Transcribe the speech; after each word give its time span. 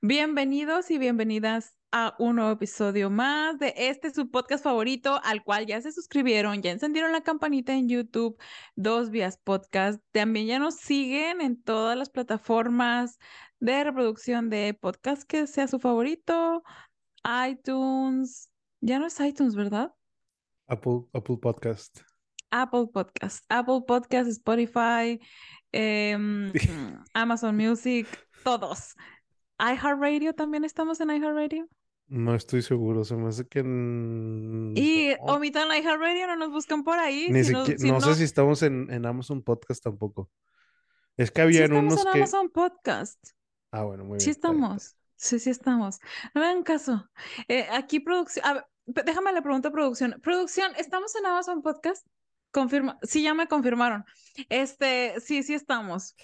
Bienvenidos 0.00 0.92
y 0.92 0.98
bienvenidas 0.98 1.76
a 1.90 2.14
un 2.20 2.36
nuevo 2.36 2.52
episodio 2.52 3.10
más 3.10 3.58
de 3.58 3.74
este 3.76 4.12
su 4.12 4.30
podcast 4.30 4.62
favorito, 4.62 5.20
al 5.24 5.42
cual 5.42 5.66
ya 5.66 5.80
se 5.80 5.90
suscribieron, 5.90 6.62
ya 6.62 6.70
encendieron 6.70 7.10
la 7.10 7.22
campanita 7.22 7.74
en 7.74 7.88
YouTube, 7.88 8.40
Dos 8.76 9.10
Vías 9.10 9.38
Podcast. 9.38 10.00
También 10.12 10.46
ya 10.46 10.60
nos 10.60 10.76
siguen 10.76 11.40
en 11.40 11.60
todas 11.60 11.98
las 11.98 12.10
plataformas 12.10 13.18
de 13.58 13.82
reproducción 13.82 14.50
de 14.50 14.72
podcast 14.80 15.24
que 15.24 15.48
sea 15.48 15.66
su 15.66 15.80
favorito, 15.80 16.62
iTunes. 17.50 18.52
Ya 18.80 19.00
no 19.00 19.06
es 19.06 19.18
iTunes, 19.18 19.56
¿verdad? 19.56 19.92
Apple, 20.68 21.06
Apple 21.12 21.38
Podcast. 21.42 22.02
Apple 22.52 22.86
Podcast, 22.94 23.44
Apple 23.48 23.80
Podcast, 23.84 24.30
Spotify, 24.30 25.18
em, 25.72 26.52
Amazon 27.14 27.56
Music, 27.56 28.06
todos 28.44 28.94
iHeartRadio, 29.58 30.34
también 30.34 30.64
estamos 30.64 31.00
en 31.00 31.10
iHeartRadio. 31.10 31.68
No 32.08 32.34
estoy 32.34 32.62
seguro, 32.62 33.04
se 33.04 33.16
me 33.16 33.28
hace 33.28 33.46
que. 33.46 33.60
Y 33.60 35.14
omitan 35.20 35.68
iHeartRadio, 35.68 36.26
no 36.26 36.36
nos 36.36 36.50
buscan 36.50 36.82
por 36.82 36.98
ahí. 36.98 37.28
Ni 37.30 37.44
siquiera, 37.44 37.76
no, 37.92 38.00
sé 38.00 38.14
si 38.14 38.24
estamos 38.24 38.62
en, 38.62 38.90
en, 38.90 39.04
Amazon 39.04 39.42
Podcast 39.42 39.84
tampoco. 39.84 40.30
Es 41.18 41.30
que 41.30 41.42
había 41.42 41.66
sí 41.66 41.72
unos 41.72 41.94
estamos 41.94 42.14
en 42.14 42.22
Amazon 42.22 42.50
Podcast. 42.50 43.18
Ah, 43.70 43.82
bueno, 43.82 44.04
muy 44.04 44.12
bien. 44.12 44.20
Sí 44.20 44.30
estamos. 44.30 44.96
Sí, 45.16 45.38
sí 45.38 45.50
estamos. 45.50 45.98
No 46.34 46.40
me 46.40 46.46
hagan 46.46 46.62
caso. 46.62 47.10
Eh, 47.48 47.66
aquí 47.72 48.00
producción. 48.00 48.44
déjame 48.86 49.32
la 49.32 49.42
pregunta 49.42 49.70
producción. 49.70 50.18
Producción, 50.22 50.72
¿estamos 50.76 51.14
en 51.16 51.26
Amazon 51.26 51.60
Podcast? 51.60 52.06
Confirma. 52.52 52.98
Sí, 53.02 53.22
ya 53.22 53.34
me 53.34 53.48
confirmaron. 53.48 54.04
Este, 54.48 55.20
sí, 55.20 55.42
sí 55.42 55.54
estamos. 55.54 56.14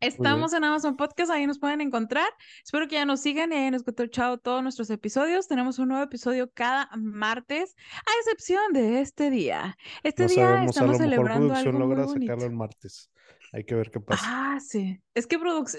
Estamos 0.00 0.52
en 0.52 0.62
Amazon 0.64 0.96
Podcast, 0.96 1.30
ahí 1.30 1.46
nos 1.46 1.58
pueden 1.58 1.80
encontrar. 1.80 2.28
Espero 2.62 2.86
que 2.86 2.96
ya 2.96 3.06
nos 3.06 3.20
sigan 3.20 3.52
y 3.52 3.56
hayan 3.56 3.74
escuchado 3.74 4.38
todos 4.38 4.62
nuestros 4.62 4.90
episodios. 4.90 5.48
Tenemos 5.48 5.78
un 5.78 5.88
nuevo 5.88 6.04
episodio 6.04 6.50
cada 6.52 6.90
martes, 6.96 7.74
a 7.94 8.10
excepción 8.20 8.72
de 8.72 9.00
este 9.00 9.30
día. 9.30 9.76
Este 10.02 10.26
día 10.26 10.64
estamos 10.64 10.98
celebrando 10.98 11.54
algo 11.54 11.78
logra 11.78 12.04
muy 12.04 12.20
sacarlo 12.20 12.44
el 12.44 12.52
martes. 12.52 13.10
Hay 13.52 13.64
que 13.64 13.74
ver 13.74 13.90
qué 13.90 14.00
pasa. 14.00 14.22
Ah, 14.26 14.60
sí. 14.60 15.00
Es 15.14 15.26
que 15.26 15.38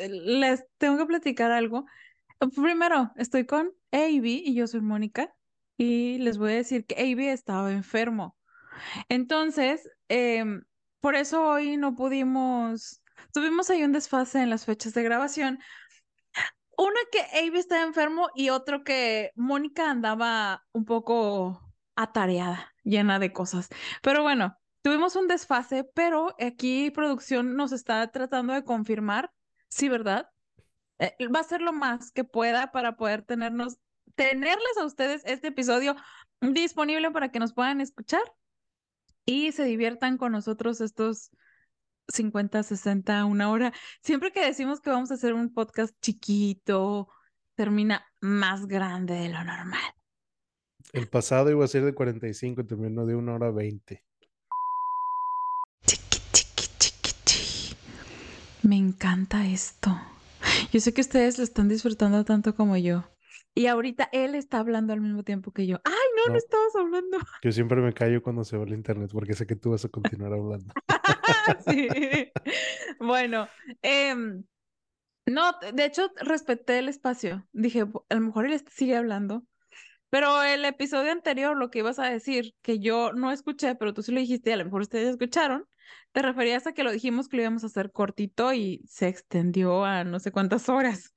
les 0.10 0.66
tengo 0.78 0.98
que 0.98 1.06
platicar 1.06 1.52
algo. 1.52 1.86
Primero, 2.56 3.12
estoy 3.18 3.46
con 3.46 3.72
Avi 3.92 4.42
y 4.46 4.56
yo 4.56 4.66
soy 4.66 4.82
Mónica 4.82 5.32
y 5.78 6.18
les 6.20 6.40
voy 6.40 6.54
a 6.54 6.56
decir 6.56 6.86
que 6.86 6.96
Avi 6.96 7.28
estaba 7.28 7.72
enfermo. 7.72 8.36
Entonces, 9.10 9.88
em, 10.08 10.64
por 11.02 11.16
eso 11.16 11.48
hoy 11.48 11.78
no 11.78 11.96
pudimos 11.96 13.02
Tuvimos 13.34 13.70
ahí 13.70 13.84
un 13.84 13.92
desfase 13.92 14.42
en 14.42 14.50
las 14.50 14.66
fechas 14.66 14.94
de 14.94 15.04
grabación. 15.04 15.60
Uno 16.78 16.96
que 17.12 17.22
Avi 17.40 17.58
estaba 17.58 17.84
enfermo 17.84 18.30
y 18.36 18.50
otro 18.50 18.84
que 18.84 19.32
Mónica 19.36 19.90
andaba 19.90 20.66
un 20.74 20.86
poco 20.86 21.62
atareada, 21.96 22.74
llena 22.84 23.20
de 23.20 23.34
cosas. 23.34 23.70
Pero 24.02 24.22
bueno, 24.22 24.58
tuvimos 24.84 25.16
un 25.16 25.28
desfase, 25.28 25.84
pero 25.84 26.36
aquí 26.40 26.92
producción 26.92 27.56
nos 27.56 27.72
está 27.72 28.08
tratando 28.12 28.54
de 28.54 28.64
confirmar, 28.64 29.32
sí, 29.70 29.90
¿verdad? 29.90 30.30
Eh, 31.00 31.16
va 31.28 31.40
a 31.40 31.44
ser 31.44 31.62
lo 31.62 31.74
más 31.74 32.12
que 32.12 32.24
pueda 32.24 32.72
para 32.72 32.96
poder 32.96 33.24
tenernos, 33.24 33.78
tenerles 34.16 34.78
a 34.80 34.86
ustedes 34.86 35.24
este 35.26 35.48
episodio 35.48 35.96
disponible 36.42 37.12
para 37.12 37.32
que 37.32 37.40
nos 37.40 37.54
puedan 37.54 37.82
escuchar 37.82 38.22
y 39.26 39.52
se 39.52 39.64
diviertan 39.64 40.18
con 40.18 40.32
nosotros 40.32 40.80
estos 40.80 41.32
50, 42.08 42.64
60, 42.64 43.26
una 43.26 43.50
hora. 43.50 43.74
Siempre 44.02 44.32
que 44.32 44.46
decimos 44.46 44.80
que 44.82 44.90
vamos 44.90 45.12
a 45.12 45.16
hacer 45.16 45.34
un 45.34 45.54
podcast 45.54 45.94
chiquito, 46.02 47.10
termina 47.56 48.06
más 48.22 48.68
grande 48.68 49.16
de 49.16 49.30
lo 49.30 49.44
normal. 49.44 49.82
El 50.94 51.08
pasado 51.08 51.52
iba 51.52 51.66
a 51.66 51.68
ser 51.68 51.84
de 51.84 51.94
45 51.94 52.62
y 52.62 52.68
terminó 52.68 53.06
de 53.06 53.16
una 53.16 53.34
hora 53.34 53.52
20. 53.52 54.04
Chiqui, 55.86 56.20
chiqui, 56.32 56.64
chiqui, 56.78 57.12
chiqui. 57.26 57.78
Me 58.64 58.78
encanta 58.78 59.46
esto. 59.46 60.00
Yo 60.72 60.80
sé 60.80 60.94
que 60.94 61.02
ustedes 61.02 61.38
lo 61.38 61.44
están 61.44 61.68
disfrutando 61.68 62.24
tanto 62.24 62.56
como 62.56 62.78
yo. 62.78 63.04
Y 63.54 63.68
ahorita 63.68 64.10
él 64.12 64.36
está 64.36 64.60
hablando 64.60 64.94
al 64.94 65.02
mismo 65.02 65.24
tiempo 65.24 65.52
que 65.52 65.66
yo. 65.66 65.82
¡Ay, 65.84 66.07
no, 66.26 66.34
no, 66.34 66.38
estabas 66.38 66.76
hablando! 66.76 67.18
Yo 67.44 67.52
siempre 67.52 67.82
me 67.82 67.94
callo 67.94 68.22
cuando 68.22 68.44
se 68.44 68.58
va 68.58 68.64
el 68.64 68.74
internet 68.74 69.10
porque 69.14 69.34
sé 69.34 69.46
que 69.46 69.56
tú 69.56 69.72
vas 69.72 69.86
a 69.86 69.90
continuar 69.90 70.34
hablando. 70.34 70.74
sí. 71.68 71.88
Bueno, 73.00 73.48
em, 73.82 74.44
no, 75.26 75.54
de 75.74 75.86
hecho, 75.86 76.12
respeté 76.18 76.80
el 76.80 76.90
espacio. 76.90 77.48
Dije, 77.52 77.82
a 77.82 78.16
lo 78.16 78.22
mejor 78.22 78.46
él 78.46 78.62
sigue 78.70 78.96
hablando. 78.96 79.44
Pero 80.10 80.42
el 80.42 80.64
episodio 80.64 81.12
anterior, 81.12 81.58
lo 81.58 81.70
que 81.70 81.80
ibas 81.80 82.00
a 82.00 82.06
decir, 82.06 82.56
que 82.62 82.80
yo 82.80 83.12
no 83.12 83.32
escuché, 83.32 83.76
pero 83.76 83.94
tú 83.94 84.02
sí 84.02 84.14
lo 84.14 84.22
dijiste, 84.22 84.54
a 84.54 84.58
lo 84.58 84.64
mejor 84.64 84.82
ustedes 84.82 85.10
escucharon, 85.10 85.68
te 86.14 86.22
referías 86.22 86.66
a 86.66 86.74
que 86.74 86.84
lo 86.84 86.92
dijimos 86.92 87.28
que 87.28 87.38
lo 87.38 87.44
íbamos 87.44 87.64
a 87.64 87.68
hacer 87.68 87.92
cortito 87.92 88.54
y 88.54 88.84
se 88.88 89.10
extendió 89.10 89.84
a 89.84 90.06
no 90.06 90.20
sé 90.20 90.32
cuántas 90.32 90.70
horas 90.70 91.14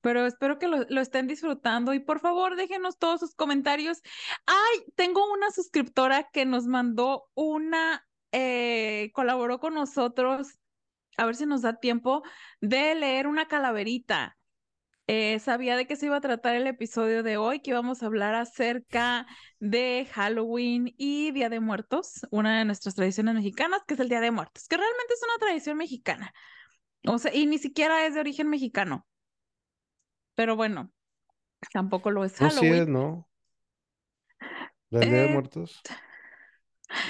pero 0.00 0.26
espero 0.26 0.58
que 0.58 0.68
lo, 0.68 1.00
estén 1.00 1.26
disfrutando 1.26 1.94
y 1.94 2.00
por 2.00 2.20
favor 2.20 2.56
déjenos 2.56 2.98
todos 2.98 3.20
sus 3.20 3.34
comentarios. 3.34 4.00
Ay, 4.46 4.84
tengo 4.96 5.30
una 5.32 5.50
suscriptora 5.50 6.28
que 6.30 6.46
nos 6.46 6.66
mandó 6.66 7.28
una, 7.34 8.06
eh, 8.32 9.10
colaboró 9.14 9.60
con 9.60 9.74
nosotros, 9.74 10.58
a 11.16 11.26
ver 11.26 11.36
si 11.36 11.46
nos 11.46 11.62
da 11.62 11.78
tiempo 11.78 12.22
de 12.60 12.94
leer 12.94 13.26
una 13.26 13.48
calaverita. 13.48 14.36
Eh, 15.12 15.40
sabía 15.40 15.76
de 15.76 15.88
qué 15.88 15.96
se 15.96 16.06
iba 16.06 16.16
a 16.16 16.20
tratar 16.20 16.54
el 16.54 16.68
episodio 16.68 17.24
de 17.24 17.36
hoy, 17.36 17.60
que 17.60 17.70
íbamos 17.70 18.00
a 18.02 18.06
hablar 18.06 18.36
acerca 18.36 19.26
de 19.58 20.06
Halloween 20.12 20.94
y 20.96 21.32
Día 21.32 21.48
de 21.48 21.58
Muertos, 21.58 22.26
una 22.30 22.58
de 22.58 22.64
nuestras 22.64 22.94
tradiciones 22.94 23.34
mexicanas, 23.34 23.82
que 23.88 23.94
es 23.94 24.00
el 24.00 24.08
Día 24.08 24.20
de 24.20 24.30
Muertos, 24.30 24.68
que 24.68 24.76
realmente 24.76 25.14
es 25.14 25.20
una 25.24 25.38
tradición 25.38 25.78
mexicana. 25.78 26.32
O 27.06 27.18
sea, 27.18 27.34
y 27.34 27.46
ni 27.46 27.58
siquiera 27.58 28.06
es 28.06 28.14
de 28.14 28.20
origen 28.20 28.48
mexicano. 28.48 29.04
Pero 30.40 30.56
bueno, 30.56 30.90
tampoco 31.70 32.10
lo 32.10 32.24
es 32.24 32.32
Halloween. 32.38 32.72
No, 32.72 32.84
sí 32.86 32.90
¿no? 32.90 33.28
La 34.88 35.00
Día 35.00 35.10
de 35.10 35.26
eh, 35.26 35.32
Muertos. 35.34 35.82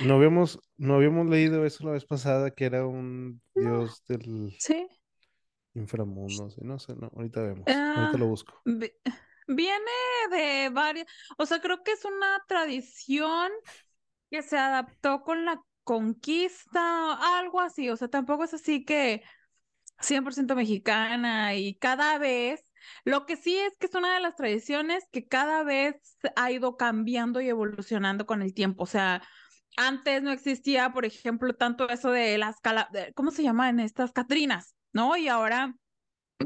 No 0.05 0.17
habíamos, 0.17 0.59
no 0.77 0.97
habíamos 0.97 1.29
leído 1.29 1.65
eso 1.65 1.87
la 1.87 1.93
vez 1.93 2.05
pasada, 2.05 2.51
que 2.51 2.65
era 2.65 2.85
un 2.85 3.41
dios 3.55 4.05
del 4.09 4.57
sí. 4.59 4.85
inframundo, 5.75 6.51
¿sí? 6.51 6.61
no 6.65 6.81
sé, 6.81 6.97
no, 6.97 7.09
ahorita 7.15 7.41
vemos, 7.41 7.69
ahorita 7.69 8.19
lo 8.19 8.25
ah, 8.25 8.29
busco. 8.29 8.61
Viene 9.47 9.93
de 10.33 10.71
varias, 10.71 11.07
o 11.39 11.47
sea, 11.47 11.61
creo 11.61 11.85
que 11.85 11.93
es 11.93 12.05
una 12.05 12.43
tradición 12.49 13.53
que 14.29 14.43
se 14.43 14.59
adaptó 14.59 15.23
con 15.23 15.45
la 15.45 15.63
conquista, 15.85 17.39
algo 17.39 17.61
así, 17.61 17.91
o 17.91 17.97
sea, 17.97 18.09
tampoco 18.09 18.43
es 18.43 18.55
así 18.55 18.85
que 18.85 19.23
100% 20.01 20.57
mexicana 20.57 21.55
y 21.55 21.77
cada 21.77 22.19
vez 22.19 22.70
lo 23.05 23.27
que 23.27 23.37
sí 23.37 23.57
es 23.57 23.77
que 23.79 23.87
es 23.87 23.95
una 23.95 24.15
de 24.15 24.21
las 24.21 24.37
tradiciones 24.37 25.05
que 25.11 25.27
cada 25.27 25.63
vez 25.63 25.97
ha 26.37 26.51
ido 26.51 26.77
cambiando 26.77 27.41
y 27.41 27.49
evolucionando 27.49 28.27
con 28.27 28.43
el 28.43 28.55
tiempo. 28.55 28.85
O 28.85 28.87
sea, 28.87 29.23
antes 29.77 30.23
no 30.23 30.33
existía, 30.33 30.93
por 30.93 31.05
ejemplo, 31.05 31.55
tanto 31.55 31.89
eso 31.89 32.11
de 32.11 32.39
las, 32.39 32.57
¿cómo 33.15 33.31
se 33.31 33.43
llaman 33.43 33.81
estas? 33.81 34.13
Catrinas, 34.13 34.75
¿no? 34.93 35.17
Y 35.17 35.29
ahora 35.29 35.75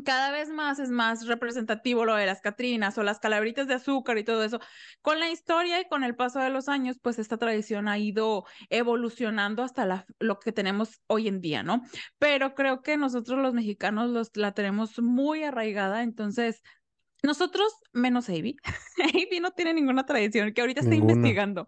cada 0.03 0.33
vez 0.33 0.49
más 0.49 0.79
es 0.79 0.91
más 0.91 1.27
representativo 1.27 2.05
lo 2.05 2.17
de 2.17 2.27
las 2.27 2.41
Catrinas 2.41 2.99
o 2.99 3.03
las 3.03 3.21
calaveritas 3.21 3.69
de 3.69 3.75
azúcar 3.75 4.19
y 4.19 4.25
todo 4.25 4.43
eso. 4.43 4.59
Con 5.03 5.21
la 5.21 5.31
historia 5.31 5.81
y 5.81 5.89
con 5.89 6.03
el 6.03 6.17
paso 6.17 6.41
de 6.41 6.51
los 6.51 6.69
años, 6.69 6.99
pues 7.01 7.19
esta 7.19 7.37
tradición 7.37 7.87
ha 7.89 7.99
ido 7.99 8.45
evolucionando 8.71 9.63
hasta 9.63 9.87
la, 9.87 10.07
lo 10.19 10.41
que 10.41 10.53
tenemos 10.53 11.01
hoy 11.07 11.29
en 11.29 11.41
día, 11.41 11.63
¿no? 11.63 11.83
Pero 12.19 12.55
creo 12.55 12.83
que 12.83 12.97
nosotros 12.97 13.39
los 13.39 13.55
mexicanos 13.55 14.11
los, 14.11 14.31
la 14.37 14.53
tenemos 14.53 14.99
muy 15.01 15.45
arraigada, 15.45 16.03
entonces 16.03 16.63
nosotros, 17.23 17.73
menos 17.93 18.29
Avi, 18.29 18.57
Avi 19.15 19.41
no 19.41 19.53
tiene 19.53 19.75
ninguna 19.75 20.05
tradición, 20.05 20.53
que 20.53 20.61
ahorita 20.61 20.81
está 20.81 20.95
investigando. 20.95 21.67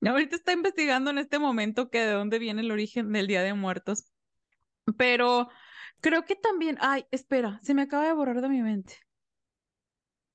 Ahorita 0.00 0.36
está 0.36 0.52
investigando 0.52 1.10
en 1.10 1.18
este 1.18 1.38
momento 1.38 1.88
que 1.88 2.00
de 2.00 2.12
dónde 2.12 2.38
viene 2.38 2.60
el 2.60 2.70
origen 2.70 3.12
del 3.12 3.26
Día 3.26 3.42
de 3.42 3.54
Muertos. 3.54 4.04
Pero 4.98 5.48
Creo 6.04 6.26
que 6.26 6.36
también, 6.36 6.76
ay, 6.82 7.06
espera, 7.12 7.58
se 7.62 7.72
me 7.72 7.80
acaba 7.80 8.04
de 8.04 8.12
borrar 8.12 8.42
de 8.42 8.50
mi 8.50 8.60
mente. 8.60 8.98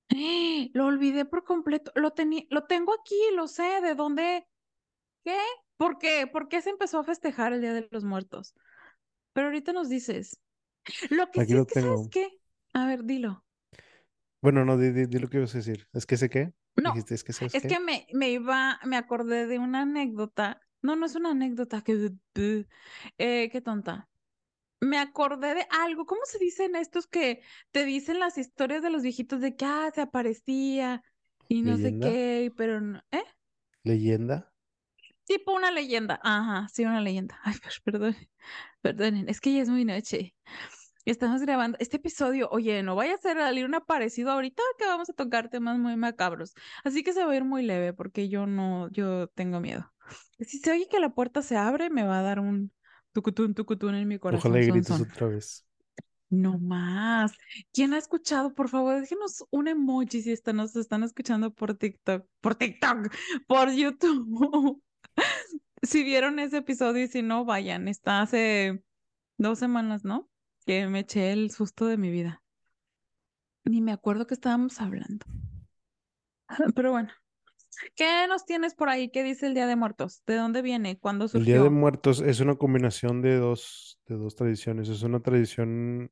Lo 0.73 0.87
olvidé 0.87 1.25
por 1.25 1.43
completo. 1.43 1.91
Lo 1.93 2.09
tenía, 2.13 2.41
lo 2.49 2.63
tengo 2.63 2.91
aquí, 2.99 3.19
lo 3.35 3.47
sé, 3.47 3.79
¿de 3.79 3.93
dónde? 3.93 4.47
¿Qué? 5.23 5.37
¿Por 5.77 5.99
qué? 5.99 6.25
¿Por 6.25 6.47
qué 6.47 6.63
se 6.63 6.71
empezó 6.71 6.97
a 6.97 7.03
festejar 7.03 7.53
el 7.53 7.61
Día 7.61 7.73
de 7.73 7.87
los 7.91 8.03
Muertos? 8.03 8.55
Pero 9.33 9.45
ahorita 9.45 9.71
nos 9.71 9.89
dices. 9.89 10.41
Lo 11.11 11.29
que 11.29 11.45
sí 11.45 11.55
es 11.55 11.67
que, 11.67 11.81
¿sabes 11.81 12.07
qué? 12.09 12.39
A 12.73 12.87
ver, 12.87 13.03
dilo. 13.03 13.45
Bueno, 14.41 14.65
no, 14.65 14.75
di, 14.75 14.89
di, 14.89 15.19
lo 15.19 15.29
que 15.29 15.37
ibas 15.37 15.53
a 15.53 15.59
decir. 15.59 15.87
¿Es 15.93 16.07
que 16.07 16.17
sé 16.17 16.31
qué? 16.31 16.51
No, 16.77 16.95
es 16.95 17.23
que, 17.23 17.31
es 17.31 17.67
que 17.67 17.79
me, 17.79 18.07
me 18.11 18.31
iba, 18.31 18.79
me 18.85 18.97
acordé 18.97 19.45
de 19.45 19.59
una 19.59 19.83
anécdota. 19.83 20.61
No, 20.81 20.95
no 20.95 21.05
es 21.05 21.13
una 21.13 21.29
anécdota, 21.29 21.83
que, 21.83 22.15
eh, 23.19 23.49
qué 23.51 23.61
tonta. 23.61 24.08
Me 24.81 24.97
acordé 24.99 25.55
de 25.55 25.67
algo. 25.71 26.05
¿Cómo 26.05 26.21
se 26.25 26.39
dicen 26.39 26.75
estos 26.75 27.07
que 27.07 27.41
te 27.71 27.85
dicen 27.85 28.19
las 28.19 28.37
historias 28.37 28.81
de 28.83 28.89
los 28.89 29.03
viejitos 29.03 29.41
de 29.41 29.55
que 29.55 29.65
ah, 29.65 29.91
se 29.93 30.01
aparecía 30.01 31.03
y 31.47 31.63
no 31.63 31.77
sé 31.77 31.97
qué, 31.97 32.51
pero 32.57 32.81
no, 32.81 33.01
¿eh? 33.11 33.23
¿Leyenda? 33.83 34.53
Tipo 35.25 35.53
una 35.53 35.71
leyenda. 35.71 36.19
Ajá, 36.23 36.67
sí, 36.73 36.85
una 36.85 37.01
leyenda. 37.01 37.39
Ay, 37.43 37.53
per- 37.61 37.73
perdón, 37.83 38.15
perdonen, 38.81 39.29
es 39.29 39.41
que 39.41 39.53
ya 39.53 39.61
es 39.61 39.69
muy 39.69 39.85
noche. 39.85 40.35
Estamos 41.05 41.41
grabando 41.41 41.77
este 41.81 41.97
episodio. 41.97 42.49
Oye, 42.51 42.83
no 42.83 42.95
vaya 42.95 43.15
a 43.15 43.17
salir 43.17 43.65
un 43.65 43.75
aparecido 43.75 44.31
ahorita 44.31 44.63
que 44.77 44.85
vamos 44.87 45.09
a 45.09 45.13
tocar 45.13 45.49
temas 45.49 45.79
muy 45.79 45.97
macabros. 45.97 46.53
Así 46.83 47.03
que 47.03 47.13
se 47.13 47.25
va 47.25 47.33
a 47.33 47.35
ir 47.37 47.45
muy 47.45 47.63
leve 47.63 47.93
porque 47.93 48.29
yo 48.29 48.47
no, 48.47 48.89
yo 48.91 49.27
tengo 49.29 49.59
miedo. 49.61 49.91
Si 50.39 50.59
se 50.59 50.71
oye 50.71 50.87
que 50.89 50.99
la 50.99 51.09
puerta 51.15 51.41
se 51.41 51.57
abre, 51.57 51.89
me 51.89 52.03
va 52.05 52.19
a 52.19 52.23
dar 52.23 52.39
un 52.39 52.73
tucutún, 53.13 53.53
tucutún 53.55 53.95
en 53.95 54.07
mi 54.07 54.17
Ojalá 54.29 54.59
corazón, 54.59 54.61
son, 54.61 54.81
grites 54.81 54.87
son. 54.87 55.01
otra 55.01 55.27
vez. 55.27 55.65
No 56.29 56.59
más. 56.59 57.33
¿Quién 57.73 57.93
ha 57.93 57.97
escuchado? 57.97 58.53
Por 58.53 58.69
favor, 58.69 58.99
déjenos 59.01 59.43
un 59.49 59.67
emoji 59.67 60.21
si 60.21 60.31
están, 60.31 60.57
nos 60.57 60.75
están 60.75 61.03
escuchando 61.03 61.51
por 61.53 61.75
TikTok, 61.75 62.27
por 62.41 62.55
TikTok, 62.55 63.13
por 63.47 63.71
YouTube. 63.71 64.81
Si 65.81 66.03
vieron 66.03 66.39
ese 66.39 66.57
episodio 66.57 67.05
y 67.05 67.07
si 67.07 67.21
no, 67.21 67.45
vayan. 67.45 67.87
Está 67.87 68.21
hace 68.21 68.83
dos 69.37 69.59
semanas, 69.59 70.03
¿no? 70.03 70.29
Que 70.65 70.87
me 70.87 70.99
eché 70.99 71.31
el 71.31 71.51
susto 71.51 71.85
de 71.85 71.95
mi 71.97 72.11
vida. 72.11 72.43
Ni 73.63 73.79
me 73.81 73.93
acuerdo 73.93 74.27
que 74.27 74.33
estábamos 74.33 74.81
hablando. 74.81 75.25
Pero 76.75 76.91
bueno, 76.91 77.09
¿qué 77.95 78.27
nos 78.27 78.45
tienes 78.45 78.75
por 78.75 78.89
ahí? 78.89 79.09
¿Qué 79.09 79.23
dice 79.23 79.47
el 79.47 79.53
Día 79.53 79.67
de 79.67 79.75
Muertos? 79.75 80.23
¿De 80.27 80.35
dónde 80.35 80.61
viene? 80.61 80.97
¿Cuándo 80.99 81.27
El 81.33 81.43
Día 81.45 81.59
de 81.59 81.69
surgió? 81.69 81.71
Muertos 81.71 82.21
es 82.21 82.39
una 82.39 82.55
combinación 82.55 83.21
de 83.23 83.37
dos, 83.37 83.99
de 84.07 84.15
dos 84.15 84.35
tradiciones. 84.35 84.89
Es 84.89 85.01
una 85.03 85.21
tradición 85.21 86.11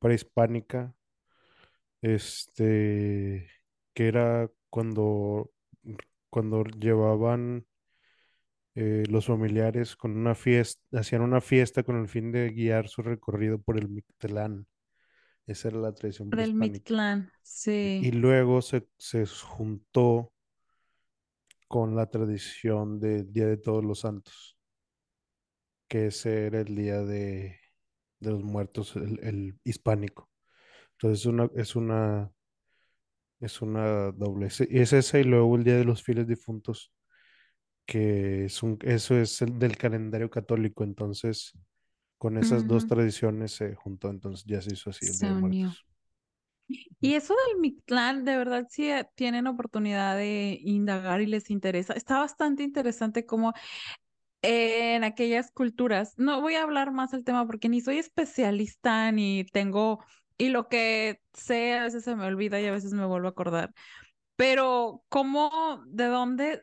prehispánica, 0.00 0.94
este, 2.02 3.48
que 3.94 4.08
era 4.08 4.50
cuando, 4.70 5.50
cuando 6.30 6.64
llevaban 6.64 7.66
eh, 8.74 9.04
los 9.08 9.26
familiares 9.26 9.96
con 9.96 10.16
una 10.16 10.34
fiesta, 10.34 10.82
hacían 10.98 11.22
una 11.22 11.40
fiesta 11.40 11.82
con 11.82 11.96
el 12.00 12.08
fin 12.08 12.32
de 12.32 12.50
guiar 12.50 12.88
su 12.88 13.02
recorrido 13.02 13.60
por 13.60 13.78
el 13.78 13.88
Mictlán. 13.88 14.66
Esa 15.46 15.68
era 15.68 15.78
la 15.78 15.94
tradición 15.94 16.30
Del 16.30 16.32
prehispánica. 16.32 16.92
Mictlán, 16.92 17.32
Y 17.98 18.12
sí. 18.12 18.12
luego 18.12 18.62
se, 18.62 18.86
se 18.98 19.26
juntó 19.26 20.32
con 21.74 21.96
la 21.96 22.06
tradición 22.06 23.00
del 23.00 23.32
Día 23.32 23.48
de 23.48 23.56
Todos 23.56 23.84
los 23.84 23.98
Santos, 23.98 24.56
que 25.88 26.06
ese 26.06 26.46
era 26.46 26.60
el 26.60 26.72
Día 26.72 27.00
de, 27.02 27.58
de 28.20 28.30
los 28.30 28.44
Muertos, 28.44 28.94
el, 28.94 29.18
el 29.24 29.58
hispánico. 29.64 30.30
Entonces 30.92 31.22
es 31.22 31.26
una, 31.26 31.50
es 31.56 31.74
una, 31.74 32.30
es 33.40 33.60
una 33.60 34.12
doble. 34.12 34.46
Es, 34.46 34.60
es 34.60 34.92
ese 34.92 35.22
y 35.22 35.24
luego 35.24 35.56
el 35.56 35.64
Día 35.64 35.76
de 35.76 35.84
los 35.84 36.04
Fieles 36.04 36.28
Difuntos, 36.28 36.92
que 37.86 38.44
es 38.44 38.62
un, 38.62 38.78
eso 38.82 39.16
es 39.16 39.42
el 39.42 39.58
del 39.58 39.76
calendario 39.76 40.30
católico. 40.30 40.84
Entonces, 40.84 41.58
con 42.18 42.38
esas 42.38 42.68
dos 42.68 42.86
tradiciones 42.86 43.50
se 43.50 43.74
juntó, 43.74 44.10
entonces 44.10 44.44
ya 44.46 44.60
se 44.62 44.74
hizo 44.74 44.90
así 44.90 45.06
el 45.08 45.18
Se 45.18 45.26
Día 45.26 45.30
de 45.30 45.34
unió. 45.34 45.66
Muertos. 45.66 45.86
Y 47.00 47.14
eso 47.14 47.34
del 47.48 47.60
Mictlán, 47.60 48.24
de 48.24 48.36
verdad, 48.36 48.66
si 48.70 48.90
tienen 49.14 49.46
oportunidad 49.46 50.16
de 50.16 50.58
indagar 50.62 51.20
y 51.20 51.26
les 51.26 51.50
interesa. 51.50 51.94
Está 51.94 52.18
bastante 52.18 52.62
interesante 52.62 53.26
como 53.26 53.52
en 54.42 55.04
aquellas 55.04 55.50
culturas. 55.50 56.14
No 56.18 56.40
voy 56.40 56.54
a 56.54 56.62
hablar 56.62 56.92
más 56.92 57.10
del 57.10 57.24
tema 57.24 57.46
porque 57.46 57.68
ni 57.68 57.80
soy 57.80 57.98
especialista 57.98 59.10
ni 59.12 59.44
tengo, 59.44 60.04
y 60.36 60.48
lo 60.48 60.68
que 60.68 61.20
sé 61.32 61.74
a 61.74 61.84
veces 61.84 62.04
se 62.04 62.16
me 62.16 62.26
olvida 62.26 62.60
y 62.60 62.66
a 62.66 62.72
veces 62.72 62.92
me 62.92 63.06
vuelvo 63.06 63.28
a 63.28 63.30
acordar. 63.30 63.72
Pero 64.36 65.04
cómo, 65.08 65.82
de 65.86 66.06
dónde 66.06 66.62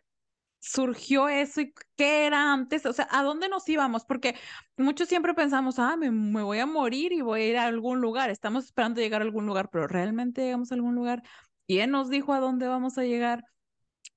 surgió 0.62 1.30
eso 1.30 1.62
y 1.62 1.74
qué 1.98 2.28
era 2.28 2.54
antes, 2.54 2.86
o 2.86 2.94
sea, 2.94 3.08
¿a 3.12 3.24
dónde 3.24 3.50
nos 3.50 3.68
íbamos? 3.70 4.06
Porque 4.06 4.36
muchos 4.78 5.10
siempre 5.10 5.34
pensamos, 5.36 5.80
ah, 5.80 5.98
me, 5.98 6.12
me 6.12 6.44
voy 6.44 6.60
a 6.60 6.68
morir 6.68 7.14
y 7.14 7.22
voy 7.22 7.42
a 7.44 7.48
ir 7.50 7.58
a 7.58 7.66
algún 7.66 8.02
lugar, 8.02 8.30
estamos 8.32 8.66
esperando 8.66 9.02
llegar 9.02 9.22
a 9.22 9.26
algún 9.26 9.48
lugar, 9.48 9.70
pero 9.72 9.88
realmente 9.88 10.44
llegamos 10.44 10.72
a 10.72 10.76
algún 10.76 10.96
lugar. 10.96 11.24
¿Quién 11.68 11.92
nos 11.92 12.10
dijo 12.10 12.34
a 12.34 12.40
dónde 12.42 12.68
vamos 12.68 12.98
a 13.00 13.04
llegar? 13.04 13.44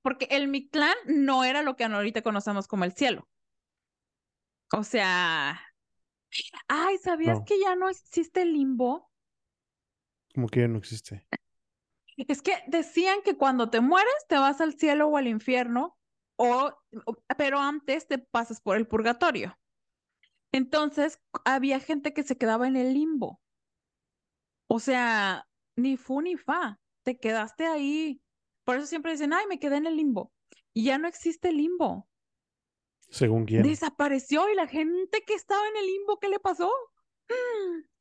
Porque 0.03 0.29
el 0.31 0.49
Mictlán 0.49 0.97
no 1.07 1.45
era 1.45 1.63
lo 1.63 1.77
que 1.77 1.85
ahorita 1.85 2.23
conocemos 2.23 2.69
como 2.69 2.85
el 2.85 2.95
cielo. 2.95 3.29
O 4.73 4.83
sea, 4.85 5.59
ay, 6.69 6.99
¿sabías 6.99 7.41
No, 7.41 7.47
que 7.47 7.59
ya 7.61 7.75
no 7.77 7.89
existe 7.89 8.43
el 8.43 8.53
limbo? 8.53 9.11
como 10.35 10.49
que 10.49 10.61
ya 10.61 10.69
no 10.69 10.79
existe. 10.79 11.27
Es 12.17 12.43
que 12.43 12.53
decían 12.69 13.23
que 13.25 13.37
cuando 13.37 13.71
te 13.71 13.81
mueres 13.81 14.13
te 14.29 14.37
vas 14.37 14.61
al 14.61 14.75
cielo 14.75 15.09
o 15.09 15.17
al 15.17 15.27
infierno, 15.29 15.97
o, 16.37 16.73
pero 17.37 17.59
antes 17.59 18.07
te 18.07 18.19
pasas 18.19 18.61
por 18.61 18.77
el 18.77 18.87
purgatorio. 18.87 19.59
Entonces, 20.53 21.21
había 21.45 21.81
gente 21.81 22.13
que 22.13 22.23
se 22.23 22.39
quedaba 22.39 22.69
en 22.69 22.77
el 22.77 22.95
limbo. 22.95 23.41
O 24.69 24.79
sea, 24.79 25.49
ni 25.77 25.97
fu 25.97 26.21
ni 26.21 26.37
fa, 26.37 26.81
te 27.05 27.19
quedaste 27.19 27.67
ahí. 27.67 28.23
Por 28.65 28.77
eso 28.77 28.87
siempre 28.87 29.13
dicen, 29.13 29.33
ay, 29.33 29.47
me 29.49 29.59
quedé 29.59 29.77
en 29.77 29.87
el 29.87 29.97
limbo. 29.97 30.33
Y 30.73 30.85
ya 30.85 30.99
no 30.99 31.09
existe 31.09 31.49
el 31.49 31.57
limbo. 31.57 32.09
¿Según 33.11 33.45
quién? 33.45 33.63
Desapareció 33.63 34.49
y 34.51 34.55
la 34.55 34.67
gente 34.67 35.23
que 35.27 35.35
estaba 35.35 35.67
en 35.69 35.77
el 35.77 35.87
limbo, 35.87 36.19
¿qué 36.19 36.29
le 36.29 36.41
pasó? 36.41 36.71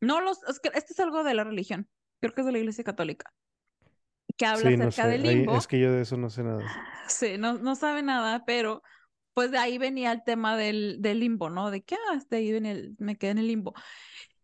No 0.01 0.21
los, 0.21 0.43
es 0.43 0.59
que 0.59 0.69
esto 0.73 0.93
es 0.93 0.99
algo 0.99 1.23
de 1.23 1.33
la 1.33 1.43
religión. 1.43 1.89
Creo 2.19 2.33
que 2.33 2.41
es 2.41 2.45
de 2.45 2.51
la 2.51 2.59
Iglesia 2.59 2.83
Católica, 2.83 3.33
que 4.37 4.45
habla 4.45 4.69
Sí, 4.69 4.77
no 4.77 4.91
acerca 4.91 4.91
sé. 4.91 5.07
del 5.07 5.23
Ahí, 5.23 5.47
es 5.49 5.67
limbo. 5.67 5.67
que 5.67 5.79
yo 5.79 5.91
de 5.91 6.01
eso 6.01 6.15
no 6.17 6.29
sé 6.29 6.43
nada. 6.43 6.73
Sí, 7.09 7.37
no, 7.37 7.53
no 7.57 7.75
sabe 7.75 8.01
nada, 8.03 8.43
pero 8.45 8.81
pues 9.33 9.51
de 9.51 9.57
ahí 9.57 9.77
venía 9.77 10.11
el 10.11 10.23
tema 10.23 10.57
del, 10.57 10.97
del 11.01 11.19
limbo, 11.19 11.49
¿no? 11.49 11.71
De 11.71 11.83
que, 11.83 11.95
ah, 12.11 12.19
de 12.29 12.37
ahí 12.37 12.51
venía 12.51 12.71
el- 12.71 12.95
me 12.99 13.17
quedé 13.17 13.31
en 13.31 13.37
el 13.39 13.47
limbo. 13.47 13.73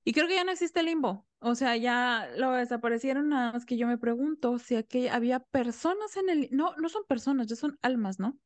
Y 0.06 0.14
creo 0.14 0.28
que 0.28 0.36
ya 0.36 0.44
no 0.46 0.52
existe 0.52 0.82
el 0.82 0.88
limbo. 0.88 1.28
O 1.40 1.56
sea, 1.56 1.78
ya 1.78 2.30
lo 2.38 2.52
desaparecieron, 2.54 3.30
nada 3.30 3.54
más 3.54 3.66
que 3.66 3.78
yo 3.78 3.88
me 3.88 3.98
pregunto 3.98 4.60
si 4.60 4.76
aquí 4.76 5.08
había 5.10 5.40
personas 5.42 6.18
en 6.18 6.30
el... 6.30 6.50
No, 6.52 6.76
no 6.78 6.90
son 6.90 7.04
personas, 7.08 7.48
ya 7.48 7.56
son 7.58 7.78
almas, 7.84 8.20
¿no? 8.20 8.40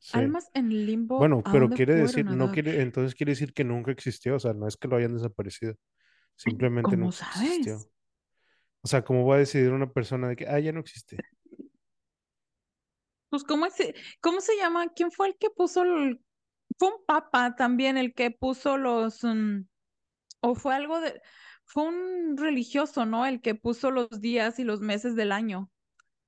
Sí. 0.00 0.20
Almas 0.20 0.50
en 0.52 0.70
el 0.70 0.84
limbo, 0.86 1.16
Bueno, 1.16 1.44
¿a 1.44 1.52
pero 1.52 1.72
quiere 1.72 1.94
decir, 1.94 2.30
no 2.30 2.50
quiere, 2.50 2.82
entonces 2.82 3.14
quiere 3.16 3.32
decir 3.32 3.52
que 3.54 3.64
nunca 3.64 3.92
existió, 3.92 4.36
o 4.36 4.40
sea, 4.40 4.54
no 4.54 4.68
es 4.68 4.76
que 4.76 4.88
lo 4.88 4.96
hayan 4.96 5.14
desaparecido, 5.14 5.74
simplemente 6.36 6.96
¿Cómo 6.96 6.98
nunca 6.98 7.18
sabes? 7.20 7.86
existió. 7.86 7.90
O 8.88 8.90
sea, 8.90 9.04
¿cómo 9.04 9.26
va 9.26 9.34
a 9.34 9.40
decidir 9.40 9.70
una 9.72 9.92
persona 9.92 10.28
de 10.28 10.36
que, 10.36 10.48
ah, 10.48 10.58
ya 10.58 10.72
no 10.72 10.80
existe? 10.80 11.18
Pues, 13.28 13.44
¿cómo, 13.44 13.66
es, 13.66 13.74
¿cómo 14.22 14.40
se 14.40 14.56
llama? 14.56 14.88
¿Quién 14.96 15.12
fue 15.12 15.28
el 15.28 15.36
que 15.36 15.50
puso 15.50 15.82
el... 15.82 16.24
Fue 16.78 16.88
un 16.88 17.04
papa 17.04 17.54
también 17.54 17.98
el 17.98 18.14
que 18.14 18.30
puso 18.30 18.78
los... 18.78 19.22
mm, 19.24 19.66
o 20.40 20.54
fue 20.54 20.74
algo 20.74 21.02
de... 21.02 21.20
Fue 21.66 21.82
un 21.82 22.38
religioso, 22.38 23.04
¿no? 23.04 23.26
El 23.26 23.42
que 23.42 23.54
puso 23.54 23.90
los 23.90 24.22
días 24.22 24.58
y 24.58 24.64
los 24.64 24.80
meses 24.80 25.14
del 25.16 25.32
año. 25.32 25.70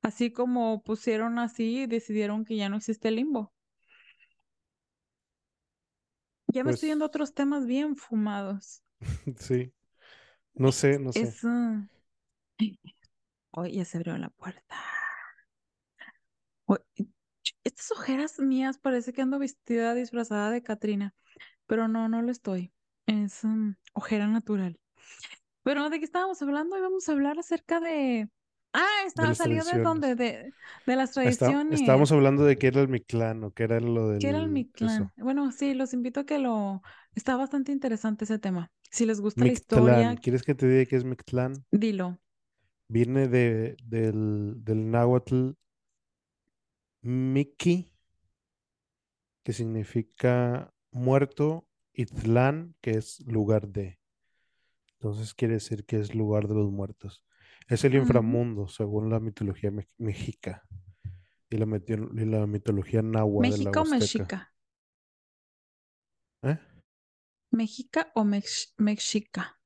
Así 0.02 0.30
como 0.30 0.82
pusieron 0.82 1.38
así, 1.38 1.87
decidieron 1.87 2.44
que 2.44 2.56
ya 2.56 2.68
no 2.68 2.76
existe 2.76 3.08
el 3.08 3.16
limbo. 3.16 3.54
Ya 6.49 6.62
me 6.62 6.73
estoy 6.73 6.90
yendo 6.90 7.06
a 7.06 7.08
Pues 7.08 7.14
otros 7.14 7.32
temas 7.32 7.64
bien 7.64 7.96
fumados. 7.96 8.82
sí, 9.38 9.73
no 10.52 10.73
sé, 10.73 10.99
no 10.99 11.11
sé. 11.11 11.23
Es... 11.23 11.42
uh, 11.42 11.88
Oye, 13.52 13.73
ya 13.75 13.85
se 13.85 13.99
abrió 13.99 14.17
la 14.19 14.31
puerta. 14.31 14.76
Estas 17.64 17.90
ojeras 17.93 18.38
mías 18.38 18.79
parece 18.79 19.12
que 19.12 19.23
ando 19.23 19.38
vestida 19.38 19.95
disfrazada 19.95 20.50
de 20.50 20.62
Catrina, 20.62 21.14
pero 21.67 21.88
no, 21.88 22.09
no 22.09 22.23
lo 22.23 22.31
estoy. 22.31 22.73
Es 23.07 23.45
um, 23.45 23.75
ojera 23.95 24.26
natural. 24.26 24.79
Pero 25.62 25.90
¿de 25.90 25.99
qué 25.99 26.05
estábamos 26.05 26.40
hablando? 26.43 26.79
Íbamos 26.79 27.09
a 27.09 27.12
hablar 27.12 27.38
acerca 27.38 27.81
de... 27.81 28.29
Ah, 28.73 28.87
De 28.87 29.07
está, 29.07 29.26
las 29.26 29.38
salió 29.38 29.64
de 29.64 29.79
dónde? 29.81 30.09
tradiciones. 30.09 30.17
De, 30.17 30.55
de 30.87 30.97
las 30.97 31.12
Está, 31.23 31.47
estábamos 31.71 32.11
tradiciones. 32.11 32.12
hablando 32.12 32.45
de 32.45 32.57
qué 32.57 32.69
era 32.69 32.81
el 32.81 32.88
Mictlán 32.88 33.45
o 33.45 33.52
qué 33.52 33.64
era 33.64 33.81
lo 33.81 34.12
¿Qué 34.19 34.29
era 34.29 34.38
el 34.38 34.49
Mictlán? 34.49 34.97
eso. 34.97 35.11
Bueno, 35.17 35.50
sí, 35.52 35.75
los 35.75 35.93
invito 35.93 36.21
a 36.21 36.26
que 36.26 36.38
lo... 36.38 36.83
Está 37.14 37.37
bastante 37.37 37.73
interesante 37.73 38.25
ese 38.25 38.38
tema. 38.38 38.71
Si 38.90 39.07
les 39.07 39.21
gusta 39.21 39.45
la 39.45 39.52
historia, 39.52 40.17
¿quieres 40.17 40.43
que 40.43 40.55
te 40.55 40.69
diga 40.69 40.87
qué 40.87 40.97
es 40.97 41.05
Mictlán? 41.05 41.64
dilo. 41.73 42.19
Viene 42.90 43.28
de, 43.28 43.76
del, 43.85 44.64
del 44.64 44.90
náhuatl 44.90 45.52
Miki, 47.02 47.92
que 49.44 49.52
significa 49.52 50.75
muerto, 50.90 51.68
y 51.92 52.06
Tlán, 52.06 52.75
que 52.80 52.92
es 52.92 53.20
lugar 53.28 53.68
de. 53.68 54.00
Entonces 54.94 55.35
quiere 55.35 55.54
decir 55.54 55.85
que 55.87 56.00
es 56.00 56.16
lugar 56.16 56.49
de 56.49 56.54
los 56.56 56.73
muertos. 56.73 57.25
Es 57.68 57.85
el 57.85 57.94
inframundo, 57.94 58.66
según 58.66 59.09
la 59.09 59.20
mitología 59.20 59.70
me- 59.70 59.87
mexica 59.99 60.66
y 61.49 61.59
la, 61.59 61.66
metio- 61.66 62.11
y 62.20 62.25
la 62.25 62.44
mitología 62.49 63.02
náhuatl 63.02 63.50
de 63.50 63.50
la 63.50 63.70
¿México 63.70 63.80
o. 63.82 63.85
Mexica? 63.85 64.54
¿Eh? 66.42 66.59
¿Mexica 67.52 68.11
o 68.16 68.25
mex- 68.25 68.75
mexica? 68.78 69.60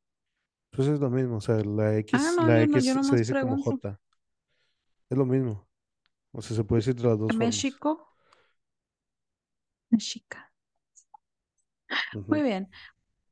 Pues 0.75 0.89
es 0.89 0.99
lo 1.01 1.11
mismo, 1.11 1.37
o 1.37 1.41
sea, 1.41 1.57
la 1.57 1.89
Ah, 1.89 1.99
X, 1.99 2.37
no, 2.37 2.47
la 2.47 2.65
yo 2.65 2.67
no, 2.67 2.79
yo 2.79 2.93
X 2.93 3.07
se 3.09 3.17
dice 3.17 3.41
como. 3.41 3.63
J. 3.63 4.01
Es 5.09 5.19
lo 5.19 5.25
mismo. 5.25 5.69
O 6.33 6.43
sea, 6.43 6.57
se 6.57 6.65
puede 6.65 6.81
decir 6.81 6.97
de 6.97 7.09
las 7.09 7.19
dos 7.19 7.29
formas. 7.29 7.39
¿México? 7.39 8.09
Mexica. 9.91 10.53
Muy 12.27 12.43
bien. 12.43 12.69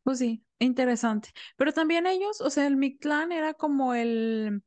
Pues 0.04 0.18
sí, 0.18 0.44
interesante. 0.58 1.30
Pero 1.56 1.72
también 1.72 2.06
ellos, 2.06 2.40
o 2.40 2.50
sea, 2.50 2.66
el 2.66 2.76
Mictlán 2.76 3.32
era 3.32 3.54
como 3.54 3.94
el... 3.94 4.62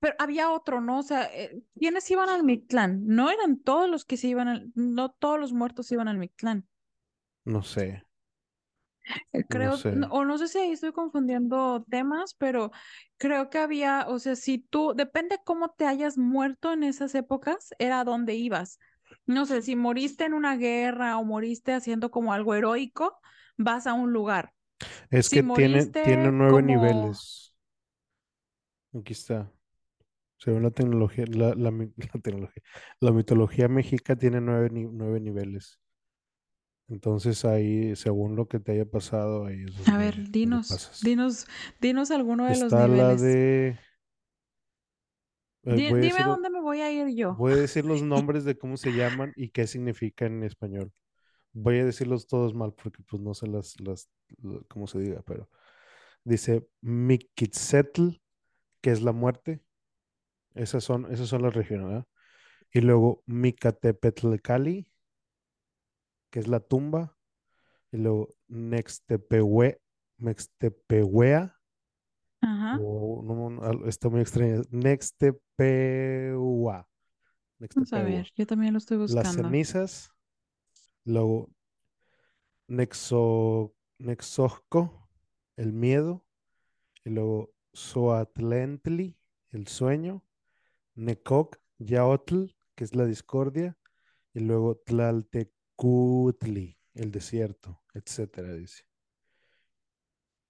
Pero 0.00 0.14
había 0.18 0.50
otro, 0.50 0.80
¿no? 0.80 0.98
O 0.98 1.02
sea, 1.02 1.24
eh, 1.32 1.62
¿quiénes 1.78 2.10
iban 2.10 2.28
al 2.28 2.44
Mictlán? 2.44 3.06
No 3.06 3.30
eran 3.30 3.60
todos 3.60 3.88
los 3.88 4.04
que 4.04 4.16
se 4.16 4.28
iban 4.28 4.48
al... 4.48 4.72
No 4.74 5.12
todos 5.12 5.38
los 5.38 5.52
muertos 5.52 5.90
iban 5.92 6.08
al 6.08 6.18
Mictlán. 6.18 6.66
No 7.44 7.62
sé, 7.62 8.04
Eh, 9.32 9.44
no 9.48 9.70
Creo, 9.70 9.82
sé. 9.82 9.94
o 10.10 10.24
no 10.24 10.38
sé 10.38 10.48
si 10.48 10.58
ahí 10.58 10.72
estoy 10.72 10.92
confundiendo 10.92 11.84
temas, 11.90 12.34
pero 12.34 12.70
creo 13.18 13.50
que 13.50 13.58
había, 13.58 14.06
o 14.08 14.18
sea, 14.18 14.36
si 14.36 14.58
tú, 14.58 14.94
depende 14.96 15.38
cómo 15.44 15.70
te 15.70 15.86
hayas 15.86 16.18
muerto 16.18 16.72
en 16.72 16.82
esas 16.84 17.14
épocas, 17.14 17.70
era 17.78 18.00
a 18.00 18.04
dónde 18.04 18.34
ibas. 18.34 18.78
No 19.26 19.46
sé, 19.46 19.62
si 19.62 19.76
moriste 19.76 20.24
en 20.24 20.34
una 20.34 20.56
guerra 20.56 21.18
o 21.18 21.24
moriste 21.24 21.72
haciendo 21.72 22.10
como 22.10 22.32
algo 22.32 22.54
heroico, 22.54 23.18
vas 23.56 23.86
a 23.86 23.94
un 23.94 24.12
lugar. 24.12 24.52
Es 25.10 25.30
Si 25.30 25.40
que 25.40 25.42
tiene, 25.44 25.86
tiene 26.00 26.32
nueve 26.32 26.62
como, 26.62 26.62
niveles. 26.62 27.54
Aquí 28.94 29.12
está. 29.12 29.52
Según 30.38 30.64
la 30.64 30.72
tecnología, 30.72 31.26
la, 31.28 31.54
la, 31.56 31.72
la 32.14 32.20
tecnología, 32.22 32.64
la 33.00 33.12
mitología 33.12 33.68
mexica 33.68 34.16
tiene 34.16 34.40
nueve, 34.42 34.70
nueve 34.72 35.20
niveles. 35.20 35.80
Entonces 36.92 37.46
ahí, 37.46 37.96
según 37.96 38.36
lo 38.36 38.46
que 38.48 38.60
te 38.60 38.72
haya 38.72 38.84
pasado, 38.84 39.46
ahí 39.46 39.64
es 39.64 39.88
a 39.88 39.96
ver, 39.96 40.30
dinos, 40.30 41.00
dinos, 41.02 41.46
dinos 41.80 42.10
alguno 42.10 42.44
de 42.44 42.58
los 42.58 42.70
la 42.70 42.86
niveles. 42.86 43.22
de, 43.22 43.68
eh, 45.64 45.74
dime 45.74 46.00
decir, 46.00 46.26
dónde 46.26 46.50
me 46.50 46.60
voy 46.60 46.82
a 46.82 46.92
ir 46.92 47.16
yo. 47.16 47.34
voy 47.34 47.54
a 47.54 47.56
decir 47.56 47.86
los 47.86 48.02
nombres 48.02 48.44
de 48.44 48.58
cómo 48.58 48.76
se 48.76 48.92
llaman 48.92 49.32
y 49.36 49.48
qué 49.48 49.66
significan 49.66 50.34
en 50.34 50.42
español. 50.42 50.92
Voy 51.54 51.78
a 51.78 51.86
decirlos 51.86 52.26
todos 52.26 52.54
mal 52.54 52.74
porque 52.74 53.02
pues 53.08 53.22
no 53.22 53.32
sé 53.32 53.46
las, 53.46 53.80
las, 53.80 54.10
cómo 54.68 54.86
se 54.86 54.98
diga, 54.98 55.22
pero 55.22 55.48
dice 56.24 56.68
Miquitzetl, 56.82 58.20
que 58.82 58.90
es 58.90 59.00
la 59.00 59.12
muerte. 59.12 59.62
Esas 60.54 60.84
son, 60.84 61.10
esas 61.10 61.28
son 61.28 61.40
las 61.40 61.54
regiones, 61.54 61.86
¿verdad? 61.86 62.06
Y 62.70 62.82
luego 62.82 63.22
Micatepetlcali, 63.24 64.91
que 66.32 66.40
es 66.40 66.48
la 66.48 66.58
tumba. 66.60 67.16
Y 67.92 67.98
luego 67.98 68.34
Nextepehue, 68.48 69.80
Nextepehuea, 70.18 71.56
Ajá, 72.40 72.78
o 72.82 73.22
no, 73.22 73.50
no, 73.50 73.62
al- 73.62 73.88
está 73.88 74.08
muy 74.08 74.20
extraño. 74.22 74.62
Nextepehua, 74.70 76.88
vamos 77.74 77.92
a 77.92 78.02
ver, 78.02 78.30
yo 78.34 78.46
también 78.46 78.72
lo 78.72 78.78
estoy 78.78 78.98
Las 78.98 79.12
buscando. 79.12 79.42
cenizas, 79.44 80.10
luego 81.04 81.50
Nexo, 82.68 83.74
Nexojco, 83.98 85.08
el 85.56 85.72
miedo. 85.72 86.24
Y 87.04 87.10
luego 87.10 87.52
Zoatlentli, 87.76 89.18
el 89.50 89.66
sueño. 89.68 90.24
Necoc, 90.94 91.58
Yaotl, 91.78 92.54
que 92.74 92.84
es 92.84 92.94
la 92.94 93.04
discordia. 93.06 93.76
Y 94.34 94.40
luego 94.40 94.76
Tlaltecutli, 95.76 96.78
el 96.94 97.10
desierto, 97.10 97.82
etcétera, 97.94 98.52
dice. 98.54 98.84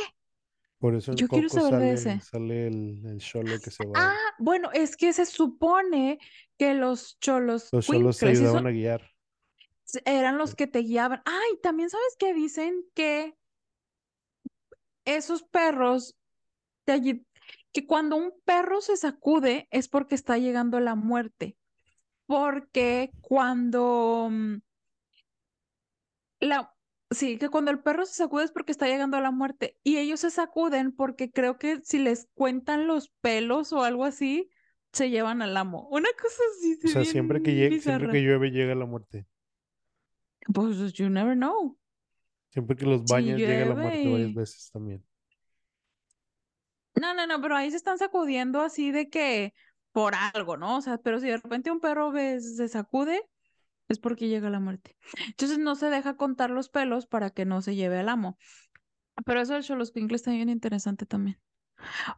Por 0.78 0.94
eso 0.94 1.12
en 1.12 1.18
Yo 1.18 1.28
quiero 1.28 1.49
de 1.49 1.60
sale, 1.60 1.92
ese. 1.92 2.20
sale 2.20 2.66
el, 2.66 3.02
el 3.06 3.18
cholo 3.18 3.60
que 3.62 3.70
se 3.70 3.84
va. 3.87 3.92
Ah, 3.96 4.16
bueno, 4.38 4.70
es 4.72 4.96
que 4.96 5.12
se 5.12 5.26
supone 5.26 6.18
que 6.56 6.75
los 6.75 7.18
cholos 7.20 7.68
Los 7.72 7.87
cholos 7.87 8.18
te 8.18 8.28
ayudaban 8.28 8.66
a 8.66 8.70
guiar. 8.70 9.10
eran 10.06 10.38
los 10.38 10.54
que 10.54 10.66
te 10.66 10.80
guiaban. 10.80 11.22
Ay, 11.26 11.58
también 11.62 11.90
sabes 11.90 12.16
que 12.18 12.32
dicen 12.32 12.84
que 12.94 13.34
esos 15.04 15.42
perros 15.42 16.16
te 16.84 17.25
que 17.72 17.87
cuando 17.87 18.16
un 18.16 18.32
perro 18.44 18.80
se 18.80 18.96
sacude 18.96 19.68
es 19.70 19.88
porque 19.88 20.14
está 20.14 20.38
llegando 20.38 20.80
la 20.80 20.94
muerte. 20.94 21.56
Porque 22.26 23.10
cuando 23.20 24.28
mm, 24.30 24.56
La, 26.40 26.75
sí, 27.11 27.38
que 27.38 27.49
cuando 27.49 27.70
el 27.70 27.80
perro 27.82 28.06
se 28.06 28.14
sacude 28.14 28.44
es 28.44 28.52
porque 28.52 28.73
está 28.73 28.87
llegando 28.87 29.16
a 29.16 29.20
la 29.20 29.30
muerte. 29.30 29.78
Y 29.82 29.99
ellos 29.99 30.20
se 30.20 30.30
sacuden 30.30 30.92
porque 30.92 31.30
creo 31.30 31.59
que 31.59 31.80
si 31.85 31.99
les 31.99 32.28
cuentan 32.35 32.87
los 32.87 33.11
pelos 33.20 33.73
o 33.73 33.82
algo 33.85 34.04
así, 34.04 34.50
se 34.92 35.11
llevan 35.11 35.42
al 35.42 35.56
amo. 35.56 35.88
Una 35.90 36.09
cosa 36.20 36.42
así, 36.59 36.78
O 36.85 36.88
sea, 36.88 37.04
siempre 37.06 37.40
que, 37.42 37.52
bien 37.54 37.70
lle- 37.70 37.80
siempre 37.80 38.09
que 38.11 38.20
llueve 38.23 38.50
llega 38.50 38.75
la 38.75 38.85
muerte. 38.87 39.26
Pues 40.52 40.92
you 40.99 41.09
never 41.09 41.35
know. 41.35 41.76
Siempre 42.50 42.76
que 42.76 42.87
los 42.87 43.04
Si 43.04 43.14
bañas 43.14 43.37
llega 43.42 43.64
la 43.66 43.75
muerte 43.75 44.09
varias 44.09 44.32
veces 44.35 44.70
también. 44.73 45.04
No, 46.94 47.14
no, 47.14 47.26
no, 47.26 47.40
pero 47.40 47.56
ahí 47.56 47.70
se 47.70 47.76
están 47.76 47.99
sacudiendo 47.99 48.61
así 48.61 48.90
de 48.90 49.09
que 49.09 49.54
por 49.92 50.14
algo, 50.14 50.56
¿no? 50.56 50.76
O 50.78 50.80
sea, 50.82 50.99
pero 50.99 51.18
si 51.20 51.28
de 51.28 51.37
repente 51.38 51.70
un 51.70 51.80
perro 51.80 52.11
ves, 52.12 52.56
se 52.56 52.68
sacude, 52.68 53.23
es 53.92 53.99
porque 53.99 54.28
llega 54.28 54.50
la 54.50 54.61
muerte. 54.61 54.97
Entonces 55.26 55.59
no 55.59 55.75
se 55.75 55.90
deja 55.90 56.16
contar 56.16 56.50
los 56.50 56.68
pelos 56.68 57.06
para 57.06 57.30
que 57.30 57.44
no 57.44 57.62
se 57.62 57.75
lleve 57.75 57.99
al 57.99 58.09
amo. 58.09 58.38
Pero 59.25 59.40
eso 59.40 59.54
del 59.54 59.64
Xoloscuincle 59.64 60.16
está 60.16 60.30
bien 60.30 60.49
interesante 60.49 61.06
también. 61.06 61.38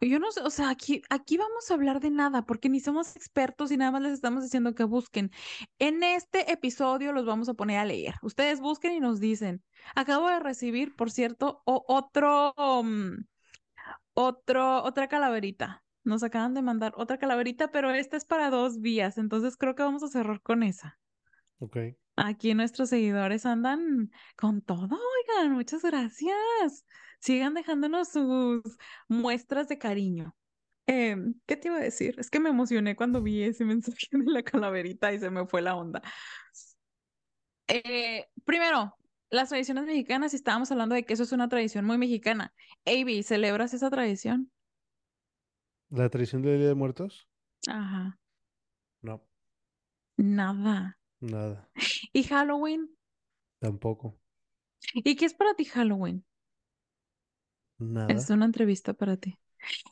Yo 0.01 0.19
no 0.19 0.33
sé, 0.33 0.41
o 0.41 0.51
sea, 0.51 0.71
aquí, 0.71 1.03
aquí 1.09 1.37
vamos 1.37 1.71
a 1.71 1.75
hablar 1.75 2.01
de 2.01 2.11
nada, 2.11 2.45
porque 2.45 2.69
ni 2.69 2.81
somos 2.81 3.15
expertos 3.17 3.71
y 3.71 3.77
nada 3.77 3.93
más 3.93 4.03
les 4.03 4.13
estamos 4.13 4.43
diciendo 4.43 4.75
que 4.75 4.85
busquen. 4.85 5.31
En 5.79 6.03
este 6.03 6.51
episodio 6.53 7.13
los 7.13 7.27
vamos 7.27 7.49
a 7.49 7.55
poner 7.55 7.79
a 7.79 7.85
leer. 7.85 8.15
Ustedes 8.23 8.61
busquen 8.61 8.93
y 8.93 9.01
nos 9.01 9.21
dicen. 9.21 9.63
Acabo 9.95 10.29
de 10.29 10.41
recibir, 10.41 10.95
por 10.97 11.11
cierto, 11.11 11.63
otro, 11.65 12.55
um, 12.57 13.25
otro, 14.15 14.83
otra 14.83 15.09
calaverita. 15.09 15.85
Nos 16.05 16.25
acaban 16.25 16.55
de 16.55 16.63
mandar 16.63 16.93
otra 16.97 17.19
calaverita, 17.19 17.71
pero 17.71 17.91
esta 17.93 18.17
es 18.17 18.25
para 18.25 18.51
dos 18.51 18.81
vías, 18.81 19.19
entonces 19.19 19.57
creo 19.57 19.77
que 19.77 19.85
vamos 19.85 20.03
a 20.03 20.09
cerrar 20.09 20.43
con 20.43 20.65
esa. 20.65 20.99
Ok. 21.63 21.77
Aquí 22.17 22.55
nuestros 22.55 22.89
seguidores 22.89 23.47
andan 23.47 24.11
con 24.37 24.63
todo, 24.63 24.99
oigan, 24.99 25.53
muchas 25.53 25.83
gracias. 25.83 26.85
Sigan 27.21 27.55
dejándonos 27.55 28.09
sus 28.09 28.63
muestras 29.09 29.69
de 29.69 29.79
cariño. 29.79 30.37
Em, 30.87 31.35
¿qué 31.47 31.57
te 31.57 31.69
iba 31.69 31.77
a 31.77 31.81
decir? 31.81 32.17
Es 32.19 32.31
que 32.31 32.41
me 32.41 32.51
emocioné 32.51 32.97
cuando 32.97 33.23
vi 33.23 33.45
ese 33.45 33.65
mensaje 33.65 34.09
de 34.11 34.31
la 34.31 34.43
calaverita 34.43 35.13
y 35.13 35.21
se 35.21 35.31
me 35.31 35.47
fue 35.47 35.63
la 35.63 35.77
onda. 35.77 36.03
Eh, 37.69 38.27
primero, 38.45 38.95
las 39.31 39.49
tradiciones 39.49 39.85
mexicanas, 39.85 40.35
estábamos 40.35 40.71
hablando 40.73 40.95
de 40.97 41.05
que 41.05 41.15
eso 41.15 41.23
es 41.23 41.33
una 41.33 41.49
tradición 41.49 41.85
muy 41.85 41.97
mexicana. 41.97 42.53
Avi, 42.85 43.23
¿celebras 43.23 43.73
esa 43.73 43.89
tradición? 43.91 44.51
¿La 45.91 46.09
tradición 46.11 46.43
del 46.43 46.59
Día 46.59 46.67
de 46.69 46.75
Muertos? 46.75 47.29
Ajá, 47.69 48.19
No, 49.03 49.23
nada. 50.17 50.99
Nada, 51.23 51.71
¿Y 52.13 52.23
Halloween? 52.25 52.89
tampoco, 53.59 54.19
¿Y 54.95 55.17
qué 55.17 55.27
es 55.27 55.35
para 55.35 55.55
ti 55.55 55.67
Halloween? 55.67 56.25
Es 58.07 58.31
nada. 58.31 58.31
una 58.31 58.45
entrevista 58.45 58.95
para 58.95 59.17
ti. 59.17 59.39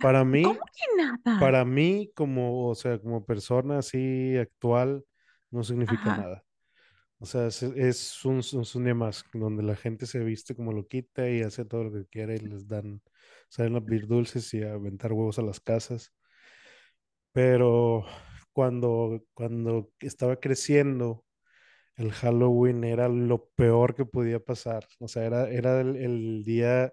Para 0.01 0.25
¿Cómo 0.41 0.59
mí, 0.59 0.67
que 0.77 0.97
nada? 0.97 1.39
para 1.39 1.65
mí, 1.65 2.13
como, 2.15 2.69
o 2.69 2.75
sea, 2.75 2.99
como 3.01 3.25
persona 3.27 3.79
así 3.81 4.37
actual, 4.39 5.05
no 5.51 5.65
significa 5.65 6.11
Ajá. 6.11 6.17
nada. 6.17 6.45
O 7.21 7.27
sea, 7.27 7.49
es, 7.49 7.63
es 7.65 8.25
un, 8.25 8.41
es 8.41 8.75
un 8.77 8.85
día 8.85 8.95
más 8.95 9.25
donde 9.35 9.63
la 9.63 9.77
gente 9.77 10.07
se 10.07 10.21
viste 10.21 10.55
como 10.57 10.73
lo 10.73 10.87
quita 10.89 11.31
y 11.31 11.43
hace 11.43 11.65
todo 11.67 11.85
lo 11.85 11.93
que 11.93 12.07
quiera 12.09 12.35
y 12.35 12.41
les 12.41 12.69
dan, 12.69 13.03
salen 13.51 13.77
a 13.77 13.83
pedir 13.85 14.07
dulces 14.09 14.53
y 14.55 14.63
a 14.63 14.75
aventar 14.75 15.13
huevos 15.13 15.39
a 15.39 15.43
las 15.43 15.61
casas. 15.61 16.13
Pero 17.33 18.05
cuando, 18.53 19.25
cuando 19.35 19.93
estaba 20.01 20.37
creciendo, 20.41 21.25
el 21.97 22.13
Halloween 22.13 22.85
era 22.85 23.09
lo 23.09 23.49
peor 23.57 23.95
que 23.97 24.07
podía 24.07 24.41
pasar. 24.41 24.87
O 25.01 25.09
sea, 25.09 25.25
era, 25.27 25.51
era 25.51 25.81
el, 25.83 25.97
el 25.97 26.45
día 26.45 26.93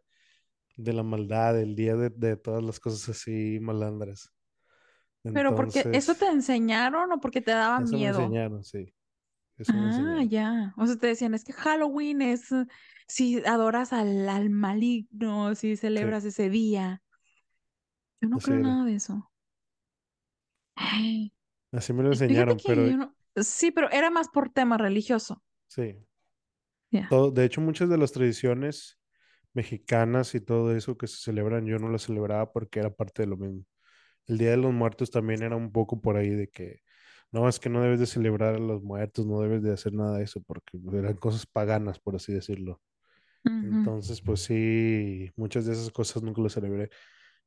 de 0.77 0.93
la 0.93 1.03
maldad, 1.03 1.59
el 1.61 1.75
día 1.75 1.95
de, 1.95 2.09
de 2.11 2.37
todas 2.37 2.63
las 2.63 2.79
cosas 2.79 3.09
así 3.09 3.59
malandras. 3.61 4.31
Pero 5.31 5.55
porque 5.55 5.87
eso 5.91 6.15
te 6.15 6.27
enseñaron 6.27 7.11
o 7.13 7.19
porque 7.21 7.41
te 7.41 7.51
daba 7.51 7.79
eso 7.79 7.97
me 7.99 8.07
miedo. 8.07 8.23
enseñaron, 8.23 8.63
sí, 8.63 8.93
eso 9.57 9.77
me 9.77 9.87
Ah, 9.89 10.23
enseñaron. 10.25 10.29
ya. 10.29 10.73
O 10.77 10.85
sea, 10.87 10.95
te 10.97 11.07
decían, 11.07 11.33
es 11.33 11.43
que 11.43 11.51
Halloween 11.53 12.21
es 12.21 12.51
eh, 12.51 12.65
si 13.07 13.43
adoras 13.45 13.91
al, 13.93 14.27
al 14.29 14.49
maligno, 14.49 15.55
si 15.55 15.75
Sí, 15.93 16.07
celebras 16.15 16.23
ese 16.25 16.49
día. 16.49 17.01
Yo 18.21 18.29
no 18.29 18.41
creo 18.43 18.59
era. 18.59 18.59
nada 18.59 18.85
de 18.85 18.93
eso. 18.95 19.31
Ay, 20.75 21.31
Así 21.77 21.93
me 21.93 22.01
lo 22.03 22.09
enseñaron, 22.09 22.57
pero 22.65 22.81
no. 22.83 23.15
Sí, 23.35 23.71
pero 23.71 23.89
era 23.91 24.09
más 24.09 24.29
por 24.29 24.49
tema 24.49 24.77
religioso. 24.77 25.43
sí. 25.67 25.95
Todo, 27.09 27.31
de 27.31 27.45
hecho, 27.45 27.61
muchas 27.61 27.89
de 27.89 27.97
las 27.97 28.11
tradiciones 28.11 28.97
mexicanas 29.53 30.35
y 30.35 30.41
todo 30.41 30.75
eso 30.75 30.97
que 30.97 31.07
se 31.07 31.17
celebran, 31.17 31.65
yo 31.65 31.79
no 31.79 31.89
las 31.89 32.03
celebraba 32.03 32.51
porque 32.51 32.79
era 32.79 32.89
parte 32.89 33.23
de 33.23 33.27
lo 33.27 33.37
mismo. 33.37 33.63
El 34.27 34.37
Día 34.39 34.51
de 34.51 34.57
los 34.57 34.73
Muertos 34.73 35.11
también 35.11 35.43
era 35.43 35.55
un 35.55 35.71
poco 35.71 36.01
por 36.01 36.17
ahí 36.17 36.29
de 36.31 36.49
que, 36.49 36.81
no, 37.31 37.47
es 37.49 37.59
que 37.59 37.69
no 37.69 37.81
debes 37.81 37.99
de 37.99 38.07
celebrar 38.07 38.55
a 38.55 38.59
los 38.59 38.83
muertos, 38.83 39.25
no 39.25 39.41
debes 39.41 39.63
de 39.63 39.73
hacer 39.73 39.93
nada 39.93 40.17
de 40.17 40.23
eso, 40.25 40.41
porque 40.43 40.79
eran 40.93 41.15
cosas 41.15 41.45
paganas, 41.45 41.99
por 41.99 42.15
así 42.15 42.33
decirlo. 42.33 42.81
Entonces, 43.61 44.21
pues 44.21 44.41
sí, 44.41 45.31
muchas 45.35 45.65
de 45.65 45.73
esas 45.73 45.91
cosas 45.91 46.23
nunca 46.23 46.41
las 46.41 46.53
celebré. 46.53 46.89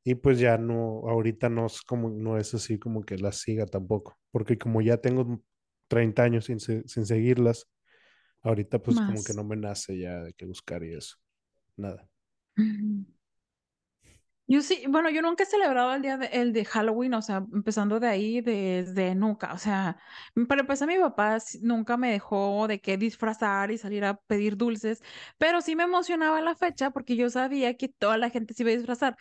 Y 0.03 0.15
pues 0.15 0.39
ya 0.39 0.57
no, 0.57 1.01
ahorita 1.09 1.49
no 1.49 1.67
es 1.67 1.81
como, 1.83 2.09
no 2.09 2.37
es 2.37 2.53
así 2.55 2.79
como 2.79 3.03
que 3.03 3.17
las 3.17 3.37
siga 3.37 3.65
tampoco, 3.67 4.17
porque 4.31 4.57
como 4.57 4.81
ya 4.81 4.97
tengo 4.97 5.43
30 5.87 6.23
años 6.23 6.45
sin, 6.45 6.59
sin 6.59 7.05
seguirlas, 7.05 7.69
ahorita 8.41 8.81
pues 8.81 9.01
como 9.01 9.23
que 9.23 9.33
Más. 9.33 9.35
no 9.35 9.43
me 9.45 9.57
nace 9.57 9.97
ya 9.99 10.21
de 10.23 10.33
que 10.33 10.45
buscar 10.45 10.83
y 10.83 10.93
eso, 10.95 11.17
nada. 11.77 12.09
Yo 14.47 14.61
sí, 14.61 14.83
bueno, 14.89 15.09
yo 15.09 15.21
nunca 15.21 15.43
he 15.43 15.45
celebrado 15.45 15.93
el 15.93 16.01
día 16.01 16.17
de, 16.17 16.25
el 16.27 16.51
de 16.51 16.65
Halloween, 16.65 17.13
o 17.13 17.21
sea, 17.21 17.37
empezando 17.53 18.01
de 18.01 18.07
ahí, 18.09 18.41
desde 18.41 19.15
nunca, 19.15 19.53
o 19.53 19.57
sea, 19.57 19.97
para 20.49 20.59
empezar, 20.61 20.89
mi 20.89 20.97
papá 20.99 21.37
nunca 21.61 21.95
me 21.95 22.11
dejó 22.11 22.67
de 22.67 22.81
qué 22.81 22.97
disfrazar 22.97 23.71
y 23.71 23.77
salir 23.77 24.03
a 24.03 24.15
pedir 24.17 24.57
dulces, 24.57 25.01
pero 25.37 25.61
sí 25.61 25.77
me 25.77 25.83
emocionaba 25.83 26.41
la 26.41 26.55
fecha 26.55 26.91
porque 26.91 27.15
yo 27.15 27.29
sabía 27.29 27.77
que 27.77 27.87
toda 27.87 28.17
la 28.17 28.29
gente 28.29 28.53
se 28.53 28.63
iba 28.63 28.71
a 28.71 28.75
disfrazar. 28.75 29.15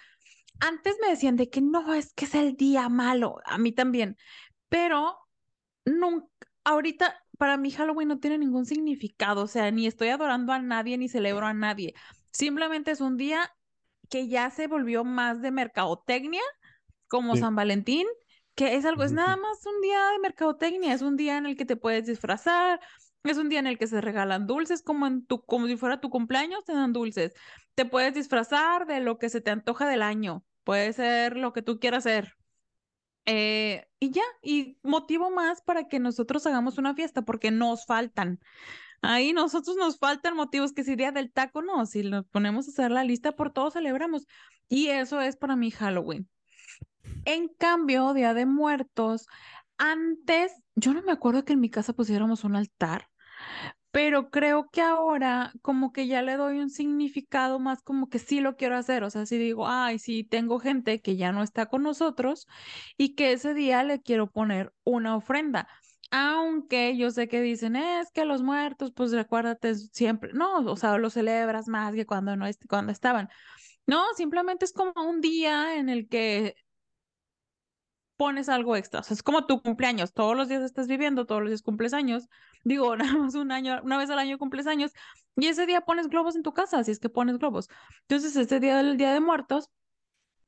Antes 0.61 0.97
me 1.01 1.09
decían 1.09 1.37
de 1.37 1.49
que 1.51 1.61
no, 1.61 1.95
es 1.95 2.13
que 2.15 2.27
es 2.27 2.35
el 2.35 2.57
día 2.57 2.89
malo, 2.89 3.37
a 3.47 3.59
mí 3.59 3.73
también, 3.73 4.17
pero 4.69 5.17
nunca, 5.85 6.29
ahorita 6.65 7.17
para 7.39 7.57
mí 7.57 7.71
Halloween 7.71 8.09
no 8.09 8.21
tiene 8.21 8.39
ningún 8.39 8.67
significado, 8.67 9.43
o 9.45 9.47
sea, 9.47 9.71
ni 9.71 9.87
estoy 9.87 10.09
adorando 10.09 10.53
a 10.53 10.59
nadie 10.61 10.99
ni 10.99 11.09
celebro 11.09 11.47
a 11.47 11.55
nadie. 11.55 11.95
Simplemente 12.33 12.91
es 12.91 13.01
un 13.01 13.17
día 13.17 13.51
que 14.11 14.29
ya 14.29 14.51
se 14.51 14.67
volvió 14.69 15.05
más 15.05 15.41
de 15.43 15.51
mercadotecnia, 15.51 16.43
como 17.09 17.35
Sí. 17.35 17.41
San 17.41 17.57
Valentín, 17.57 18.07
que 18.55 18.77
es 18.77 18.85
algo, 18.85 19.05
es 19.05 19.13
nada 19.13 19.37
más 19.37 19.65
un 19.67 19.81
día 19.81 20.09
de 20.11 20.19
mercadotecnia, 20.21 20.93
es 20.95 21.03
un 21.03 21.17
día 21.17 21.39
en 21.39 21.47
el 21.47 21.57
que 21.57 21.65
te 21.65 21.77
puedes 21.77 22.07
disfrazar, 22.07 22.81
es 23.25 23.39
un 23.39 23.49
día 23.49 23.59
en 23.61 23.67
el 23.67 23.79
que 23.79 23.87
se 23.87 24.01
regalan 24.01 24.47
dulces, 24.47 24.83
como 24.83 25.07
en 25.07 25.27
tu, 25.27 25.43
como 25.43 25.67
si 25.67 25.77
fuera 25.77 26.01
tu 26.01 26.11
cumpleaños, 26.11 26.65
te 26.65 26.73
dan 26.75 26.93
dulces. 26.93 27.33
Te 27.75 27.85
puedes 27.87 28.15
disfrazar 28.15 28.87
de 28.87 29.01
lo 29.01 29.19
que 29.19 29.29
se 29.31 29.41
te 29.41 29.51
antoja 29.51 29.89
del 29.89 30.03
año, 30.03 30.45
puede 30.71 30.93
ser 30.93 31.37
lo 31.37 31.53
que 31.53 31.63
tú 31.63 31.81
quieras 31.81 32.07
hacer. 32.07 32.35
Eh, 33.27 33.89
y 33.99 34.13
ya, 34.13 34.23
y 34.41 34.79
motivo 34.85 35.29
más 35.29 35.63
para 35.63 35.89
que 35.89 35.99
nosotros 35.99 36.47
hagamos 36.47 36.79
una 36.79 36.95
fiesta, 36.95 37.23
porque 37.23 37.51
nos 37.51 37.87
faltan. 37.87 38.39
Ahí 39.03 39.33
nosotros 39.33 39.75
nos 39.77 39.99
faltan 39.99 40.37
motivos 40.37 40.73
que 40.73 40.85
si 40.85 40.95
día 40.95 41.11
del 41.11 41.33
taco, 41.33 41.61
no, 41.61 41.87
si 41.87 42.05
nos 42.05 42.25
ponemos 42.27 42.69
a 42.69 42.71
hacer 42.71 42.93
la 42.93 43.03
lista, 43.03 43.33
por 43.33 43.53
todo 43.53 43.73
celebramos. 43.73 44.29
Y 44.69 44.87
eso 44.91 45.21
es 45.21 45.35
para 45.37 45.57
mí 45.57 45.73
Halloween. 45.73 46.29
En 47.25 47.49
cambio, 47.49 48.15
Día 48.15 48.33
de 48.33 48.47
Muertos, 48.47 49.27
antes, 49.77 50.53
yo 50.77 50.95
no 50.95 51.03
me 51.03 51.11
acuerdo 51.11 51.45
que 51.45 51.55
en 51.55 51.61
mi 51.61 51.71
casa 51.71 51.95
pusiéramos 51.95 52.45
un 52.45 52.55
altar, 52.55 53.09
pero 53.91 54.31
creo 54.31 54.69
que 54.71 54.83
ahora 54.83 55.53
como 55.63 55.93
que 55.93 56.07
ya 56.07 56.23
le 56.23 56.37
doy 56.37 56.59
un 56.61 56.71
significado 56.71 57.59
más 57.59 57.83
como 57.83 58.09
que 58.09 58.19
sí 58.21 58.41
lo 58.41 58.57
quiero 58.57 58.77
hacer. 58.77 59.03
O 59.05 59.11
sea, 59.11 59.27
si 59.27 59.39
digo, 59.39 59.67
ay, 59.69 59.99
sí, 59.99 60.25
tengo 60.25 60.61
gente 60.61 61.01
que 61.01 61.17
ya 61.17 61.33
no 61.33 61.43
está 61.43 61.67
con 61.67 61.83
nosotros 61.83 62.47
y 62.97 63.15
que 63.15 63.33
ese 63.33 63.55
día 63.55 63.83
le 63.83 64.01
quiero 64.01 64.31
poner 64.31 64.73
una 64.85 65.17
ofrenda. 65.17 65.69
Aunque 66.13 66.97
yo 66.97 67.11
sé 67.11 67.29
que 67.29 67.41
dicen, 67.41 67.77
es 67.77 68.11
que 68.13 68.25
los 68.25 68.43
muertos, 68.43 68.93
pues 68.95 69.13
recuérdate 69.13 69.75
siempre, 69.77 70.33
no, 70.35 70.59
o 70.59 70.77
sea, 70.77 70.99
lo 70.99 71.09
celebras 71.11 71.69
más 71.69 71.95
que 71.95 72.05
cuando 72.07 72.37
no 72.37 72.47
est- 72.47 72.65
cuando 72.69 72.91
estaban. 72.93 73.29
No, 73.87 74.05
simplemente 74.17 74.65
es 74.65 74.73
como 74.73 74.93
un 75.09 75.21
día 75.21 75.77
en 75.77 75.89
el 75.89 76.09
que 76.09 76.55
pones 78.21 78.51
algo 78.51 78.77
extra. 78.77 79.01
O 79.01 79.03
sea, 79.03 79.15
es 79.15 79.23
como 79.23 79.47
tu 79.47 79.63
cumpleaños. 79.63 80.13
Todos 80.13 80.37
los 80.37 80.47
días 80.47 80.63
estás 80.63 80.87
viviendo, 80.89 81.25
todos 81.25 81.41
los 81.41 81.49
días 81.49 81.63
cumples 81.63 81.95
años. 81.95 82.29
Digo, 82.65 82.95
nada 82.95 83.17
más 83.17 83.35
un 83.35 83.51
año, 83.51 83.81
una 83.83 83.97
vez 83.97 84.11
al 84.11 84.19
año 84.19 84.37
cumples 84.37 84.67
años. 84.67 84.93
Y 85.37 85.47
ese 85.47 85.65
día 85.65 85.81
pones 85.81 86.09
globos 86.09 86.37
en 86.37 86.43
tu 86.43 86.53
casa, 86.53 86.85
si 86.85 86.91
es 86.91 86.99
que 86.99 87.09
pones 87.09 87.39
globos. 87.39 87.71
Entonces, 88.03 88.37
este 88.37 88.61
día 88.61 88.77
del 88.77 88.99
Día 88.99 89.15
de 89.15 89.21
Muertos 89.21 89.71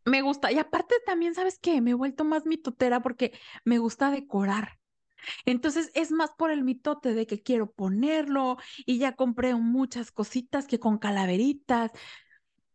me 0.04 0.20
gusta. 0.20 0.52
Y 0.52 0.58
aparte 0.58 0.96
también, 1.06 1.35
¿sabes 1.35 1.58
qué? 1.58 1.80
Me 1.80 1.92
he 1.92 1.94
vuelto 1.94 2.24
más 2.24 2.44
mitotera 2.44 3.00
porque 3.00 3.32
me 3.64 3.78
gusta 3.78 4.11
decorar. 4.11 4.78
Entonces 5.44 5.90
es 5.94 6.11
más 6.11 6.30
por 6.37 6.50
el 6.50 6.64
mitote 6.64 7.14
de 7.14 7.26
que 7.26 7.42
quiero 7.42 7.70
ponerlo 7.70 8.56
y 8.85 8.98
ya 8.98 9.14
compré 9.14 9.54
muchas 9.54 10.11
cositas 10.11 10.66
que 10.66 10.80
con 10.80 10.98
calaveritas 10.98 11.92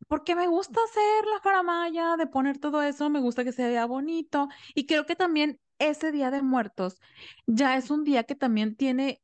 porque 0.08 0.36
me 0.36 0.48
gusta 0.48 0.80
hacer 0.84 1.26
la 1.26 1.42
faramaya, 1.42 2.18
de 2.18 2.28
poner 2.28 2.60
todo 2.60 2.82
eso, 2.84 3.10
me 3.10 3.20
gusta 3.20 3.44
que 3.44 3.52
se 3.52 3.68
vea 3.68 3.86
bonito 3.86 4.48
y 4.76 4.86
creo 4.86 5.06
que 5.06 5.16
también 5.16 5.60
ese 5.80 6.12
Día 6.12 6.32
de 6.32 6.42
Muertos 6.42 7.00
ya 7.46 7.78
es 7.78 7.92
un 7.92 8.04
día 8.04 8.24
que 8.24 8.36
también 8.36 8.76
tiene, 8.76 9.22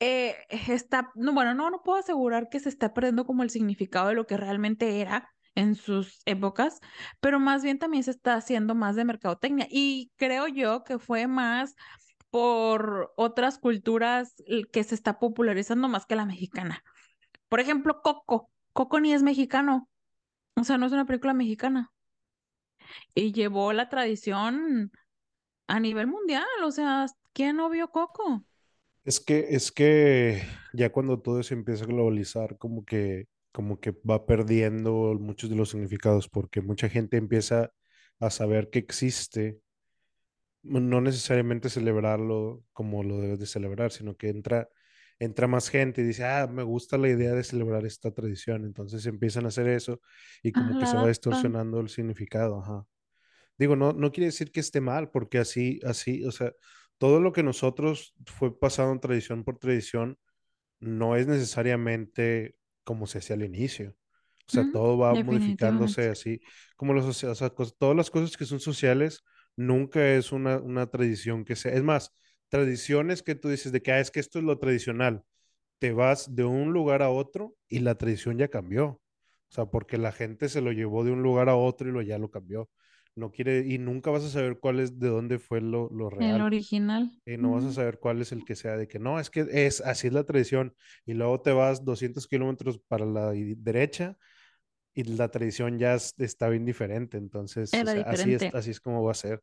eh, 0.00 0.36
está, 0.68 1.10
no, 1.14 1.32
bueno, 1.32 1.54
no, 1.54 1.70
no 1.70 1.82
puedo 1.82 1.98
asegurar 1.98 2.48
que 2.48 2.60
se 2.60 2.68
está 2.68 2.92
perdiendo 2.94 3.24
como 3.26 3.42
el 3.42 3.50
significado 3.50 4.08
de 4.08 4.14
lo 4.14 4.26
que 4.26 4.36
realmente 4.36 5.00
era 5.00 5.30
en 5.54 5.74
sus 5.74 6.20
épocas, 6.26 6.80
pero 7.20 7.40
más 7.40 7.62
bien 7.62 7.78
también 7.78 8.04
se 8.04 8.10
está 8.10 8.34
haciendo 8.34 8.74
más 8.74 8.94
de 8.94 9.04
mercadotecnia 9.04 9.66
y 9.70 10.12
creo 10.16 10.48
yo 10.48 10.84
que 10.84 10.98
fue 10.98 11.26
más 11.26 11.74
por 12.30 13.12
otras 13.16 13.58
culturas 13.58 14.34
que 14.72 14.84
se 14.84 14.94
está 14.94 15.18
popularizando 15.18 15.88
más 15.88 16.04
que 16.04 16.16
la 16.16 16.26
mexicana. 16.26 16.82
Por 17.48 17.60
ejemplo, 17.60 18.02
Coco. 18.02 18.50
Coco 18.76 19.00
ni 19.00 19.14
es 19.14 19.22
mexicano. 19.22 19.88
O 20.54 20.62
sea, 20.62 20.76
no 20.76 20.84
es 20.84 20.92
una 20.92 21.06
película 21.06 21.32
mexicana. 21.32 21.90
Y 23.14 23.32
llevó 23.32 23.72
la 23.72 23.88
tradición 23.88 24.92
a 25.66 25.80
nivel 25.80 26.06
mundial. 26.06 26.44
O 26.62 26.70
sea, 26.70 27.06
¿quién 27.32 27.56
no 27.56 27.70
vio 27.70 27.88
Coco? 27.88 28.44
Es 29.04 29.18
que, 29.18 29.46
es 29.50 29.72
que 29.72 30.42
ya 30.74 30.92
cuando 30.92 31.22
todo 31.22 31.42
se 31.42 31.54
empieza 31.54 31.84
a 31.84 31.86
globalizar, 31.86 32.58
como 32.58 32.84
que, 32.84 33.28
como 33.50 33.80
que 33.80 33.92
va 34.08 34.26
perdiendo 34.26 35.16
muchos 35.18 35.48
de 35.48 35.56
los 35.56 35.70
significados, 35.70 36.28
porque 36.28 36.60
mucha 36.60 36.90
gente 36.90 37.16
empieza 37.16 37.72
a 38.20 38.28
saber 38.28 38.68
que 38.68 38.78
existe, 38.78 39.58
no 40.62 41.00
necesariamente 41.00 41.70
celebrarlo 41.70 42.62
como 42.74 43.02
lo 43.02 43.20
debes 43.20 43.38
de 43.38 43.46
celebrar, 43.46 43.90
sino 43.90 44.16
que 44.16 44.28
entra, 44.28 44.68
entra 45.18 45.46
más 45.46 45.68
gente 45.70 46.02
y 46.02 46.04
dice, 46.04 46.24
ah, 46.24 46.46
me 46.46 46.62
gusta 46.62 46.98
la 46.98 47.08
idea 47.08 47.32
de 47.34 47.44
celebrar 47.44 47.86
esta 47.86 48.12
tradición, 48.12 48.64
entonces 48.64 49.06
empiezan 49.06 49.44
a 49.46 49.48
hacer 49.48 49.68
eso 49.68 50.00
y 50.42 50.52
Ah, 50.54 50.60
como 50.60 50.76
que 50.76 50.86
se 50.86 50.98
va 50.98 51.08
distorsionando 51.08 51.80
el 51.80 51.88
significado, 51.88 52.60
ajá. 52.60 52.86
Digo, 53.58 53.76
no, 53.76 53.92
no 53.92 54.12
quiere 54.12 54.26
decir 54.26 54.52
que 54.52 54.60
esté 54.60 54.80
mal, 54.80 55.10
porque 55.10 55.38
así, 55.38 55.80
así, 55.84 56.24
o 56.24 56.32
sea, 56.32 56.52
todo 56.98 57.20
lo 57.20 57.32
que 57.32 57.42
nosotros 57.42 58.14
fue 58.26 58.58
pasado 58.58 58.92
en 58.92 59.00
tradición 59.00 59.44
por 59.44 59.58
tradición 59.58 60.18
no 60.80 61.16
es 61.16 61.26
necesariamente 61.26 62.56
como 62.84 63.06
se 63.06 63.18
hacía 63.18 63.36
al 63.36 63.44
inicio. 63.44 63.96
O 64.48 64.52
sea, 64.52 64.64
todo 64.70 64.98
va 64.98 65.16
modificándose 65.16 66.08
así, 66.08 66.40
como 66.76 66.94
los, 66.94 67.24
o 67.24 67.34
sea, 67.34 67.50
todas 67.50 67.96
las 67.96 68.10
cosas 68.10 68.36
que 68.36 68.44
son 68.46 68.60
sociales, 68.60 69.24
nunca 69.56 70.14
es 70.14 70.32
una, 70.32 70.58
una 70.58 70.88
tradición 70.90 71.44
que 71.44 71.56
sea. 71.56 71.72
Es 71.72 71.82
más, 71.82 72.14
tradiciones 72.48 73.22
que 73.22 73.34
tú 73.34 73.48
dices 73.48 73.72
de 73.72 73.82
que, 73.82 73.92
ah, 73.92 74.00
es 74.00 74.10
que 74.10 74.20
esto 74.20 74.38
es 74.38 74.44
lo 74.44 74.58
tradicional 74.58 75.24
te 75.78 75.92
vas 75.92 76.34
de 76.34 76.44
un 76.44 76.72
lugar 76.72 77.02
a 77.02 77.10
otro 77.10 77.56
y 77.68 77.80
la 77.80 77.96
tradición 77.96 78.38
ya 78.38 78.48
cambió. 78.48 78.86
O 78.88 79.54
sea, 79.54 79.66
porque 79.66 79.98
la 79.98 80.12
gente 80.12 80.48
se 80.48 80.60
lo 80.60 80.72
llevó 80.72 81.04
de 81.04 81.12
un 81.12 81.22
lugar 81.22 81.48
a 81.48 81.56
otro 81.56 81.88
y 81.88 81.92
lo 81.92 82.02
ya 82.02 82.18
lo 82.18 82.30
cambió. 82.30 82.68
No 83.14 83.30
quiere, 83.30 83.60
y 83.66 83.78
nunca 83.78 84.10
vas 84.10 84.24
a 84.24 84.28
saber 84.30 84.58
cuál 84.58 84.80
es, 84.80 84.98
de 84.98 85.08
dónde 85.08 85.38
fue 85.38 85.60
lo, 85.60 85.88
lo 85.90 86.10
El 86.10 86.16
real. 86.18 86.42
original. 86.42 87.10
Y 87.26 87.36
no 87.38 87.52
vas 87.52 87.64
a 87.64 87.72
saber 87.72 87.98
cuál 87.98 88.20
es 88.22 88.32
el 88.32 88.44
que 88.44 88.54
sea 88.56 88.76
de 88.76 88.86
que 88.88 88.98
no, 88.98 89.18
es 89.18 89.30
que 89.30 89.46
es 89.50 89.80
así 89.80 90.06
es 90.08 90.12
la 90.12 90.24
tradición. 90.24 90.74
Y 91.06 91.14
luego 91.14 91.40
te 91.40 91.52
vas 91.52 91.84
200 91.84 92.26
kilómetros 92.28 92.78
para 92.88 93.04
la 93.06 93.32
derecha 93.32 94.16
y 94.94 95.04
la 95.04 95.28
tradición 95.30 95.78
ya 95.78 95.94
es- 95.94 96.14
está 96.18 96.48
bien 96.48 96.64
diferente. 96.64 97.18
Entonces, 97.18 97.72
o 97.72 97.88
así 98.06 98.34
es, 98.34 98.46
así 98.52 98.70
es 98.70 98.80
como 98.80 99.02
va 99.04 99.12
a 99.12 99.14
ser. 99.14 99.42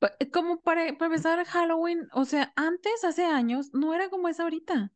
Pa- 0.00 0.12
Como 0.32 0.60
para, 0.60 0.82
para 0.98 1.06
empezar 1.06 1.44
Halloween, 1.46 2.08
o 2.12 2.24
sea, 2.24 2.52
antes, 2.56 3.04
hace 3.04 3.24
años, 3.24 3.70
no 3.74 3.94
era 3.94 4.10
como 4.10 4.28
es 4.28 4.40
ahorita. 4.40 4.92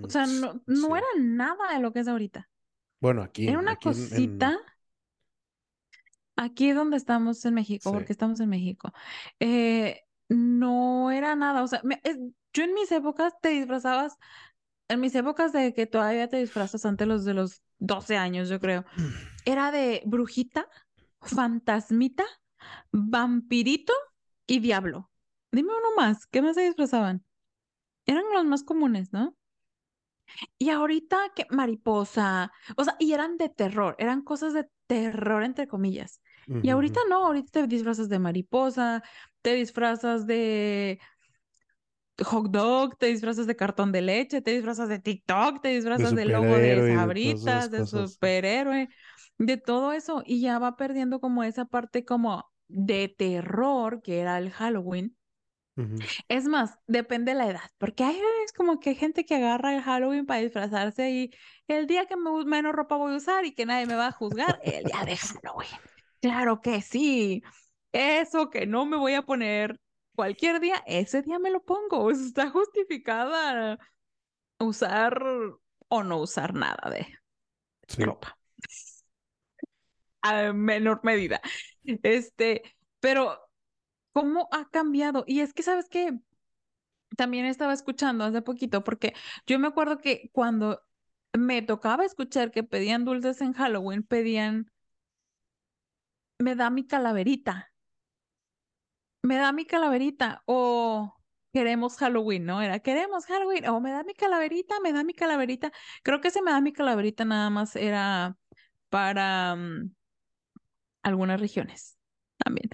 O 0.00 0.08
Mm, 0.08 0.10
sea, 0.10 0.26
no, 0.26 0.62
sí. 0.66 0.66
no 0.66 0.96
era 0.96 1.06
nada 1.18 1.72
de 1.74 1.80
lo 1.80 1.92
que 1.92 2.00
es 2.00 2.08
ahorita. 2.08 2.48
Bueno, 3.00 3.22
Era 3.44 3.58
aquí, 3.58 3.60
una 3.60 3.76
aquí 3.76 3.90
en, 3.90 4.12
en- 4.14 4.52
cosita, 4.52 4.58
aquí 6.36 6.72
donde 6.72 6.96
estamos 6.96 7.44
en 7.44 7.54
México, 7.54 7.90
sí. 7.90 7.92
porque 7.92 8.12
estamos 8.12 8.40
en 8.40 8.48
México, 8.48 8.92
eh, 9.40 10.00
no 10.28 11.10
era 11.10 11.34
nada, 11.36 11.62
o 11.62 11.66
sea, 11.68 11.80
me- 11.84 12.00
es- 12.04 12.18
yo 12.52 12.64
en 12.64 12.74
mis 12.74 12.90
épocas 12.92 13.34
te 13.40 13.48
disfrazabas, 13.50 14.16
en 14.88 15.00
mis 15.00 15.14
épocas 15.14 15.52
de 15.52 15.74
que 15.74 15.86
todavía 15.86 16.28
te 16.28 16.38
disfrazas 16.38 16.84
antes 16.86 17.08
los 17.08 17.24
de 17.24 17.34
los 17.34 17.62
12 17.78 18.16
años, 18.16 18.48
yo 18.48 18.60
creo, 18.60 18.84
era 19.44 19.72
de 19.72 20.02
brujita, 20.06 20.68
fantasmita, 21.22 22.24
vampirito 22.92 23.92
y 24.46 24.60
diablo. 24.60 25.10
Dime 25.52 25.70
uno 25.72 25.96
más, 25.96 26.26
¿qué 26.26 26.42
más 26.42 26.54
se 26.56 26.62
disfrazaban? 26.62 27.24
Eran 28.06 28.24
los 28.32 28.44
más 28.44 28.62
comunes, 28.62 29.12
¿no? 29.12 29.36
Y 30.58 30.70
ahorita 30.70 31.18
que 31.34 31.46
mariposa, 31.50 32.52
o 32.76 32.84
sea, 32.84 32.96
y 32.98 33.12
eran 33.12 33.36
de 33.36 33.48
terror, 33.48 33.96
eran 33.98 34.22
cosas 34.22 34.52
de 34.52 34.68
terror 34.86 35.42
entre 35.42 35.66
comillas. 35.66 36.20
Y 36.62 36.70
ahorita 36.70 37.00
no, 37.08 37.26
ahorita 37.26 37.50
te 37.52 37.66
disfrazas 37.66 38.08
de 38.08 38.18
mariposa, 38.18 39.02
te 39.42 39.54
disfrazas 39.54 40.26
de 40.26 40.98
hot 42.24 42.50
dog, 42.50 42.96
te 42.98 43.06
disfrazas 43.06 43.46
de 43.46 43.56
cartón 43.56 43.92
de 43.92 44.02
leche, 44.02 44.42
te 44.42 44.52
disfrazas 44.52 44.88
de 44.88 44.98
TikTok, 44.98 45.62
te 45.62 45.68
De 45.68 45.76
disfrazas 45.76 46.14
del 46.14 46.32
logo 46.32 46.58
de 46.58 46.82
de 46.82 46.94
Sabritas, 46.94 47.70
de 47.70 47.78
cosas. 47.78 48.10
superhéroe, 48.10 48.88
de 49.38 49.56
todo 49.56 49.92
eso. 49.92 50.22
Y 50.26 50.40
ya 50.40 50.58
va 50.58 50.76
perdiendo 50.76 51.20
como 51.20 51.44
esa 51.44 51.64
parte 51.66 52.04
como 52.04 52.50
de 52.68 53.08
terror 53.08 54.02
que 54.02 54.20
era 54.20 54.38
el 54.38 54.50
Halloween. 54.50 55.16
Es 56.28 56.44
más, 56.46 56.78
depende 56.86 57.32
de 57.32 57.38
la 57.38 57.48
edad, 57.48 57.70
porque 57.78 58.04
hay 58.04 58.18
es 58.44 58.52
como 58.52 58.80
que 58.80 58.90
hay 58.90 58.96
gente 58.96 59.24
que 59.24 59.34
agarra 59.36 59.74
el 59.74 59.82
Halloween 59.82 60.26
para 60.26 60.40
disfrazarse 60.40 61.10
y 61.10 61.30
el 61.66 61.86
día 61.86 62.06
que 62.06 62.16
me, 62.16 62.30
menos 62.44 62.72
ropa 62.72 62.96
voy 62.96 63.14
a 63.14 63.16
usar 63.16 63.44
y 63.44 63.54
que 63.54 63.66
nadie 63.66 63.86
me 63.86 63.94
va 63.96 64.08
a 64.08 64.12
juzgar, 64.12 64.58
el 64.62 64.84
día 64.84 65.04
de 65.04 65.16
Halloween. 65.16 65.68
Claro 66.20 66.60
que 66.60 66.80
sí. 66.82 67.42
Eso 67.92 68.50
que 68.50 68.66
no 68.66 68.86
me 68.86 68.96
voy 68.96 69.14
a 69.14 69.22
poner 69.22 69.80
cualquier 70.18 70.58
día, 70.58 70.82
ese 70.86 71.22
día 71.22 71.38
me 71.38 71.50
lo 71.52 71.62
pongo. 71.64 72.10
Está 72.10 72.50
justificada 72.50 73.78
usar 74.58 75.22
o 75.88 76.02
no 76.04 76.18
usar 76.18 76.54
nada 76.54 76.90
de 76.90 77.06
Sí. 77.88 78.04
ropa 78.04 78.36
a 80.22 80.52
menor 80.52 81.00
medida. 81.02 81.40
Este, 82.02 82.62
pero 83.00 83.38
¿cómo 84.12 84.48
ha 84.52 84.68
cambiado? 84.70 85.24
Y 85.26 85.40
es 85.40 85.54
que, 85.54 85.62
¿sabes 85.62 85.88
qué? 85.90 86.18
También 87.16 87.46
estaba 87.46 87.72
escuchando 87.72 88.24
hace 88.24 88.42
poquito, 88.42 88.84
porque 88.84 89.14
yo 89.46 89.58
me 89.58 89.68
acuerdo 89.68 89.98
que 89.98 90.30
cuando 90.32 90.82
me 91.36 91.62
tocaba 91.62 92.04
escuchar 92.04 92.50
que 92.50 92.62
pedían 92.64 93.04
dulces 93.04 93.40
en 93.40 93.52
Halloween, 93.54 94.02
pedían, 94.02 94.70
me 96.38 96.54
da 96.56 96.70
mi 96.70 96.84
calaverita, 96.86 97.72
me 99.22 99.36
da 99.36 99.52
mi 99.52 99.64
calaverita, 99.66 100.42
o 100.46 101.14
queremos 101.52 101.96
Halloween, 101.96 102.46
¿no? 102.46 102.62
Era, 102.62 102.80
queremos 102.80 103.26
Halloween, 103.26 103.66
o 103.68 103.80
me 103.80 103.90
da 103.90 104.04
mi 104.04 104.14
calaverita, 104.14 104.80
me 104.80 104.92
da 104.92 105.04
mi 105.04 105.14
calaverita. 105.14 105.72
Creo 106.02 106.20
que 106.20 106.28
ese 106.28 106.42
me 106.42 106.50
da 106.52 106.60
mi 106.60 106.72
calaverita 106.72 107.24
nada 107.24 107.50
más 107.50 107.76
era 107.76 108.36
para 108.90 109.56
mm, 109.56 109.90
algunas 111.02 111.40
regiones 111.40 111.98
también. 112.38 112.70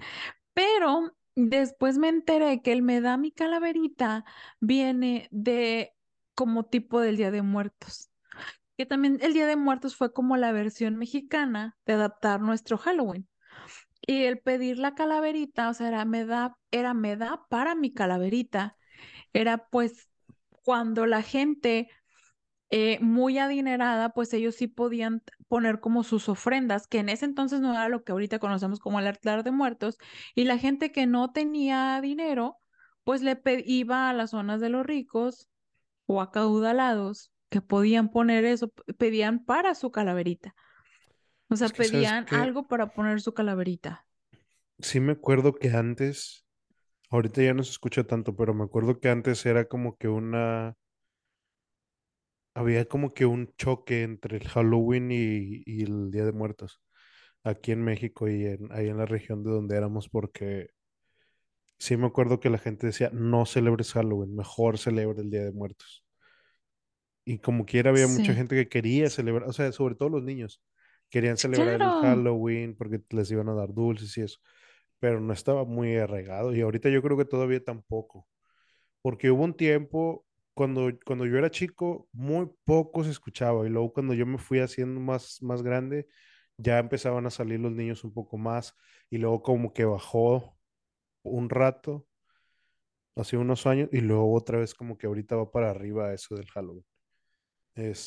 Pero 0.53 1.11
después 1.35 1.97
me 1.97 2.09
enteré 2.09 2.61
que 2.61 2.71
el 2.71 2.81
me 2.81 3.01
da 3.01 3.17
mi 3.17 3.31
calaverita 3.31 4.25
viene 4.59 5.27
de 5.31 5.93
como 6.35 6.65
tipo 6.65 6.99
del 7.01 7.17
Día 7.17 7.31
de 7.31 7.41
Muertos. 7.41 8.09
Que 8.77 8.85
también 8.85 9.19
el 9.21 9.33
Día 9.33 9.47
de 9.47 9.55
Muertos 9.55 9.95
fue 9.95 10.13
como 10.13 10.37
la 10.37 10.51
versión 10.51 10.97
mexicana 10.97 11.77
de 11.85 11.93
adaptar 11.93 12.41
nuestro 12.41 12.77
Halloween. 12.77 13.27
Y 14.07 14.23
el 14.25 14.39
pedir 14.39 14.77
la 14.77 14.95
calaverita, 14.95 15.69
o 15.69 15.73
sea, 15.73 15.87
era 15.87 16.05
me 16.05 16.25
da, 16.25 16.57
era 16.71 16.93
me 16.93 17.15
da 17.17 17.45
para 17.49 17.75
mi 17.75 17.93
calaverita. 17.93 18.77
Era 19.33 19.67
pues 19.69 20.09
cuando 20.63 21.05
la 21.05 21.21
gente 21.21 21.89
eh, 22.71 22.99
muy 23.01 23.37
adinerada, 23.37 24.09
pues 24.09 24.33
ellos 24.33 24.55
sí 24.55 24.67
podían 24.67 25.23
poner 25.47 25.79
como 25.79 26.03
sus 26.03 26.29
ofrendas, 26.29 26.87
que 26.87 26.99
en 26.99 27.09
ese 27.09 27.25
entonces 27.25 27.61
no 27.61 27.71
era 27.71 27.89
lo 27.89 28.03
que 28.03 28.11
ahorita 28.11 28.39
conocemos 28.39 28.79
como 28.79 28.99
el 28.99 29.07
altar 29.07 29.43
de 29.43 29.51
muertos, 29.51 29.97
y 30.33 30.45
la 30.45 30.57
gente 30.57 30.91
que 30.91 31.05
no 31.07 31.31
tenía 31.31 31.99
dinero, 32.01 32.57
pues 33.03 33.21
le 33.21 33.39
iba 33.65 34.09
a 34.09 34.13
las 34.13 34.31
zonas 34.31 34.61
de 34.61 34.69
los 34.69 34.85
ricos 34.85 35.47
o 36.07 36.21
acaudalados 36.21 37.31
que 37.49 37.61
podían 37.61 38.09
poner 38.09 38.45
eso, 38.45 38.73
pedían 38.97 39.45
para 39.45 39.75
su 39.75 39.91
calaverita, 39.91 40.55
o 41.49 41.55
Es 41.59 41.59
sea, 41.59 41.69
que, 41.71 41.83
¿sabes 41.83 41.91
pedían 41.91 42.27
algo 42.31 42.67
para 42.67 42.93
poner 42.93 43.21
su 43.21 43.33
calaverita. 43.33 44.05
Sí 44.79 44.99
me 44.99 45.13
acuerdo 45.13 45.53
que 45.55 45.69
antes, 45.71 46.45
ahorita 47.09 47.43
ya 47.43 47.53
no 47.53 47.63
se 47.63 47.71
escucha 47.71 48.03
tanto, 48.05 48.35
pero 48.35 48.53
me 48.53 48.63
acuerdo 48.65 48.99
que 48.99 49.09
antes 49.09 49.45
era 49.45 49.65
como 49.67 49.97
que 49.97 50.07
una, 50.09 50.75
había 52.53 52.85
como 52.85 53.13
que 53.13 53.25
un 53.25 53.53
choque 53.57 54.03
entre 54.03 54.37
el 54.37 54.47
Halloween 54.47 55.11
y, 55.11 55.63
y 55.65 55.83
el 55.83 56.11
Día 56.11 56.25
de 56.25 56.31
Muertos, 56.31 56.81
aquí 57.43 57.71
en 57.73 57.83
México 57.83 58.27
y 58.29 58.45
en, 58.45 58.71
ahí 58.71 58.89
en 58.89 58.97
la 58.97 59.05
región 59.05 59.43
de 59.43 59.51
donde 59.51 59.77
éramos, 59.77 60.09
porque 60.09 60.69
sí 61.79 61.97
me 61.97 62.07
acuerdo 62.07 62.39
que 62.39 62.49
la 62.49 62.57
gente 62.57 62.87
decía, 62.87 63.09
no 63.13 63.45
celebres 63.45 63.93
Halloween, 63.93 64.35
mejor 64.35 64.77
celebra 64.77 65.21
el 65.21 65.29
Día 65.29 65.43
de 65.43 65.51
Muertos. 65.51 66.03
Y 67.25 67.39
como 67.39 67.65
quiera 67.65 67.89
había 67.89 68.07
mucha 68.07 68.33
gente 68.33 68.55
que 68.55 68.69
quería 68.69 69.09
celebrar, 69.09 69.49
o 69.49 69.53
sea, 69.53 69.71
sobre 69.71 69.95
todo 69.95 70.09
los 70.09 70.23
niños, 70.23 70.61
querían 71.15 71.37
celebrar 71.37 71.81
el 71.83 71.93
claro, 71.93 71.95
Halloween 71.95 72.75
porque 72.77 73.01
les 73.11 73.31
iban 73.31 73.49
a 73.49 73.55
dar 73.55 73.73
dulces 73.73 74.17
y 74.17 74.23
eso, 74.23 74.39
pero 74.99 75.19
no 75.21 75.33
estaba 75.33 75.65
muy 75.65 75.97
arraigado 75.97 76.55
y 76.55 76.61
ahorita 76.61 76.89
yo 76.89 77.01
creo 77.03 77.17
que 77.17 77.25
todavía 77.25 77.63
tampoco, 77.63 78.27
porque 79.01 79.31
hubo 79.31 79.43
un 79.43 79.55
tiempo 79.55 80.25
cuando, 80.53 80.89
cuando 81.05 81.25
yo 81.25 81.37
era 81.37 81.51
chico, 81.51 82.07
muy 82.13 82.49
poco 82.65 83.03
se 83.03 83.11
escuchaba 83.11 83.65
y 83.65 83.69
luego 83.69 83.93
cuando 83.93 84.13
yo 84.13 84.25
me 84.25 84.37
fui 84.37 84.59
haciendo 84.59 84.99
más, 85.01 85.41
más 85.41 85.61
grande, 85.63 86.07
ya 86.57 86.79
empezaban 86.79 87.25
a 87.25 87.29
salir 87.31 87.59
los 87.59 87.71
niños 87.73 88.03
un 88.03 88.13
poco 88.13 88.37
más 88.37 88.75
y 89.09 89.17
luego 89.17 89.41
como 89.43 89.73
que 89.73 89.85
bajó 89.85 90.57
un 91.23 91.49
rato, 91.49 92.07
hace 93.15 93.37
unos 93.37 93.65
años 93.67 93.89
y 93.91 93.99
luego 94.01 94.33
otra 94.33 94.59
vez 94.59 94.73
como 94.73 94.97
que 94.97 95.07
ahorita 95.07 95.35
va 95.35 95.51
para 95.51 95.69
arriba 95.71 96.13
eso 96.13 96.35
del 96.35 96.47
Halloween. 96.49 96.85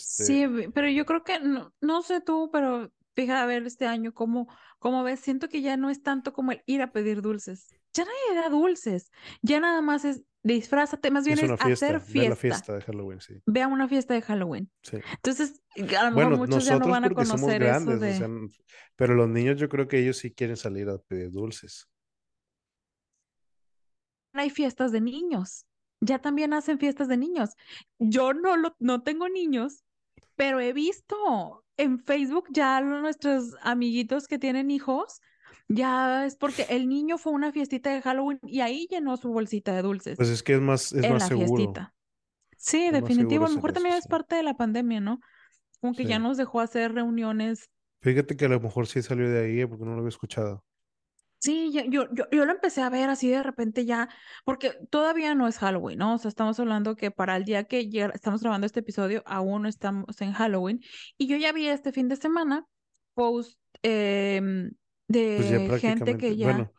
sí, 0.05 0.47
Este, 0.47 0.47
ve- 0.47 0.71
pero 0.73 0.89
yo 0.89 1.05
creo 1.07 1.25
que, 1.25 1.41
no, 1.41 1.73
no 1.81 2.03
sé 2.03 2.21
tú, 2.21 2.51
pero 2.53 2.91
fija 3.19 3.43
a 3.43 3.47
ver 3.47 3.67
este 3.67 3.85
año 3.85 4.15
cómo, 4.15 4.47
cómo 4.79 5.03
ves, 5.03 5.19
siento 5.19 5.49
que 5.49 5.61
ya 5.61 5.77
no 5.77 5.91
es 5.91 6.05
tanto 6.05 6.33
como 6.33 6.53
el 6.53 6.63
ir 6.67 6.83
a 6.83 6.93
pedir 6.93 7.21
dulces, 7.21 7.67
ya 7.93 8.05
nadie 8.05 8.41
da 8.41 8.49
dulces, 8.49 9.11
ya 9.43 9.59
nada 9.59 9.81
más 9.81 10.05
es 10.05 10.23
disfrázate, 10.45 11.11
más 11.11 11.25
bien 11.25 11.37
Es 11.37 11.51
hacer 11.51 12.01
fiesta, 12.01 12.21
ve 12.21 12.29
la 12.29 12.37
fiesta, 12.37 12.75
de 12.77 12.83
Halloween, 12.83 13.21
sí, 13.21 13.43
ve 13.45 13.63
a 13.63 13.67
una 13.67 13.89
fiesta 13.89 14.15
de 14.15 14.23
Halloween. 14.23 14.71
sí. 14.83 14.99
Entonces, 15.17 15.61
a 15.77 15.81
lo 15.81 15.87
mejor 15.89 16.13
Bueno, 16.15 16.37
muchos 16.37 16.65
ya 16.65 16.79
no 16.79 16.87
van 16.87 17.07
a 17.07 17.11
conocer 17.11 17.61
eso 17.65 17.91
o 17.91 17.99
sea, 17.99 18.29
pero 18.95 19.15
los 19.17 19.29
niños 19.29 19.57
yo 19.57 19.69
creo 19.69 19.89
que 19.89 19.99
ellos 19.99 20.19
sí 20.19 20.33
quieren 20.33 20.57
salir 20.57 20.89
a 20.89 20.99
pedir 20.99 21.33
dulces. 21.33 21.89
hay 24.33 24.51
fiestas 24.51 24.93
de 24.93 25.01
niños, 25.01 25.67
ya 26.01 26.21
también 26.21 26.53
hacen 26.53 26.79
fiestas 26.79 27.09
de 27.09 27.17
niños. 27.17 27.57
Yo 27.99 28.33
no, 28.33 28.57
lo, 28.57 28.77
no 28.79 29.03
tengo 29.03 29.29
niños, 29.29 29.85
pero 30.37 30.61
he 30.61 30.73
visto 30.73 31.65
en 31.77 31.99
Facebook 31.99 32.47
ya 32.51 32.81
nuestros 32.81 33.55
amiguitos 33.63 34.27
que 34.27 34.39
tienen 34.39 34.71
hijos, 34.71 35.21
ya 35.69 36.27
es 36.27 36.37
porque 36.37 36.67
el 36.71 36.89
niño 36.89 37.19
fue 37.19 37.33
a 37.33 37.37
una 37.37 37.53
fiestita 37.53 37.91
de 37.91 38.03
Halloween 38.03 38.39
y 38.43 38.61
ahí 38.61 38.87
llenó 38.91 39.17
su 39.17 39.29
bolsita 39.31 39.75
de 39.75 39.83
Pues 39.83 40.05
dulces 40.05 40.29
es 40.29 40.43
que 40.43 40.55
es 40.55 40.61
más, 40.61 40.93
es 40.93 41.05
en 41.05 41.13
más 41.13 41.23
la 41.23 41.29
seguro, 41.29 41.57
fiestita. 41.57 41.95
Sí, 42.57 42.87
es 42.87 42.93
definitivo. 42.93 43.45
A 43.47 43.49
lo 43.49 43.55
mejor 43.55 43.71
eso, 43.71 43.75
también 43.75 43.97
es 43.97 44.05
sí. 44.05 44.09
parte 44.09 44.37
de 44.37 44.43
la 44.43 44.55
pandemia, 44.55 45.01
¿no? 45.01 45.21
Como 45.81 45.95
que 45.95 46.05
ya 46.05 46.19
nos 46.19 46.37
dejó 46.37 46.61
hacer 46.61 46.93
reuniones. 46.93 47.71
Fíjate 48.01 48.37
que 48.37 48.47
a 48.47 48.49
lo 48.49 48.61
mejor 48.61 48.87
sí 48.87 49.03
salió 49.03 49.31
de 49.31 49.45
ahí, 49.45 49.61
eh, 49.61 49.69
porque 49.69 49.85
no 49.85 49.93
lo 49.93 49.99
había 49.99 50.09
escuchado. 50.09 50.65
Sí, 51.41 51.71
yo, 51.73 51.83
yo, 52.13 52.29
yo 52.33 52.45
lo 52.45 52.53
empecé 52.53 52.83
a 52.83 52.91
ver 52.91 53.09
así 53.11 53.29
de 53.29 53.43
repente 53.43 53.85
ya, 53.85 54.09
porque 54.45 54.73
todavía 54.91 55.35
no 55.35 55.47
es 55.47 55.59
Halloween, 55.59 55.99
¿no? 55.99 56.15
O 56.15 56.19
sea, 56.19 56.29
estamos 56.29 56.59
hablando 56.59 56.97
que 56.97 57.11
para 57.11 57.37
el 57.37 57.45
día 57.45 57.65
que 57.65 57.89
estamos 58.13 58.43
grabando 58.43 58.67
este 58.67 58.81
episodio, 58.81 59.23
aún 59.25 59.63
no 59.63 59.69
estamos 59.69 60.21
en 60.21 60.33
Halloween. 60.33 60.81
Y 61.17 61.29
yo 61.29 61.37
ya 61.37 61.53
vi 61.53 61.69
este 61.69 61.93
fin 61.93 62.09
de 62.09 62.17
semana 62.17 62.67
post 63.15 63.59
em, 63.83 64.73
Pues 65.07 65.51
de 65.51 65.79
gente 65.81 66.17
que 66.17 66.37
ya... 66.37 66.47
bueno, 66.47 66.73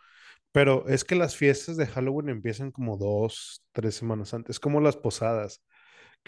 pero 0.52 0.88
es 0.88 1.04
que 1.04 1.16
las 1.16 1.36
fiestas 1.36 1.78
de 1.78 1.88
Halloween 1.88 2.30
empiezan 2.30 2.72
como 2.72 2.98
dos, 2.98 3.64
tres 3.72 3.96
semanas 3.96 4.34
antes, 4.34 4.56
es 4.56 4.60
como 4.60 4.82
las 4.82 4.98
posadas, 4.98 5.62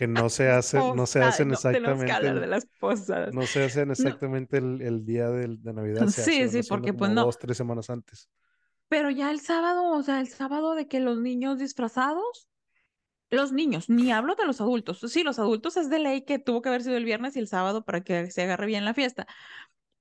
que 0.02 0.08
no 0.08 0.30
se 0.30 0.50
hacen, 0.50 0.96
no 0.96 1.06
se 1.06 1.22
hacen 1.24 1.50
no, 1.50 1.54
exactamente 1.54 2.30
de 2.40 2.48
el, 2.48 2.48
las 2.48 2.66
posadas. 2.80 3.36
no 3.36 3.48
se 3.48 3.64
hacen 3.64 3.92
No, 3.98 4.20
exactamente 4.20 4.58
el, 4.58 4.82
el 4.82 5.06
día 5.06 5.30
del- 5.30 5.62
de 5.64 5.74
Navidad, 5.74 6.08
se 6.08 6.24
hace, 6.24 6.48
sí, 6.50 6.50
sí, 6.50 6.64
porque 6.64 6.94
pues 6.94 7.12
no. 7.12 7.26
dos, 7.26 7.38
tres 7.40 7.58
semanas 7.58 7.90
antes. 7.90 8.30
Pero 8.88 9.10
ya 9.10 9.32
el 9.32 9.40
sábado, 9.40 9.90
o 9.92 10.04
sea, 10.04 10.20
el 10.20 10.28
sábado 10.28 10.76
de 10.76 10.88
que 10.88 11.00
los 11.00 11.18
niños 11.20 11.58
disfrazados. 11.60 12.48
los 13.32 13.52
niños, 13.54 13.90
ni 13.90 14.12
hablo 14.12 14.36
de 14.36 14.46
los 14.46 14.62
adultos. 14.62 15.00
Sí, 15.10 15.24
los 15.24 15.40
adultos 15.40 15.78
es 15.78 15.90
de 15.90 16.00
ley 16.00 16.24
que 16.26 16.40
tuvo 16.40 16.62
que 16.62 16.70
haber 16.70 16.84
sido 16.84 16.98
el 16.98 17.06
viernes 17.06 17.36
y 17.36 17.40
el 17.40 17.48
sábado 17.48 17.84
para 17.86 18.02
que 18.04 18.32
se 18.32 18.44
agarre 18.44 18.68
bien 18.68 18.86
la 18.86 18.94
fiesta. 18.94 19.28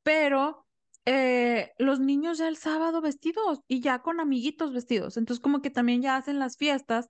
Pero 0.05 0.67
eh, 1.07 1.73
los 1.79 2.01
niños 2.01 2.39
ya 2.39 2.49
el 2.49 2.57
sábado 2.59 3.01
vestidos 3.03 3.61
y 3.69 3.81
ya 3.83 4.01
con 4.03 4.21
amiguitos 4.21 4.73
vestidos. 4.75 5.17
Entonces 5.19 5.43
como 5.43 5.63
que 5.63 5.71
también 5.71 6.03
ya 6.03 6.17
hacen 6.17 6.39
las 6.41 6.57
fiestas. 6.59 7.09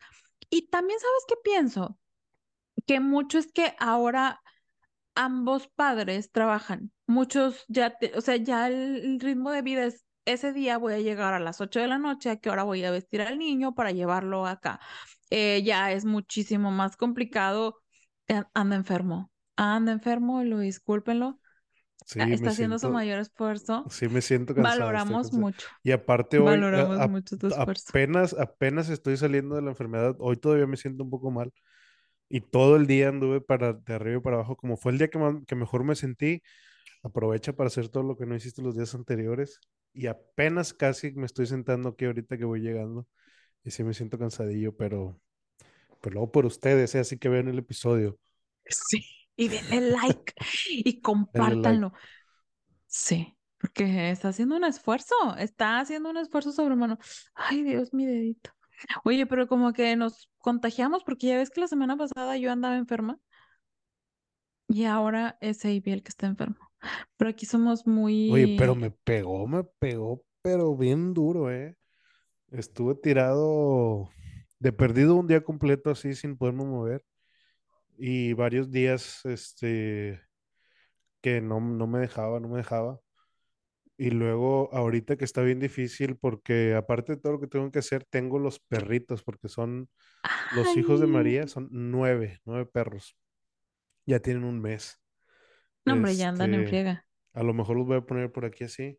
Y 0.51 0.69
también 0.71 0.99
sabes 1.01 1.25
qué 1.29 1.35
pienso, 1.45 1.99
que 2.87 3.01
mucho 3.01 3.39
es 3.39 3.53
que 3.53 3.75
ahora 3.79 4.41
ambos 5.15 5.69
padres 5.69 6.31
trabajan. 6.31 6.93
Muchos 7.07 7.65
ya, 7.69 7.97
o 8.17 8.21
sea, 8.21 8.37
ya 8.37 8.69
el, 8.69 9.21
ritmo 9.21 9.51
de 9.51 9.63
vida 9.63 9.85
es, 9.85 10.05
ese 10.25 10.53
día 10.53 10.79
voy 10.79 10.95
a 10.95 11.01
llegar 11.01 11.35
a 11.35 11.41
las 11.41 11.61
8 11.61 11.81
de 11.81 11.89
la 11.89 11.99
noche, 11.99 12.31
a 12.31 12.37
qué 12.37 12.51
hora 12.51 12.63
voy 12.63 12.85
a 12.85 12.91
vestir 12.91 13.23
al 13.23 13.39
niño 13.39 13.75
para 13.75 13.91
llevarlo 13.91 14.47
acá. 14.47 14.81
Eh, 15.31 15.63
ya 15.65 15.93
es 15.93 16.05
muchísimo 16.05 16.71
más 16.71 16.97
complicado. 16.97 17.81
Anda 18.55 18.77
enfermo, 18.77 19.31
anda 19.57 19.93
enfermo, 19.93 20.45
lo 20.45 20.59
discúlpenlo. 20.61 21.41
Sí, 22.07 22.21
Ah, 22.21 22.27
me 22.27 22.35
Está 22.35 22.51
haciendo 22.51 22.79
su 22.79 22.91
mayor 22.91 23.19
esfuerzo. 23.19 23.87
sí 23.91 24.09
me 24.09 24.21
siento 24.21 24.55
cansado, 24.55 24.79
Valoramos 24.87 25.33
mucho, 25.33 25.67
Y 25.83 25.93
aparte 25.93 26.39
hoy, 26.39 26.47
valoramos 26.47 26.99
a- 26.99 27.09
mucho 27.09 27.37
tu 27.37 27.49
esfuerzo. 27.49 27.91
apenas, 27.91 28.35
apenas 28.39 28.89
estoy 28.89 29.17
saliendo 29.17 29.57
de 29.57 29.63
la 29.63 29.71
enfermedad, 29.71 30.17
hoy 30.19 30.37
todavía 30.37 30.67
me 30.67 30.77
siento 30.77 31.05
un 31.05 31.11
poco 31.11 31.31
mal. 31.31 31.53
Y 32.31 32.43
todo 32.43 32.77
el 32.77 32.89
día 32.89 33.11
anduve 33.11 33.43
para 33.43 33.75
de 33.75 33.95
arriba 33.95 34.19
y 34.19 34.23
para 34.23 34.37
abajo, 34.39 34.57
como 34.57 34.79
fue 34.79 34.93
el 34.93 34.99
día 34.99 35.11
que, 35.11 35.19
más- 35.19 35.37
que 35.47 35.57
mejor 35.57 35.85
me 35.85 35.97
sentí, 35.97 36.43
aprovecha 37.03 37.55
para 37.55 37.69
hacer 37.69 37.89
todo 37.91 38.03
lo 38.05 38.17
que 38.17 38.27
no 38.27 38.37
hiciste 38.37 38.63
los 38.63 38.77
días 38.77 38.95
anteriores. 38.95 39.61
Y 39.95 40.07
apenas 40.09 40.75
casi 40.75 41.13
me 41.13 41.27
estoy 41.27 41.47
sentando 41.47 41.91
aquí 41.91 42.07
ahorita 42.07 42.39
que 42.39 42.45
voy 42.47 42.61
llegando. 42.63 43.07
Y 43.65 43.71
sí 43.73 43.85
me 43.85 43.95
siento 43.95 44.19
cansadillo, 44.19 44.77
pero, 44.77 45.21
pero 46.03 46.15
luego 46.15 46.33
por 46.33 46.47
ustedes, 46.47 46.95
¿eh? 46.97 47.01
Así 47.01 47.19
que 47.19 47.29
vean 47.31 47.49
el 47.49 47.59
episodio. 47.59 48.19
Sí. 48.67 49.05
Y 49.37 49.49
denle 49.49 49.81
like 49.93 50.35
y 50.85 51.01
like. 51.35 51.83
compártanlo. 51.83 51.93
Sí, 52.87 53.37
porque 53.59 54.11
está 54.11 54.29
haciendo 54.29 54.57
un 54.57 54.65
esfuerzo, 54.65 55.15
está 55.39 55.81
haciendo 55.81 56.11
un 56.11 56.19
esfuerzo 56.19 56.53
sobrehumano. 56.53 56.99
Ay, 57.35 57.63
Dios, 57.65 57.95
mi 57.95 58.07
dedito. 58.07 58.51
Oye, 59.05 59.27
pero 59.27 59.47
como 59.47 59.73
que 59.73 59.97
nos 59.97 60.31
contagiamos 60.39 61.05
porque 61.05 61.29
ya 61.29 61.37
ves 61.37 61.51
que 61.51 61.61
la 61.61 61.69
semana 61.69 61.97
pasada 61.97 62.37
yo 62.37 62.51
andaba 62.51 62.77
enferma 62.77 63.19
y 64.69 64.85
ahora 64.85 65.37
es 65.41 65.65
Avi 65.65 65.83
el 65.87 66.03
que 66.03 66.11
está 66.11 66.27
enfermo. 66.27 66.71
Pero 67.17 67.31
aquí 67.31 67.45
somos 67.45 67.85
Oye, 67.87 68.57
pero 68.59 68.75
muy... 68.75 68.83
me 68.83 68.91
pegó, 68.91 69.47
me 69.47 69.65
pegó, 69.65 70.23
pero 70.43 70.77
bien 70.77 71.13
duro, 71.13 71.53
¿eh? 71.53 71.77
Estuve 72.51 72.95
tirado 72.95 74.09
de 74.59 74.73
perdido 74.73 75.15
un 75.17 75.27
día 75.27 75.43
completo 75.43 75.91
así 75.91 76.15
sin 76.15 76.37
poderme 76.37 76.65
mover 76.65 77.05
y 77.99 78.33
varios 78.33 78.71
días, 78.71 79.25
este, 79.27 80.21
que 81.21 81.43
no, 81.43 81.61
no 81.61 81.87
me 81.87 81.99
dejaba, 81.99 82.41
no 82.41 82.49
me 82.49 82.59
dejaba. 82.59 82.99
Y 84.01 84.11
luego 84.11 84.71
ahorita 84.75 85.17
que 85.17 85.25
está 85.27 85.43
bien 85.43 85.61
difícil 85.61 86.17
porque 86.17 86.75
aparte 86.75 87.15
de 87.17 87.21
todo 87.21 87.35
lo 87.35 87.41
que 87.41 87.49
tengo 87.49 87.71
que 87.71 87.81
hacer, 87.81 88.05
tengo 88.11 88.39
los 88.39 88.59
perritos 88.61 89.23
porque 89.23 89.49
son 89.49 89.91
los 90.51 90.77
hijos 90.77 91.01
de 91.01 91.07
María, 91.09 91.49
son 91.49 91.69
nueve, 91.73 92.41
nueve 92.45 92.67
perros. 92.67 93.17
Ya 94.07 94.21
tienen 94.21 94.45
un 94.45 94.61
mes. 94.61 95.01
no, 95.85 95.93
hombre, 95.95 96.17
ya 96.17 96.29
andan 96.29 96.55
en 96.55 96.65
Este, 96.65 96.67
friega. 96.67 97.07
a 97.35 97.43
lo 97.43 97.55
mejor 97.55 97.77
los 97.79 97.87
voy 97.87 97.99
a 97.99 98.03
poner 98.07 98.33
por 98.33 98.45
aquí 98.47 98.65
así, 98.65 98.99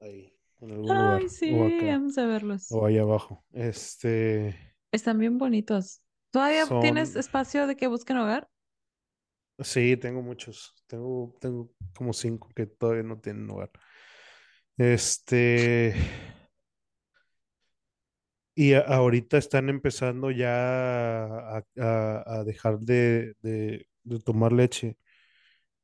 ahí, 0.00 0.32
en 0.60 0.70
algún 0.72 0.90
Ay, 0.90 0.98
lugar, 0.98 1.32
o 1.48 1.64
sí, 1.64 1.64
acá, 1.64 1.86
vamos 1.92 2.16
a 2.18 2.26
verlos. 2.26 2.80
o 2.80 2.86
ahí 2.86 2.98
abajo. 2.98 3.44
Este, 3.52 4.76
Están 4.92 5.18
bien 5.18 5.36
bonitos. 5.38 6.00
¿Todavía 6.30 6.66
tienes 6.80 7.16
espacio 7.16 7.66
de 7.66 7.76
que 7.76 7.86
busquen 7.86 8.16
hogar? 8.16 8.48
Sí, 9.60 9.96
tengo 9.96 10.22
muchos, 10.22 10.74
tengo, 10.86 11.34
tengo 11.40 11.70
como 11.96 12.12
cinco 12.12 12.48
que 12.54 12.66
todavía 12.66 13.02
no 13.04 13.18
tienen 13.20 13.50
hogar. 13.50 13.70
Este, 14.76 15.94
y 18.54 18.74
ahorita 18.74 19.38
están 19.38 19.68
empezando 19.68 20.30
ya 20.30 21.24
a, 21.26 22.44
dejar 22.44 22.78
de, 22.80 23.34
de- 23.42 23.86
de 24.04 24.18
tomar 24.20 24.52
leche. 24.52 24.96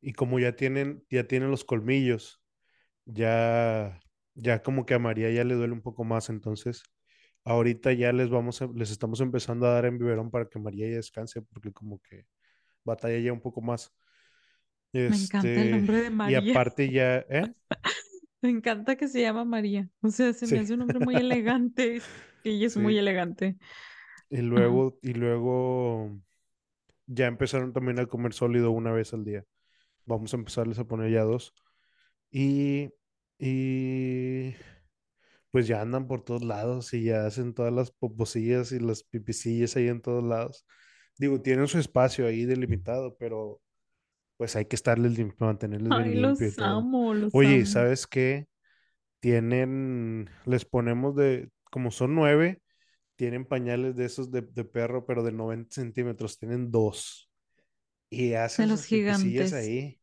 Y 0.00 0.12
como 0.14 0.38
ya 0.40 0.56
tienen, 0.56 1.04
ya 1.10 1.24
tienen 1.26 1.50
los 1.50 1.64
colmillos, 1.64 2.42
ya, 3.06 4.00
ya 4.34 4.62
como 4.62 4.86
que 4.86 4.94
a 4.94 4.98
María 5.00 5.30
ya 5.32 5.44
le 5.44 5.54
duele 5.54 5.72
un 5.74 5.82
poco 5.82 6.04
más. 6.04 6.30
Entonces, 6.30 6.82
ahorita 7.44 7.92
ya 7.94 8.12
les 8.12 8.30
vamos 8.30 8.62
a- 8.62 8.68
les 8.74 8.90
estamos 8.92 9.20
empezando 9.20 9.66
a 9.66 9.74
dar 9.74 9.86
en 9.86 9.98
biberón 9.98 10.30
para 10.32 10.46
que 10.48 10.58
María 10.60 10.88
ya 10.90 10.96
descanse, 10.96 11.42
porque 11.42 11.72
como 11.72 12.00
que 12.00 12.26
batalla 12.84 13.18
ya 13.18 13.32
un 13.32 13.40
poco 13.40 13.60
más. 13.62 13.94
Me 15.06 15.16
encanta 15.16 15.60
el 15.62 15.68
Este, 15.68 15.70
nombre 15.70 16.02
de 16.02 16.10
y 16.22 16.34
María. 16.34 16.36
aparte 16.36 16.90
ya, 16.90 17.18
¿eh? 17.28 17.54
Me 18.42 18.50
encanta 18.50 18.96
que 18.96 19.08
se 19.08 19.20
llama 19.20 19.44
María. 19.44 19.88
O 20.02 20.10
sea, 20.10 20.32
se 20.32 20.46
me 20.46 20.58
hace 20.60 20.72
un 20.74 20.80
nombre 20.80 21.00
muy 21.00 21.18
elegante. 21.18 22.02
Ella 22.44 22.66
es 22.66 22.76
muy 22.76 22.96
elegante. 22.98 23.58
Y 24.28 24.38
luego, 24.42 24.98
y 25.02 25.14
luego 25.14 26.20
ya 27.06 27.26
empezaron 27.26 27.72
también 27.72 28.00
a 28.00 28.06
comer 28.06 28.34
sólido 28.34 28.70
una 28.72 28.92
vez 28.92 29.14
al 29.14 29.24
día. 29.24 29.44
Vamos 30.06 30.34
a 30.34 30.38
empezarles 30.38 30.78
a 30.78 30.86
poner 30.86 31.12
ya 31.12 31.22
dos. 31.24 31.54
Y, 32.32 32.90
y 33.38 34.54
pues 35.50 35.66
ya 35.66 35.80
andan 35.82 36.06
por 36.08 36.22
todos 36.24 36.44
lados 36.44 36.92
y 36.94 37.04
ya 37.04 37.26
hacen 37.26 37.54
todas 37.54 37.72
las 37.72 37.90
poposillas 37.92 38.72
y 38.72 38.80
las 38.80 39.02
pipicillas 39.04 39.76
ahí 39.76 39.88
en 39.88 40.02
todos 40.02 40.24
lados. 40.24 40.66
Digo, 41.20 41.40
tienen 41.42 41.68
su 41.68 41.78
espacio 41.78 42.26
ahí 42.26 42.44
delimitado, 42.46 43.16
pero 43.18 43.60
pues 44.36 44.56
hay 44.56 44.66
que 44.66 44.76
estarles 44.76 45.18
lim- 45.18 45.34
mantenerles 45.38 45.94
bien 45.94 46.10
Ay, 46.10 46.14
limpio 46.14 46.48
y 46.48 46.52
los 46.52 46.56
todo. 46.56 46.88
amo, 46.88 47.12
los 47.14 47.32
Oye, 47.32 47.44
amo. 47.44 47.66
¿sabes 47.66 48.06
qué? 48.06 48.48
Tienen, 49.20 50.30
les 50.46 50.64
ponemos 50.66 51.16
de, 51.16 51.50
como 51.72 51.90
son 51.92 52.14
nueve, 52.16 52.62
tienen 53.16 53.46
pañales 53.46 53.96
de 53.96 54.06
esos 54.06 54.30
de, 54.32 54.42
de 54.42 54.64
perro, 54.64 55.06
pero 55.06 55.22
de 55.24 55.32
90 55.32 55.74
centímetros, 55.74 56.38
tienen 56.38 56.70
dos. 56.72 57.30
Y 58.10 58.34
De 58.56 58.64
hacen 58.64 58.68
los 58.68 58.84
gigantes. 58.84 59.52
ahí. 59.54 60.00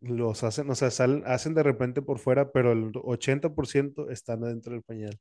Los 0.00 0.44
hacen, 0.44 0.70
o 0.70 0.74
sea, 0.74 0.90
salen, 0.90 1.22
hacen 1.26 1.54
de 1.54 1.62
repente 1.62 2.02
por 2.02 2.18
fuera, 2.20 2.52
pero 2.52 2.72
el 2.72 2.92
80% 3.02 4.10
están 4.10 4.44
adentro 4.44 4.72
del 4.72 4.82
pañal. 4.82 5.18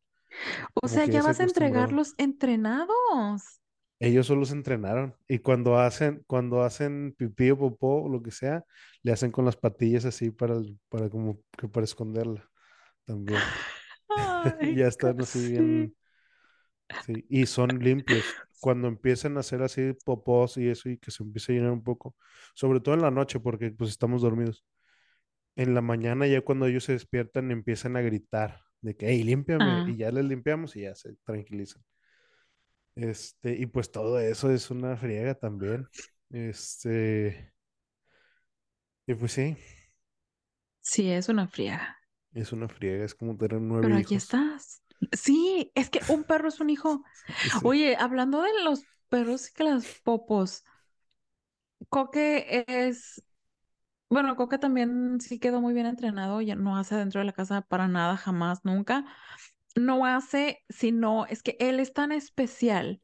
O 0.82 0.88
Como 0.88 1.00
sea, 1.02 1.06
ya 1.06 1.22
vas 1.24 1.40
a 1.40 1.44
entregarlos 1.44 2.14
entrenados. 2.18 3.60
Ellos 4.00 4.28
solo 4.28 4.46
se 4.46 4.54
entrenaron. 4.54 5.16
Y 5.28 5.40
cuando 5.40 5.78
hacen, 5.80 6.24
cuando 6.28 6.64
hacen 6.64 7.16
pipí 7.18 7.52
o 7.52 7.58
popó 7.58 8.04
o 8.04 8.10
lo 8.10 8.22
que 8.22 8.32
sea, 8.32 8.64
le 9.04 9.12
hacen 9.12 9.32
con 9.32 9.46
las 9.46 9.58
patillas 9.58 10.06
así 10.06 10.32
para, 10.32 10.56
el- 10.56 10.80
para 10.90 11.10
como 11.10 11.42
que 11.58 11.68
para 11.68 11.86
esconderla 11.86 12.50
también. 13.06 13.56
Ay, 14.16 14.76
Ya 14.78 14.88
están 14.88 15.22
así 15.22 15.40
bien, 15.42 15.96
sí. 16.98 17.26
Y 17.30 17.46
son 17.46 17.80
limpios. 17.80 18.40
Cuando 18.60 18.88
empiezan 18.88 19.38
a 19.38 19.42
hacer 19.42 19.62
así 19.62 19.94
popós 20.04 20.58
y 20.58 20.68
eso 20.70 20.90
y 20.90 20.98
que 20.98 21.12
se 21.12 21.24
empieza 21.24 21.52
a 21.54 21.56
llenar 21.56 21.72
un 21.72 21.84
poco, 21.84 22.16
sobre 22.56 22.80
todo 22.80 22.96
en 22.96 23.02
la 23.02 23.12
noche 23.12 23.40
porque 23.40 23.72
pues 23.72 23.92
estamos 23.92 24.22
dormidos. 24.24 24.66
En 25.56 25.74
la 25.76 25.82
mañana 25.82 26.28
ya 26.28 26.42
cuando 26.42 26.68
ellos 26.68 26.86
se 26.86 26.94
despiertan 26.94 27.52
empiezan 27.52 27.98
a 27.98 28.02
gritar 28.02 28.62
de 28.82 28.96
que, 28.98 29.08
hey, 29.10 29.24
límpiame. 29.24 29.84
Y 29.86 29.98
Ah, 29.98 29.98
ya 29.98 30.12
les 30.12 30.26
limpiamos 30.26 30.76
y 30.78 30.82
ya 30.84 30.96
se 30.96 31.16
tranquilizan. 31.26 31.84
Este, 32.98 33.56
y 33.56 33.68
pues 33.68 33.92
todo 33.92 34.20
eso 34.20 34.52
es 34.52 34.72
una 34.72 34.98
friega 34.98 35.36
también. 35.36 35.88
Este, 36.30 37.54
y 39.08 39.16
pues 39.16 39.32
sí, 39.34 39.58
sí, 40.82 41.10
es 41.12 41.30
una 41.30 41.48
friega. 41.48 41.98
es 42.34 42.52
una 42.54 42.68
friega, 42.70 43.04
es 43.06 43.16
como 43.16 43.38
tener 43.38 43.60
nueve 43.62 43.84
Pero 43.86 43.98
aquí 43.98 44.16
estás. 44.16 44.82
Sí, 45.12 45.72
es 45.76 45.90
que 45.90 46.02
un 46.08 46.24
perro 46.24 46.48
es 46.50 46.60
un 46.60 46.70
hijo. 46.70 47.04
Sí. 47.44 47.60
Oye, 47.64 47.96
hablando 47.98 48.42
de 48.42 48.50
los 48.64 48.88
perros 49.10 49.50
y 49.50 49.54
que 49.54 49.64
las 49.64 49.86
popos, 50.04 50.64
Coque 51.90 52.66
es, 52.68 53.24
bueno, 54.10 54.36
Coque 54.36 54.58
también 54.60 55.20
sí 55.22 55.40
quedó 55.40 55.62
muy 55.62 55.74
bien 55.74 55.88
entrenado, 55.88 56.42
ya 56.42 56.56
no 56.56 56.78
hace 56.78 56.96
dentro 56.96 57.22
de 57.22 57.26
la 57.26 57.34
casa 57.34 57.62
para 57.62 57.88
nada, 57.88 58.18
jamás, 58.18 58.66
nunca. 58.66 59.06
No 59.78 60.06
hace, 60.06 60.64
sino 60.70 61.26
es 61.28 61.44
que 61.44 61.56
él 61.60 61.80
es 61.80 61.94
tan 61.94 62.12
especial 62.12 63.02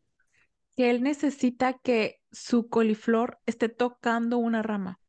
que 0.76 0.90
él 0.90 1.04
necesita 1.04 1.74
que 1.74 2.22
su 2.32 2.70
coliflor 2.70 3.40
esté 3.46 3.70
tocando 3.70 4.38
una 4.40 4.64
rama. 4.64 5.00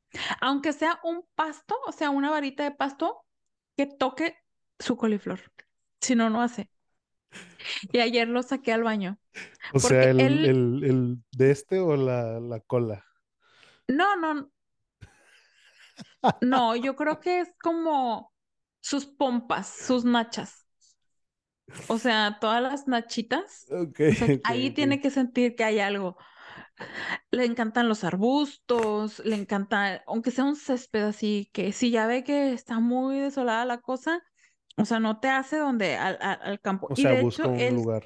Aunque 0.40 0.72
sea 0.72 1.00
un 1.04 1.24
pasto, 1.34 1.76
o 1.86 1.92
sea, 1.92 2.10
una 2.10 2.30
varita 2.30 2.64
de 2.64 2.70
pasto, 2.72 3.24
que 3.76 3.86
toque 3.86 4.36
su 4.78 4.96
coliflor. 4.96 5.40
Si 6.00 6.14
no, 6.14 6.30
no 6.30 6.42
hace. 6.42 6.70
Y 7.92 7.98
ayer 8.00 8.28
lo 8.28 8.42
saqué 8.42 8.72
al 8.72 8.82
baño, 8.82 9.18
O 9.72 9.80
sea, 9.80 10.04
el, 10.10 10.20
él, 10.20 10.44
el, 10.44 10.84
el 10.84 11.22
de 11.32 11.50
este 11.50 11.80
o 11.80 11.96
la, 11.96 12.40
la 12.40 12.60
cola. 12.60 13.04
no, 13.88 14.16
no, 14.16 14.50
no, 16.40 16.76
yo 16.76 16.96
creo 16.96 17.20
que 17.20 17.40
es 17.40 17.48
como 17.62 18.32
sus 18.80 19.06
pompas, 19.06 19.68
sus 19.68 20.04
nachas. 20.04 20.63
O 21.86 21.98
sea, 21.98 22.38
todas 22.40 22.62
las 22.62 22.88
nachitas. 22.88 23.74
O 24.06 24.14
sea, 24.14 24.30
ahí 24.42 24.70
tiene 24.72 25.00
que 25.00 25.10
sentir 25.10 25.56
que 25.56 25.64
hay 25.64 25.80
algo. 25.80 26.16
Le 27.30 27.44
encantan 27.44 27.88
los 27.88 28.04
arbustos, 28.04 29.18
le 29.24 29.36
encanta, 29.36 30.02
aunque 30.06 30.30
sea 30.30 30.44
un 30.44 30.56
césped 30.56 31.02
así, 31.04 31.50
que 31.52 31.72
si 31.72 31.90
ya 31.90 32.06
ve 32.06 32.24
que 32.24 32.52
está 32.52 32.80
muy 32.80 33.18
desolada 33.18 33.64
la 33.64 33.78
cosa, 33.80 34.22
o 34.76 34.84
sea, 34.84 35.00
no 35.00 35.20
te 35.20 35.28
hace 35.28 35.58
donde 35.58 35.96
al, 35.96 36.18
al- 36.20 36.40
al 36.42 36.60
campo. 36.60 36.90
O 36.90 36.96
Y 36.96 37.04
sea, 37.04 37.12
de 37.12 37.20
busca 37.22 37.48
hecho, 37.48 37.50
un 37.50 37.68
él, 37.68 37.76
lugar, 37.76 38.04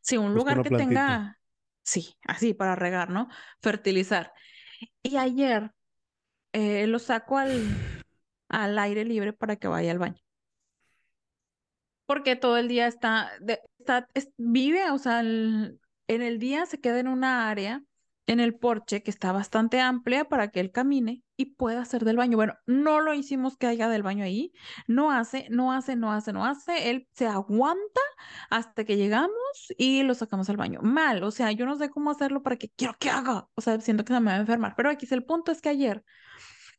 sí, 0.00 0.16
un 0.16 0.32
busca 0.32 0.34
lugar 0.34 0.62
que 0.62 0.70
plantita. 0.70 1.12
tenga, 1.12 1.40
sí, 1.82 2.16
así 2.26 2.54
para 2.54 2.76
regar, 2.76 3.10
¿no? 3.10 3.28
Fertilizar. 3.60 4.32
Y 5.02 5.18
ayer 5.18 5.72
eh, 6.52 6.88
lo 6.88 7.00
saco 7.00 7.38
al, 7.38 7.80
al 8.50 8.78
aire 8.80 9.06
libre 9.06 9.34
para 9.34 9.56
que 9.56 9.68
vaya 9.68 9.92
al 9.92 10.00
baño. 10.00 10.22
Porque 12.06 12.36
todo 12.36 12.56
el 12.58 12.68
día 12.68 12.86
está, 12.86 13.30
está 13.78 14.06
es- 14.14 14.30
vive, 14.36 14.90
o 14.90 14.98
sea, 14.98 15.20
en 15.20 15.78
el 16.08 16.38
día 16.38 16.66
se 16.66 16.80
queda 16.80 17.00
en 17.00 17.08
una 17.08 17.48
área, 17.50 17.82
en 18.26 18.40
el 18.40 18.54
porche, 18.54 19.02
que 19.02 19.10
está 19.10 19.32
bastante 19.32 19.80
amplia 19.80 20.24
para 20.26 20.48
que 20.48 20.60
él 20.60 20.70
camine 20.72 21.22
y 21.36 21.56
pueda 21.56 21.82
hacer 21.82 22.04
del 22.04 22.16
baño. 22.16 22.36
Bueno, 22.36 22.54
no 22.66 23.00
lo 23.00 23.12
hicimos 23.14 23.56
que 23.58 23.66
haya 23.66 23.88
del 23.88 24.02
baño 24.02 24.24
ahí, 24.24 24.52
no 24.86 25.10
hace, 25.10 25.46
no 25.50 25.72
hace, 25.72 25.94
no 25.96 26.10
hace, 26.12 26.32
no 26.32 26.44
hace, 26.46 26.90
él 26.90 27.06
se 27.12 27.26
aguanta 27.26 28.00
hasta 28.50 28.84
que 28.84 28.96
llegamos 28.96 29.32
y 29.76 30.02
lo 30.02 30.14
sacamos 30.14 30.48
al 30.48 30.56
baño. 30.56 30.80
Mal, 30.82 31.22
o 31.22 31.30
sea, 31.30 31.52
yo 31.52 31.66
no 31.66 31.76
sé 31.76 31.90
cómo 31.90 32.10
hacerlo 32.10 32.42
para 32.42 32.56
que 32.56 32.70
quiero 32.70 32.94
que 32.98 33.10
haga, 33.10 33.48
o 33.54 33.60
sea, 33.60 33.80
siento 33.80 34.04
que 34.04 34.12
se 34.14 34.20
me 34.20 34.30
va 34.30 34.36
a 34.36 34.40
enfermar, 34.40 34.74
pero 34.76 34.90
aquí 34.90 35.06
el 35.10 35.24
punto 35.24 35.52
es 35.52 35.60
que 35.60 35.68
ayer 35.70 36.02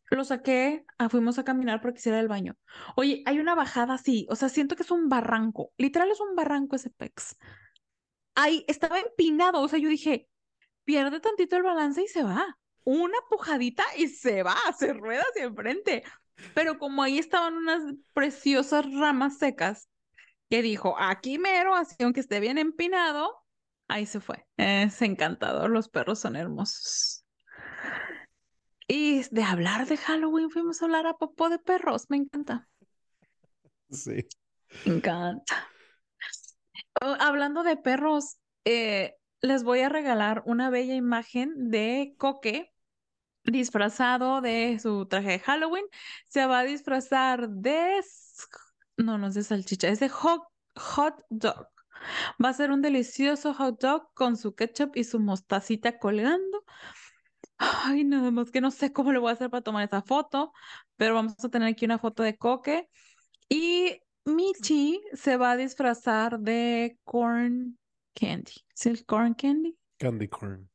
lo 0.10 0.24
saqué, 0.24 0.86
ah, 0.98 1.10
fuimos 1.10 1.40
a 1.40 1.44
caminar 1.44 1.82
porque 1.82 1.96
quisiera 1.96 2.20
el 2.20 2.28
baño. 2.28 2.56
Oye, 2.96 3.24
hay 3.26 3.40
una 3.40 3.56
bajada 3.56 3.96
así, 3.96 4.28
o 4.30 4.36
sea, 4.36 4.50
siento 4.50 4.76
que 4.76 4.84
es 4.84 4.92
un 4.92 5.10
barranco, 5.10 5.72
literal 5.78 6.12
es 6.12 6.20
un 6.20 6.36
barranco 6.36 6.76
ese 6.76 6.90
pex. 6.90 7.38
Ahí 8.36 8.66
estaba 8.68 9.00
empinado, 9.00 9.62
o 9.62 9.68
sea, 9.68 9.80
yo 9.80 9.90
dije, 9.90 10.30
pierde 10.84 11.20
tantito 11.20 11.56
el 11.58 11.64
balance 11.64 12.04
y 12.04 12.08
se 12.08 12.24
va. 12.24 12.58
Una 12.84 13.18
pujadita 13.30 13.84
y 13.98 14.08
se 14.10 14.44
va, 14.44 14.58
se 14.78 14.94
rueda 14.94 15.24
hacia 15.30 15.46
enfrente. 15.46 16.04
Pero 16.54 16.78
como 16.78 17.02
ahí 17.02 17.18
estaban 17.18 17.56
unas 17.56 17.82
preciosas 18.14 18.86
ramas 18.94 19.38
secas, 19.38 19.90
que 20.50 20.62
dijo, 20.62 20.96
aquí 21.00 21.40
mero, 21.40 21.76
así 21.76 21.96
aunque 22.04 22.20
esté 22.20 22.40
bien 22.40 22.58
empinado, 22.58 23.44
ahí 23.88 24.06
se 24.06 24.20
fue. 24.20 24.46
Es 24.58 25.02
encantador, 25.02 25.70
los 25.70 25.90
perros 25.90 26.20
son 26.20 26.36
hermosos. 26.36 27.25
Y 28.88 29.24
de 29.32 29.44
hablar 29.44 29.88
de 29.88 29.98
Halloween, 29.98 30.50
fuimos 30.50 30.82
a 30.82 30.86
hablar 30.86 31.08
a 31.08 31.16
popó 31.16 31.50
de 31.50 31.60
perros, 31.60 32.06
me 32.10 32.18
encanta. 32.18 32.68
Sí. 33.90 34.28
Me 34.86 34.96
encanta. 34.96 35.70
Oh, 37.02 37.16
hablando 37.20 37.64
de 37.64 37.78
perros, 37.78 38.38
eh, 38.64 39.16
les 39.42 39.64
voy 39.64 39.82
a 39.82 39.90
regalar 39.90 40.44
una 40.46 40.70
bella 40.70 40.96
imagen 40.96 41.70
de 41.70 42.16
Coque 42.18 42.72
disfrazado 43.44 44.42
de 44.42 44.80
su 44.80 45.06
traje 45.06 45.32
de 45.32 45.40
Halloween. 45.40 45.86
Se 46.28 46.46
va 46.46 46.60
a 46.60 46.64
disfrazar 46.64 47.50
de... 47.50 48.02
No, 48.98 49.18
no 49.18 49.28
es 49.28 49.34
de 49.34 49.44
salchicha, 49.44 49.88
es 49.90 50.00
de 50.00 50.10
hot, 50.10 50.44
hot 50.76 51.16
dog. 51.30 51.68
Va 52.44 52.50
a 52.50 52.54
ser 52.54 52.72
un 52.72 52.82
delicioso 52.82 53.54
hot 53.54 53.80
dog 53.82 54.14
con 54.14 54.38
su 54.38 54.56
ketchup 54.56 54.96
y 54.96 55.04
su 55.04 55.20
mostacita 55.20 56.00
colgando. 56.00 56.64
Ay, 57.58 58.04
nada 58.04 58.32
más 58.32 58.52
que 58.52 58.62
no 58.62 58.72
sé 58.72 58.92
cómo 58.92 59.12
le 59.12 59.20
voy 59.20 59.30
a 59.30 59.34
hacer 59.34 59.50
para 59.50 59.62
tomar 59.64 59.86
esa 59.86 60.02
foto, 60.02 60.52
pero 60.98 61.14
vamos 61.16 61.36
a 61.44 61.50
tener 61.50 61.68
aquí 61.70 61.86
una 61.86 62.00
foto 62.00 62.24
de 62.24 62.38
Coque. 62.38 62.90
Y 63.48 64.02
Michi 64.26 65.02
se 65.14 65.38
va 65.38 65.52
a 65.52 65.58
disfrazar 65.58 66.40
de 66.40 66.98
corn 67.04 67.78
candy. 68.14 68.54
¿Sí 68.74 68.90
el 68.90 69.06
corn 69.06 69.34
candy? 69.34 69.78
Candy 69.98 70.28
corn. 70.28 70.70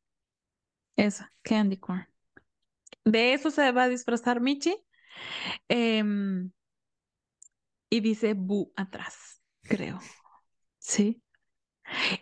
Esa, 0.97 1.33
candy 1.43 1.77
corn. 1.77 2.07
De 3.05 3.35
eso 3.35 3.51
se 3.51 3.73
va 3.73 3.85
a 3.85 3.89
disfrazar 3.89 4.41
Michi. 4.41 4.77
Em, 5.69 6.51
y 7.91 8.01
dice 8.01 8.35
Bu 8.35 8.73
atrás, 8.77 9.43
creo. 9.63 9.99
Sí. 10.83 11.23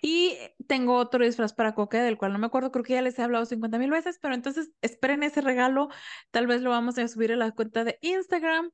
Y 0.03 0.37
tengo 0.67 0.97
otro 0.97 1.25
disfraz 1.25 1.53
para 1.53 1.75
Coque, 1.75 1.99
del 1.99 2.19
cual 2.19 2.33
no 2.33 2.39
me 2.39 2.47
acuerdo, 2.47 2.73
creo 2.73 2.85
que 2.85 2.95
ya 2.95 3.03
les 3.03 3.19
he 3.19 3.23
hablado 3.23 3.45
50 3.45 3.79
mil 3.79 3.91
veces, 3.91 4.19
pero 4.21 4.35
entonces 4.35 4.71
esperen 4.83 5.23
ese 5.23 5.41
regalo. 5.41 5.89
Tal 6.31 6.47
vez 6.47 6.63
lo 6.63 6.71
vamos 6.71 6.99
a 6.99 7.09
subir 7.09 7.33
a 7.33 7.37
la 7.37 7.53
cuenta 7.53 7.85
de 7.85 7.99
Instagram 8.03 8.71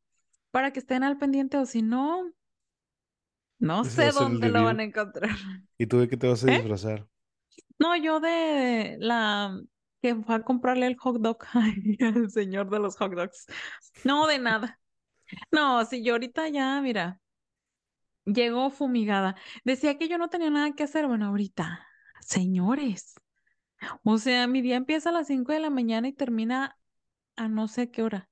para 0.50 0.72
que 0.72 0.78
estén 0.78 1.02
al 1.02 1.18
pendiente 1.18 1.58
o 1.58 1.66
si 1.66 1.82
no, 1.82 2.32
no 3.58 3.84
sé 3.84 4.12
dónde 4.12 4.48
lo 4.50 4.64
van 4.64 4.80
a 4.80 4.84
encontrar. 4.84 5.30
¿Y 5.78 5.86
tú 5.86 5.98
de 5.98 6.08
qué 6.08 6.16
te 6.16 6.28
vas 6.28 6.44
a 6.44 6.52
¿Eh? 6.52 6.56
disfrazar? 6.58 7.08
No, 7.78 7.96
yo 7.96 8.20
de 8.20 8.96
la 9.00 9.60
que 10.00 10.14
fue 10.16 10.34
a 10.34 10.42
comprarle 10.42 10.86
el 10.86 10.96
hot 10.96 11.16
dog 11.20 11.38
al 12.00 12.30
señor 12.30 12.70
de 12.70 12.78
los 12.78 12.96
hot 12.96 13.14
dogs. 13.14 13.46
No, 14.04 14.26
de 14.26 14.38
nada. 14.38 14.78
No, 15.50 15.84
si 15.86 16.04
yo 16.04 16.12
ahorita 16.12 16.48
ya, 16.48 16.80
mira, 16.82 17.20
llegó 18.24 18.70
fumigada. 18.70 19.36
Decía 19.64 19.98
que 19.98 20.08
yo 20.08 20.18
no 20.18 20.28
tenía 20.28 20.50
nada 20.50 20.72
que 20.72 20.84
hacer. 20.84 21.06
Bueno, 21.06 21.26
ahorita, 21.26 21.86
señores. 22.20 23.14
O 24.04 24.18
sea, 24.18 24.46
mi 24.46 24.62
día 24.62 24.76
empieza 24.76 25.10
a 25.10 25.12
las 25.12 25.26
5 25.26 25.52
de 25.52 25.60
la 25.60 25.70
mañana 25.70 26.08
y 26.08 26.12
termina 26.12 26.78
a 27.36 27.48
no 27.48 27.68
sé 27.68 27.90
qué 27.90 28.02
hora. 28.02 28.28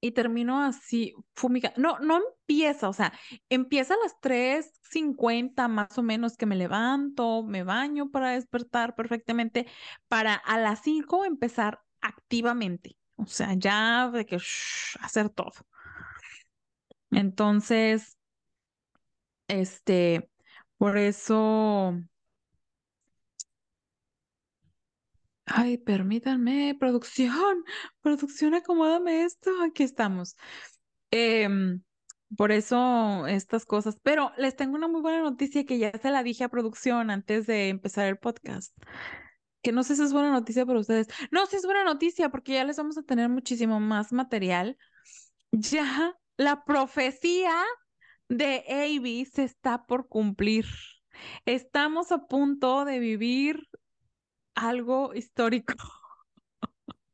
Y 0.00 0.12
termino 0.12 0.62
así, 0.62 1.14
fumigada. 1.34 1.74
No, 1.76 1.98
no 1.98 2.18
empieza, 2.18 2.88
o 2.88 2.92
sea, 2.92 3.12
empieza 3.48 3.94
a 3.94 3.98
las 4.02 4.20
3:50 4.20 5.66
más 5.66 5.98
o 5.98 6.02
menos 6.02 6.36
que 6.36 6.46
me 6.46 6.54
levanto, 6.54 7.42
me 7.42 7.64
baño 7.64 8.10
para 8.10 8.30
despertar 8.30 8.94
perfectamente, 8.94 9.66
para 10.06 10.34
a 10.34 10.58
las 10.58 10.82
5 10.82 11.24
empezar 11.24 11.80
activamente. 12.00 12.96
O 13.16 13.26
sea, 13.26 13.54
ya 13.54 14.08
de 14.10 14.24
que 14.24 14.36
hacer 15.00 15.30
todo. 15.30 15.52
Entonces, 17.10 18.17
este, 19.48 20.30
por 20.78 20.98
eso, 20.98 21.94
ay, 25.46 25.78
permítanme, 25.78 26.76
producción, 26.78 27.64
producción, 28.02 28.54
acomódame 28.54 29.24
esto, 29.24 29.50
aquí 29.62 29.82
estamos. 29.82 30.36
Em, 31.10 31.82
por 32.36 32.52
eso 32.52 33.26
estas 33.26 33.64
cosas, 33.64 33.96
pero 34.02 34.32
les 34.36 34.56
tengo 34.56 34.76
una 34.76 34.88
muy 34.88 35.00
buena 35.00 35.22
noticia 35.22 35.64
que 35.64 35.78
ya 35.78 35.92
se 35.92 36.10
la 36.10 36.22
dije 36.22 36.44
a 36.44 36.48
producción 36.50 37.10
antes 37.10 37.46
de 37.46 37.68
empezar 37.68 38.06
el 38.06 38.18
podcast, 38.18 38.76
que 39.62 39.72
no 39.72 39.82
sé 39.82 39.96
si 39.96 40.02
es 40.02 40.12
buena 40.12 40.30
noticia 40.30 40.66
para 40.66 40.80
ustedes. 40.80 41.08
No, 41.30 41.46
sí 41.46 41.56
es 41.56 41.64
buena 41.64 41.84
noticia 41.84 42.28
porque 42.30 42.52
ya 42.54 42.64
les 42.64 42.76
vamos 42.76 42.98
a 42.98 43.02
tener 43.02 43.28
muchísimo 43.28 43.80
más 43.80 44.12
material. 44.12 44.76
Ya 45.52 46.14
la 46.36 46.64
profecía 46.64 47.52
de 48.28 48.64
Avi 48.68 49.24
se 49.24 49.44
está 49.44 49.86
por 49.86 50.08
cumplir. 50.08 50.66
Estamos 51.46 52.12
a 52.12 52.26
punto 52.26 52.84
de 52.84 52.98
vivir 52.98 53.68
algo 54.54 55.14
histórico. 55.14 55.74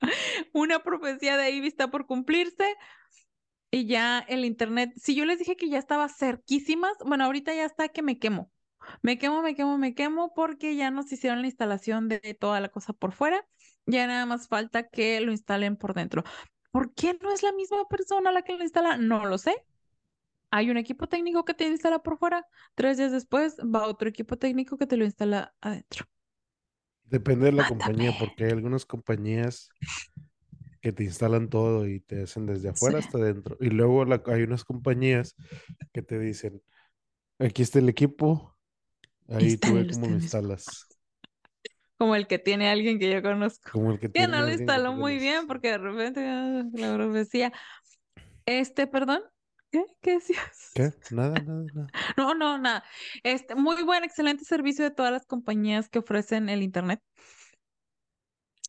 Una 0.52 0.82
profecía 0.82 1.36
de 1.36 1.46
Avi 1.46 1.66
está 1.66 1.90
por 1.90 2.06
cumplirse. 2.06 2.76
Y 3.70 3.86
ya 3.86 4.20
el 4.20 4.44
internet, 4.44 4.92
si 4.96 5.16
yo 5.16 5.24
les 5.24 5.38
dije 5.38 5.56
que 5.56 5.68
ya 5.68 5.78
estaba 5.78 6.08
cerquísimas, 6.08 6.92
bueno, 7.04 7.24
ahorita 7.24 7.54
ya 7.54 7.64
está 7.64 7.88
que 7.88 8.02
me 8.02 8.18
quemo. 8.18 8.52
Me 9.02 9.18
quemo, 9.18 9.42
me 9.42 9.54
quemo, 9.54 9.78
me 9.78 9.94
quemo 9.94 10.32
porque 10.34 10.76
ya 10.76 10.90
nos 10.90 11.10
hicieron 11.10 11.40
la 11.40 11.48
instalación 11.48 12.08
de 12.08 12.36
toda 12.38 12.60
la 12.60 12.68
cosa 12.68 12.92
por 12.92 13.12
fuera. 13.12 13.44
Ya 13.86 14.06
nada 14.06 14.26
más 14.26 14.48
falta 14.48 14.88
que 14.88 15.20
lo 15.20 15.32
instalen 15.32 15.76
por 15.76 15.94
dentro. 15.94 16.22
¿Por 16.70 16.94
qué 16.94 17.18
no 17.20 17.32
es 17.32 17.42
la 17.42 17.52
misma 17.52 17.86
persona 17.88 18.30
la 18.32 18.42
que 18.42 18.56
lo 18.56 18.62
instala? 18.62 18.96
No 18.96 19.24
lo 19.26 19.38
sé. 19.38 19.54
Hay 20.56 20.70
un 20.70 20.76
equipo 20.78 21.08
técnico 21.08 21.44
que 21.44 21.54
te 21.54 21.66
instala 21.66 21.98
por 22.00 22.18
fuera. 22.18 22.46
Tres 22.74 22.96
días 22.98 23.12
después 23.12 23.56
va 23.58 23.86
otro 23.88 24.08
equipo 24.08 24.36
técnico 24.38 24.78
que 24.78 24.86
te 24.86 24.96
lo 24.96 25.04
instala 25.04 25.54
adentro. 25.60 26.06
Depende 27.04 27.46
de 27.46 27.52
la 27.52 27.64
compañía, 27.64 28.12
porque 28.12 28.44
hay 28.44 28.50
algunas 28.50 28.84
compañías 28.84 29.72
que 30.80 30.92
te 30.92 31.04
instalan 31.04 31.48
todo 31.48 31.86
y 31.88 32.00
te 32.00 32.22
hacen 32.24 32.46
desde 32.46 32.68
Sí, 32.74 32.94
afuera 32.94 32.98
hasta 32.98 33.18
adentro. 33.18 33.56
Y 33.60 33.70
luego 33.70 34.04
la- 34.04 34.22
hay 34.26 34.42
unas 34.42 34.64
compañías 34.64 35.34
que 35.92 36.02
te 36.02 36.18
dicen, 36.18 36.62
aquí 37.40 37.62
está 37.62 37.78
el 37.80 37.88
equipo, 37.90 38.56
ahí 39.28 39.58
tú 39.58 39.74
ve 39.74 39.86
instálelo 39.86 39.86
cómo 39.86 40.08
lo 40.08 40.14
instalas. 40.16 40.90
Como 41.98 42.14
el 42.16 42.26
que 42.26 42.38
tiene 42.38 42.70
alguien 42.70 42.98
que 42.98 43.10
yo 43.10 43.22
conozco. 43.22 43.70
Como 43.70 43.90
el 43.92 43.98
que 43.98 44.08
Que 44.12 44.28
tiene 44.28 44.28
no 44.28 44.42
lo 44.42 44.52
instaló 44.52 44.92
muy 44.92 45.18
bien 45.18 45.46
porque 45.46 45.70
de 45.72 45.78
repente 45.78 46.20
ah, 46.28 46.62
la 46.72 46.94
profecía. 46.94 47.52
Este, 48.46 48.86
perdón. 48.86 49.22
¿Qué? 49.74 49.84
¿Qué 50.02 50.12
decías? 50.12 50.70
¿Qué? 50.72 50.92
Nada, 51.10 51.34
nada, 51.40 51.64
nada. 51.74 51.88
No, 52.16 52.32
no, 52.32 52.58
nada. 52.58 52.84
Este, 53.24 53.56
muy 53.56 53.82
buen, 53.82 54.04
excelente 54.04 54.44
servicio 54.44 54.84
de 54.84 54.92
todas 54.92 55.10
las 55.10 55.26
compañías 55.26 55.88
que 55.88 55.98
ofrecen 55.98 56.48
el 56.48 56.62
internet. 56.62 57.02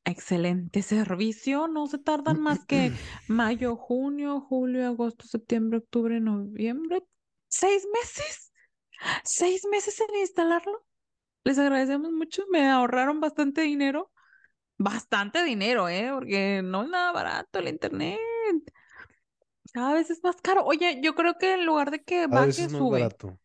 Excelente 0.03 0.81
servicio. 0.81 1.67
No 1.67 1.85
se 1.85 1.99
tardan 1.99 2.41
más 2.41 2.65
que 2.65 2.91
mayo, 3.27 3.75
junio, 3.75 4.41
julio, 4.41 4.87
agosto, 4.87 5.27
septiembre, 5.27 5.77
octubre, 5.77 6.19
noviembre. 6.19 7.03
¿Seis 7.49 7.87
meses? 7.93 8.51
Seis 9.23 9.61
meses 9.69 10.01
en 10.01 10.15
instalarlo. 10.21 10.87
Les 11.43 11.59
agradecemos 11.59 12.11
mucho. 12.13 12.45
Me 12.49 12.67
ahorraron 12.67 13.19
bastante 13.19 13.61
dinero. 13.61 14.11
Bastante 14.79 15.43
dinero, 15.43 15.87
¿eh? 15.87 16.09
Porque 16.11 16.61
no 16.63 16.81
es 16.81 16.89
nada 16.89 17.11
barato 17.11 17.59
el 17.59 17.67
internet. 17.67 18.17
Cada 19.75 19.93
vez 19.93 20.09
es 20.09 20.23
más 20.23 20.41
caro. 20.41 20.63
Oye, 20.65 20.99
yo 21.03 21.13
creo 21.15 21.37
que 21.37 21.53
en 21.53 21.65
lugar 21.67 21.91
de 21.91 22.03
que 22.03 22.25
baje, 22.27 22.67
veces 22.67 22.69
más 22.69 22.87
sube. 22.87 22.87
barato. 22.87 23.39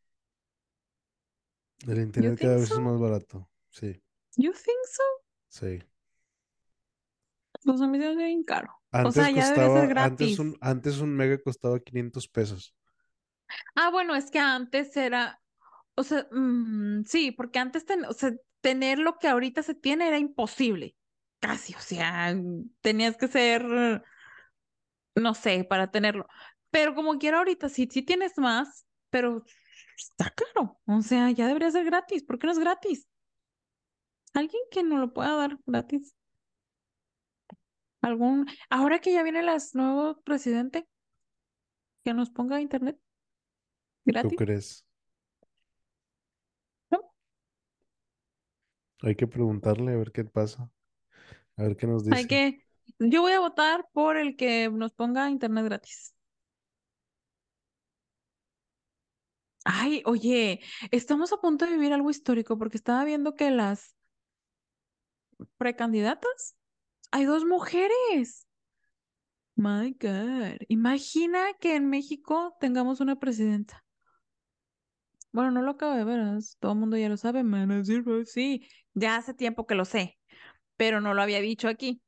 El 1.87 1.99
internet 2.01 2.39
think 2.39 2.41
cada 2.41 2.57
vez 2.57 2.70
es 2.70 2.78
so? 2.78 2.81
más 2.81 2.99
barato. 2.99 3.47
Sí, 3.68 4.03
You 4.37 4.53
think 4.53 4.87
so? 4.89 5.05
sí. 5.49 5.81
Pues 7.64 7.81
a 7.81 7.87
mí 7.87 7.99
se 7.99 8.05
me 8.07 8.12
hace 8.12 8.24
bien 8.24 8.45
caro. 8.45 8.68
O 9.03 9.12
Antes 9.12 9.12
sea, 9.12 9.31
ya 9.31 9.47
debería 9.47 9.70
ser 9.70 9.87
costaba, 9.87 9.93
antes 10.07 10.39
gratis. 10.39 10.43
un, 10.43 10.57
antes 10.61 10.99
un 11.01 11.11
mega 11.16 11.39
costaba 11.47 11.81
500 11.81 12.28
pesos. 12.28 12.72
Ah, 13.74 13.91
bueno, 13.91 14.14
es 14.14 14.31
que 14.31 14.39
antes 14.39 14.97
era, 14.97 15.41
o 15.97 16.03
sea, 16.05 16.28
mm, 16.33 17.05
sí, 17.07 17.33
porque 17.33 17.59
antes 17.59 17.85
ten- 17.87 18.05
o 18.07 18.12
sea, 18.12 18.33
tener 18.61 18.99
lo 18.99 19.18
que 19.18 19.28
ahorita 19.28 19.62
se 19.62 19.74
tiene 19.74 20.09
era 20.09 20.18
imposible, 20.18 20.97
casi, 21.41 21.74
o 21.74 21.81
sea, 21.81 22.35
tenías 22.83 23.16
que 23.16 23.28
ser, 23.28 23.64
no 25.15 25.35
sé, 25.35 25.65
para 25.65 25.91
tenerlo. 25.91 26.27
Pero 26.71 26.95
como 26.95 27.19
quiera 27.19 27.39
ahorita, 27.39 27.69
sí, 27.69 27.89
sí 27.91 28.03
tienes 28.03 28.39
más, 28.39 28.87
pero 29.11 29.45
está 29.97 30.31
caro, 30.31 30.81
o 30.87 31.03
sea, 31.03 31.31
ya 31.31 31.47
debería 31.47 31.71
ser 31.71 31.85
gratis, 31.85 32.25
¿por 32.25 32.39
qué 32.39 32.47
no 32.47 32.53
es 32.53 32.59
gratis? 32.59 33.09
Alguien 34.35 34.63
que 34.73 34.83
no 34.83 34.99
lo 34.99 35.13
pueda 35.15 35.37
dar 35.37 35.57
gratis. 35.67 36.15
Algún, 38.03 38.47
ahora 38.69 38.99
que 39.01 39.13
ya 39.13 39.23
viene 39.23 39.41
el 39.41 39.49
nuevo 39.75 40.21
presidente, 40.23 40.87
que 42.05 42.13
nos 42.15 42.31
ponga 42.31 42.61
internet 42.61 42.99
¿Tú 44.05 44.11
gratis. 44.11 44.37
crees? 44.37 44.85
¿no? 46.91 47.01
Hay 49.03 49.15
que 49.15 49.27
preguntarle 49.27 49.93
a 49.93 49.97
ver 49.97 50.11
qué 50.13 50.25
pasa. 50.25 50.71
A 51.57 51.65
ver 51.65 51.77
qué 51.77 51.87
nos 51.87 52.05
Hay 52.11 52.25
dice. 52.25 52.27
que, 52.27 52.65
yo 52.99 53.22
voy 53.22 53.32
a 53.32 53.41
votar 53.41 53.86
por 53.93 54.16
el 54.16 54.36
que 54.36 54.68
nos 54.70 54.93
ponga 54.93 55.30
internet 55.30 55.64
gratis. 55.64 56.14
Ay, 59.64 60.03
oye, 60.07 60.61
estamos 60.91 61.32
a 61.32 61.41
punto 61.41 61.64
de 61.66 61.72
vivir 61.72 61.93
algo 61.93 62.11
histórico 62.11 62.59
porque 62.59 62.76
estaba 62.76 63.05
viendo 63.05 63.34
que 63.36 63.51
las 63.51 63.95
precandidatas 65.59 66.57
hay 67.11 67.24
dos 67.24 67.45
mujeres. 67.45 68.47
My 69.57 69.93
God. 70.01 70.57
Imagina 70.68 71.53
que 71.61 71.76
en 71.76 71.88
México 71.91 72.57
tengamos 72.61 73.01
una 73.01 73.18
presidenta. 73.18 73.84
Bueno, 75.32 75.51
no 75.53 75.62
lo 75.62 75.72
acabo 75.72 75.95
de 75.95 76.05
ver, 76.05 76.20
todo 76.59 76.72
el 76.72 76.78
mundo 76.78 76.97
ya 76.97 77.09
lo 77.09 77.16
sabe, 77.16 77.45
"Pues 77.45 78.32
sí, 78.32 78.66
ya 78.95 79.16
hace 79.16 79.34
tiempo 79.34 79.66
que 79.66 79.74
lo 79.76 79.84
sé, 79.84 80.18
pero 80.76 81.01
no 81.01 81.14
lo 81.14 81.22
había 81.22 81.41
dicho 81.41 81.68
aquí. 81.68 82.03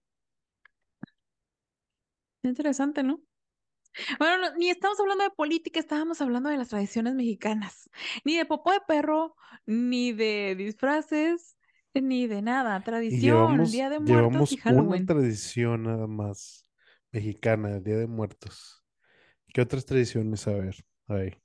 Interesante, 2.43 3.03
¿no? 3.03 3.21
Bueno, 4.19 4.39
no, 4.39 4.57
ni 4.57 4.71
estamos 4.71 4.99
hablando 5.01 5.25
de 5.25 5.31
política, 5.31 5.79
estábamos 5.79 6.21
hablando 6.21 6.49
de 6.49 6.57
las 6.57 6.69
tradiciones 6.69 7.15
mexicanas. 7.15 7.91
Ni 8.25 8.37
de 8.37 8.47
popó 8.47 8.73
de 8.73 8.81
perro, 8.87 9.37
ni 9.67 10.13
de 10.13 10.55
disfraces, 10.57 11.57
ni 11.95 12.27
de 12.27 12.43
nada. 12.43 12.83
Tradición, 12.83 13.21
llevamos, 13.21 13.73
Día 13.73 13.91
de 13.91 14.01
Muertos 14.01 14.13
y 14.13 14.15
llevamos 14.15 14.53
una 14.53 14.63
Halloween. 14.63 15.07
tradición 15.07 15.83
nada 15.85 16.07
más 16.07 16.67
mexicana, 17.11 17.77
el 17.77 17.85
Día 17.85 17.97
de 17.99 18.07
Muertos. 18.07 18.83
¿Qué 19.53 19.61
otras 19.61 19.85
tradiciones? 19.85 20.49
A 20.49 20.53
ver, 20.53 20.77
ahí. 21.09 21.37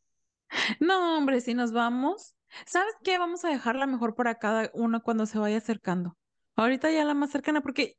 No, 0.80 1.18
hombre, 1.18 1.42
si 1.42 1.54
nos 1.54 1.74
vamos, 1.74 2.36
¿sabes 2.66 2.94
qué? 3.04 3.18
Vamos 3.20 3.44
a 3.44 3.50
dejarla 3.50 3.86
mejor 3.86 4.16
para 4.16 4.36
cada 4.36 4.72
uno 4.74 5.04
cuando 5.04 5.26
se 5.26 5.38
vaya 5.38 5.58
acercando. 5.58 6.18
Ahorita 6.56 6.90
ya 6.90 7.04
la 7.04 7.14
más 7.14 7.32
cercana, 7.32 7.62
porque 7.62 7.98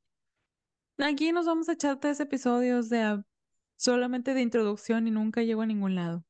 aquí 0.99 1.33
nos 1.33 1.47
vamos 1.47 1.69
a 1.69 1.73
echar 1.73 1.99
tres 2.01 2.21
episodios 2.21 2.89
de 2.89 3.01
ah, 3.03 3.23
solamente 3.77 4.35
de 4.35 4.43
introducción 4.43 5.07
y 5.07 5.11
nunca 5.11 5.43
llego 5.43 5.63
a 5.63 5.67
ningún 5.67 5.95
lado. 5.95 6.25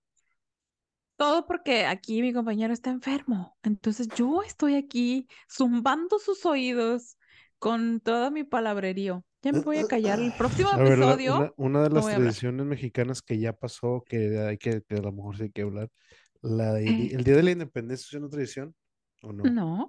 Todo 1.16 1.46
porque 1.46 1.84
aquí 1.84 2.22
mi 2.22 2.32
compañero 2.32 2.72
está 2.72 2.90
enfermo. 2.90 3.56
Entonces 3.62 4.08
yo 4.16 4.42
estoy 4.42 4.76
aquí 4.76 5.26
zumbando 5.50 6.18
sus 6.18 6.46
oídos 6.46 7.16
con 7.58 8.00
todo 8.00 8.30
mi 8.30 8.44
palabrerío. 8.44 9.24
Ya 9.42 9.52
me 9.52 9.60
voy 9.60 9.78
a 9.78 9.86
callar. 9.86 10.20
El 10.20 10.32
próximo 10.32 10.70
episodio 10.72 11.36
una, 11.36 11.52
una 11.56 11.82
de 11.82 11.88
no 11.90 11.94
las 11.96 12.04
hablar. 12.04 12.20
tradiciones 12.20 12.66
mexicanas 12.66 13.22
que 13.22 13.38
ya 13.38 13.52
pasó, 13.52 14.04
que 14.06 14.38
hay 14.38 14.58
que, 14.58 14.82
que 14.82 14.94
a 14.96 15.00
lo 15.02 15.12
mejor 15.12 15.36
sí 15.36 15.44
hay 15.44 15.50
que 15.50 15.62
hablar, 15.62 15.88
la 16.40 16.74
de- 16.74 16.84
¿Qué? 16.84 17.14
¿el 17.16 17.24
Día 17.24 17.36
de 17.36 17.42
la 17.42 17.50
Independencia 17.52 18.06
es 18.06 18.14
una 18.20 18.28
tradición 18.28 18.74
o 19.22 19.32
no? 19.32 19.44
No, 19.44 19.88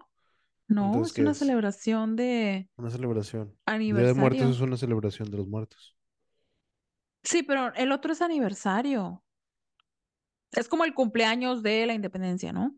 no, 0.70 0.86
Entonces, 0.86 1.12
es 1.12 1.14
¿qué 1.14 1.22
una 1.22 1.34
es? 1.34 1.38
celebración 1.38 2.16
de 2.16 2.70
Una 2.78 2.90
celebración. 2.90 3.56
El 3.92 3.98
Día 3.98 4.08
de 4.08 4.14
Muertos 4.16 4.50
aniversario. 4.50 4.56
es 4.56 4.62
una 4.62 4.76
celebración 4.78 5.30
de 5.30 5.38
los 5.38 5.48
muertos. 5.48 5.96
Sí, 7.24 7.44
pero 7.44 7.74
el 7.76 7.92
otro 7.94 8.12
es 8.12 8.22
aniversario. 8.22 9.24
Es 10.52 10.68
como 10.68 10.84
el 10.86 10.94
cumpleaños 10.94 11.62
de 11.64 11.86
la 11.86 11.94
independencia, 11.94 12.52
¿no? 12.54 12.76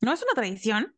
No 0.00 0.12
es 0.12 0.22
una 0.22 0.34
tradición. 0.34 0.96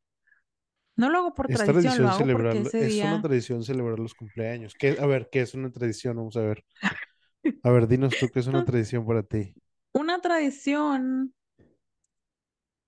No 0.97 1.11
lo 1.11 1.19
hago 1.19 1.35
por 1.35 1.47
Es 1.47 1.59
tradición, 1.59 2.03
lo 2.03 2.33
porque 2.33 2.61
ese 2.61 2.87
es 2.87 3.05
una 3.05 3.21
tradición 3.21 3.65
celebrar 3.65 3.99
los 3.99 4.15
cumpleaños. 4.15 4.75
¿Qué, 4.79 4.97
a 5.01 5.07
ver, 5.07 5.29
¿qué 5.31 5.41
es 5.43 5.55
una 5.55 5.71
tradición? 5.73 6.17
Vamos 6.17 6.37
a 6.37 6.41
ver. 6.43 6.65
A 7.65 7.71
ver, 7.71 7.89
dinos 7.89 8.17
tú 8.19 8.31
qué 8.31 8.41
es 8.41 8.47
una 8.47 8.65
tradición 8.65 9.07
para 9.07 9.23
ti. 9.25 9.55
Una 9.95 10.21
tradición. 10.21 11.35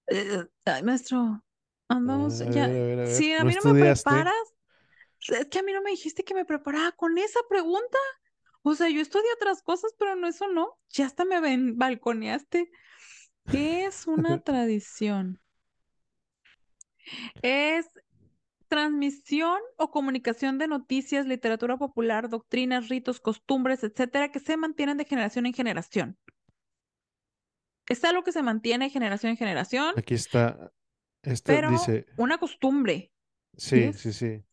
Eh, 0.08 0.44
ay, 0.64 0.82
maestro, 0.82 1.42
A 1.88 1.94
andamos 1.94 2.38
ver, 2.38 2.48
ya. 2.50 2.64
a 2.64 2.68
ver, 2.68 2.98
a 3.00 3.02
ver. 3.04 3.08
Si 3.08 3.32
a 3.32 3.44
¿No 3.44 3.44
mí 3.44 3.54
no 3.54 3.62
me 3.62 3.74
preparas, 3.74 4.34
es 5.28 5.46
que 5.48 5.58
a 5.58 5.62
mí 5.62 5.72
no 5.72 5.82
me 5.82 5.90
dijiste 5.90 6.24
que 6.24 6.34
me 6.34 6.44
preparaba 6.44 6.92
con 6.92 7.18
esa 7.18 7.40
pregunta. 7.48 7.98
O 8.62 8.74
sea, 8.74 8.88
yo 8.88 9.00
estudié 9.00 9.26
otras 9.36 9.62
cosas, 9.62 9.92
pero 9.98 10.16
no 10.16 10.28
eso 10.28 10.48
no. 10.48 10.78
Ya 10.90 11.06
hasta 11.06 11.24
me 11.24 11.40
ven, 11.40 11.78
balconeaste. 11.78 12.70
¿Qué 13.46 13.86
es 13.86 14.06
una 14.06 14.38
tradición? 14.44 15.40
Es 17.42 17.86
transmisión 18.68 19.60
o 19.78 19.90
comunicación 19.90 20.58
de 20.58 20.68
noticias, 20.68 21.26
literatura 21.26 21.76
popular, 21.78 22.28
doctrinas, 22.30 22.88
ritos, 22.88 23.20
costumbres, 23.20 23.84
etcétera, 23.84 24.30
que 24.32 24.40
se 24.40 24.56
mantienen 24.56 24.98
de 24.98 25.04
generación 25.06 25.46
en 25.46 25.54
generación. 25.54 26.18
Es 27.88 28.04
algo 28.04 28.22
que 28.22 28.30
se 28.32 28.42
mantiene 28.44 28.84
de 28.86 28.90
generación 28.92 29.30
en 29.30 29.36
generación, 29.36 29.94
Aquí 29.96 30.14
está. 30.14 30.72
Esta 31.26 31.52
pero 31.52 31.70
dice, 31.72 32.06
una 32.16 32.38
costumbre. 32.38 33.12
sí, 33.56 33.92
sí, 33.92 34.12
sí. 34.12 34.44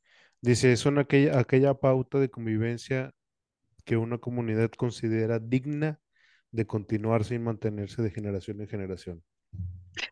Dice, 0.42 0.76
son 0.76 0.98
aquella, 0.98 1.40
aquella 1.40 1.76
pauta 1.76 2.20
de 2.20 2.30
convivencia 2.30 3.14
que 3.86 3.96
una 3.96 4.18
comunidad 4.18 4.72
considera 4.72 5.40
digna 5.40 6.00
de 6.52 6.66
continuar 6.66 7.24
sin 7.24 7.44
mantenerse 7.44 8.02
de 8.02 8.10
generación 8.10 8.60
en 8.60 8.68
generación. 8.68 9.24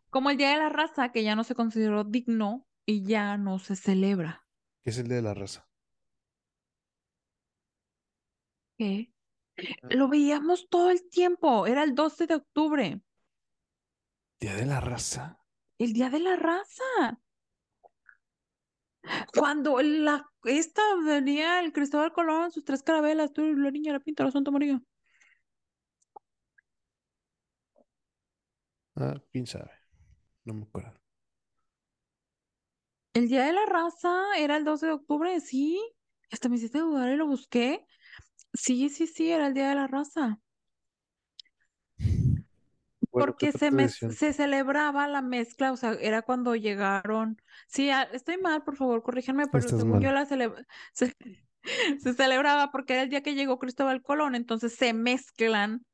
Como 0.10 0.30
el 0.30 0.38
Día 0.38 0.52
de 0.52 0.58
la 0.58 0.70
Raza, 0.70 1.12
que 1.12 1.24
ya 1.24 1.36
no 1.36 1.44
se 1.44 1.56
consideró 1.56 2.04
digno 2.04 2.68
y 2.86 3.04
ya 3.04 3.38
no 3.38 3.58
se 3.60 3.76
celebra. 3.76 4.46
¿Qué 4.84 4.92
es 4.92 4.98
el 5.00 5.08
Día 5.08 5.18
de 5.18 5.22
la 5.24 5.34
Raza? 5.34 5.68
¿Qué? 8.78 9.12
Lo 9.90 10.08
veíamos 10.10 10.70
todo 10.70 10.92
el 10.92 11.10
tiempo. 11.10 11.66
Era 11.66 11.84
el 11.84 11.96
12 11.96 12.28
de 12.28 12.36
octubre, 12.36 13.02
¿Día 14.40 14.56
de 14.56 14.66
la 14.66 14.82
Raza? 14.82 15.41
El 15.84 15.94
Día 15.94 16.10
de 16.10 16.20
la 16.20 16.36
Raza. 16.36 17.20
Cuando 19.34 19.82
la, 19.82 20.30
esta 20.44 20.82
venía 21.04 21.60
el 21.60 21.74
Cristóbal 21.74 22.14
Colón, 22.14 22.52
sus 22.52 22.64
tres 22.64 22.84
carabelas, 22.84 23.34
tú, 23.34 23.42
la 23.42 23.72
niña, 23.72 23.94
la 23.94 24.00
pinta, 24.00 24.24
la 24.24 24.32
Santa 24.32 24.52
María. 24.52 24.80
Ah, 28.96 29.20
quién 29.32 29.48
sabe. 29.48 29.72
No 30.46 30.54
me 30.54 30.64
acuerdo. 30.64 30.94
El 33.14 33.28
Día 33.28 33.46
de 33.46 33.54
la 33.54 33.66
Raza 33.66 34.38
era 34.38 34.58
el 34.58 34.64
12 34.64 34.86
de 34.86 34.92
octubre, 34.94 35.40
sí. 35.40 35.82
Hasta 36.32 36.48
me 36.48 36.58
hiciste 36.58 36.78
dudar 36.78 37.10
y 37.12 37.16
lo 37.16 37.26
busqué. 37.26 37.86
Sí, 38.54 38.90
sí, 38.90 39.08
sí, 39.08 39.32
era 39.32 39.48
el 39.48 39.56
Día 39.56 39.70
de 39.70 39.76
la 39.76 39.88
Raza. 39.88 40.40
Bueno, 43.12 43.36
¿qué 43.38 43.48
Porque 43.48 43.52
se, 43.52 43.70
tradición? 43.70 44.12
se 44.12 44.34
celebraba 44.34 45.08
la 45.08 45.22
mezcla, 45.22 45.72
o 45.72 45.78
sea, 45.78 45.94
era 46.02 46.22
cuando 46.22 46.56
llegaron. 46.56 47.42
Sí, 47.68 47.90
ah, 47.90 48.04
estoy 48.14 48.38
mal, 48.38 48.64
por 48.64 48.76
favor, 48.78 49.04
corríjanme, 49.04 49.48
pero 49.48 49.66
Estás 49.66 49.72
según 49.72 50.00
yo 50.02 50.12
la 50.12 50.26
cele- 50.26 50.66
se, 50.94 51.16
se 52.00 52.14
celebraba 52.14 52.72
porque 52.72 52.94
era 52.94 53.04
el 53.04 53.10
día 53.10 53.22
que 53.24 53.36
llegó 53.36 53.60
Cristóbal 53.60 54.02
Colón, 54.02 54.36
entonces 54.36 54.76
se 54.76 54.94
mezclan. 54.94 55.86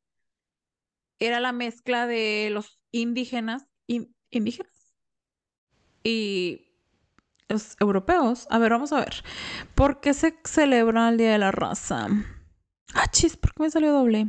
Era 1.19 1.39
la 1.39 1.51
mezcla 1.51 2.07
de 2.07 2.49
los 2.51 2.79
indígenas, 2.91 3.67
in- 3.87 4.15
indígenas 4.31 4.93
y 6.03 6.71
los 7.49 7.77
europeos. 7.79 8.47
A 8.49 8.59
ver, 8.59 8.71
vamos 8.71 8.93
a 8.93 8.99
ver. 8.99 9.23
¿Por 9.75 10.01
qué 10.01 10.13
se 10.13 10.37
celebra 10.45 11.09
el 11.09 11.17
Día 11.17 11.33
de 11.33 11.37
la 11.39 11.51
Raza? 11.51 12.07
Ah, 12.93 13.07
chis, 13.11 13.37
¿por 13.37 13.53
qué 13.53 13.63
me 13.63 13.71
salió 13.71 13.93
doble? 13.93 14.27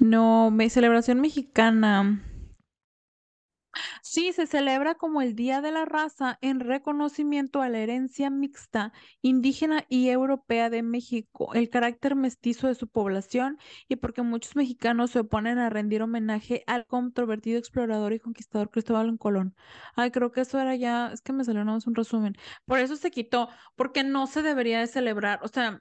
No, 0.00 0.50
mi 0.50 0.68
celebración 0.70 1.20
mexicana. 1.20 2.24
Sí, 4.02 4.32
se 4.32 4.46
celebra 4.46 4.94
como 4.96 5.22
el 5.22 5.34
Día 5.34 5.60
de 5.60 5.70
la 5.70 5.84
Raza 5.84 6.38
en 6.40 6.60
reconocimiento 6.60 7.62
a 7.62 7.68
la 7.68 7.78
herencia 7.78 8.28
mixta 8.30 8.92
indígena 9.22 9.84
y 9.88 10.08
europea 10.08 10.70
de 10.70 10.82
México, 10.82 11.54
el 11.54 11.70
carácter 11.70 12.16
mestizo 12.16 12.66
de 12.66 12.74
su 12.74 12.88
población 12.88 13.58
y 13.88 13.96
porque 13.96 14.22
muchos 14.22 14.56
mexicanos 14.56 15.12
se 15.12 15.20
oponen 15.20 15.58
a 15.58 15.70
rendir 15.70 16.02
homenaje 16.02 16.64
al 16.66 16.86
controvertido 16.86 17.58
explorador 17.58 18.12
y 18.12 18.18
conquistador 18.20 18.70
Cristóbal 18.70 19.16
Colón. 19.18 19.54
Ay, 19.94 20.10
creo 20.10 20.32
que 20.32 20.40
eso 20.42 20.58
era 20.58 20.74
ya, 20.74 21.12
es 21.12 21.20
que 21.22 21.32
me 21.32 21.44
salió 21.44 21.64
nada 21.64 21.76
más 21.76 21.86
un 21.86 21.94
resumen. 21.94 22.34
Por 22.64 22.78
eso 22.80 22.96
se 22.96 23.10
quitó, 23.10 23.48
porque 23.76 24.02
no 24.04 24.26
se 24.26 24.42
debería 24.42 24.80
de 24.80 24.86
celebrar, 24.88 25.40
o 25.44 25.48
sea, 25.48 25.80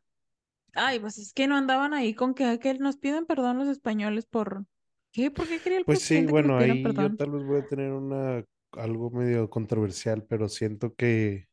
ay, 0.73 0.99
pues 0.99 1.17
es 1.17 1.33
que 1.33 1.47
no 1.47 1.55
andaban 1.55 1.93
ahí 1.93 2.13
con 2.13 2.33
que, 2.33 2.59
que 2.59 2.73
nos 2.75 2.97
piden 2.97 3.25
perdón 3.25 3.57
los 3.57 3.67
españoles 3.67 4.25
por... 4.25 4.65
¿Qué? 5.11 5.31
¿Por 5.31 5.47
qué 5.47 5.59
quería 5.59 5.79
el 5.79 5.85
Pues 5.85 6.01
sí, 6.01 6.25
que 6.25 6.31
bueno, 6.31 6.57
ahí 6.57 6.83
yo 6.83 7.15
tal 7.15 7.31
vez 7.31 7.43
voy 7.43 7.59
a 7.59 7.67
tener 7.67 7.91
una 7.91 8.43
algo 8.73 9.09
medio 9.09 9.49
controversial, 9.49 10.23
pero 10.23 10.49
siento 10.49 10.93
que 10.93 11.47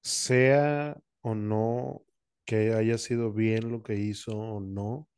sea 0.00 0.98
o 1.20 1.34
no 1.34 2.02
que 2.44 2.74
haya 2.74 2.98
sido 2.98 3.32
bien 3.32 3.70
lo 3.70 3.82
que 3.82 3.94
hizo 3.96 4.36
o 4.36 4.60
no, 4.60 5.08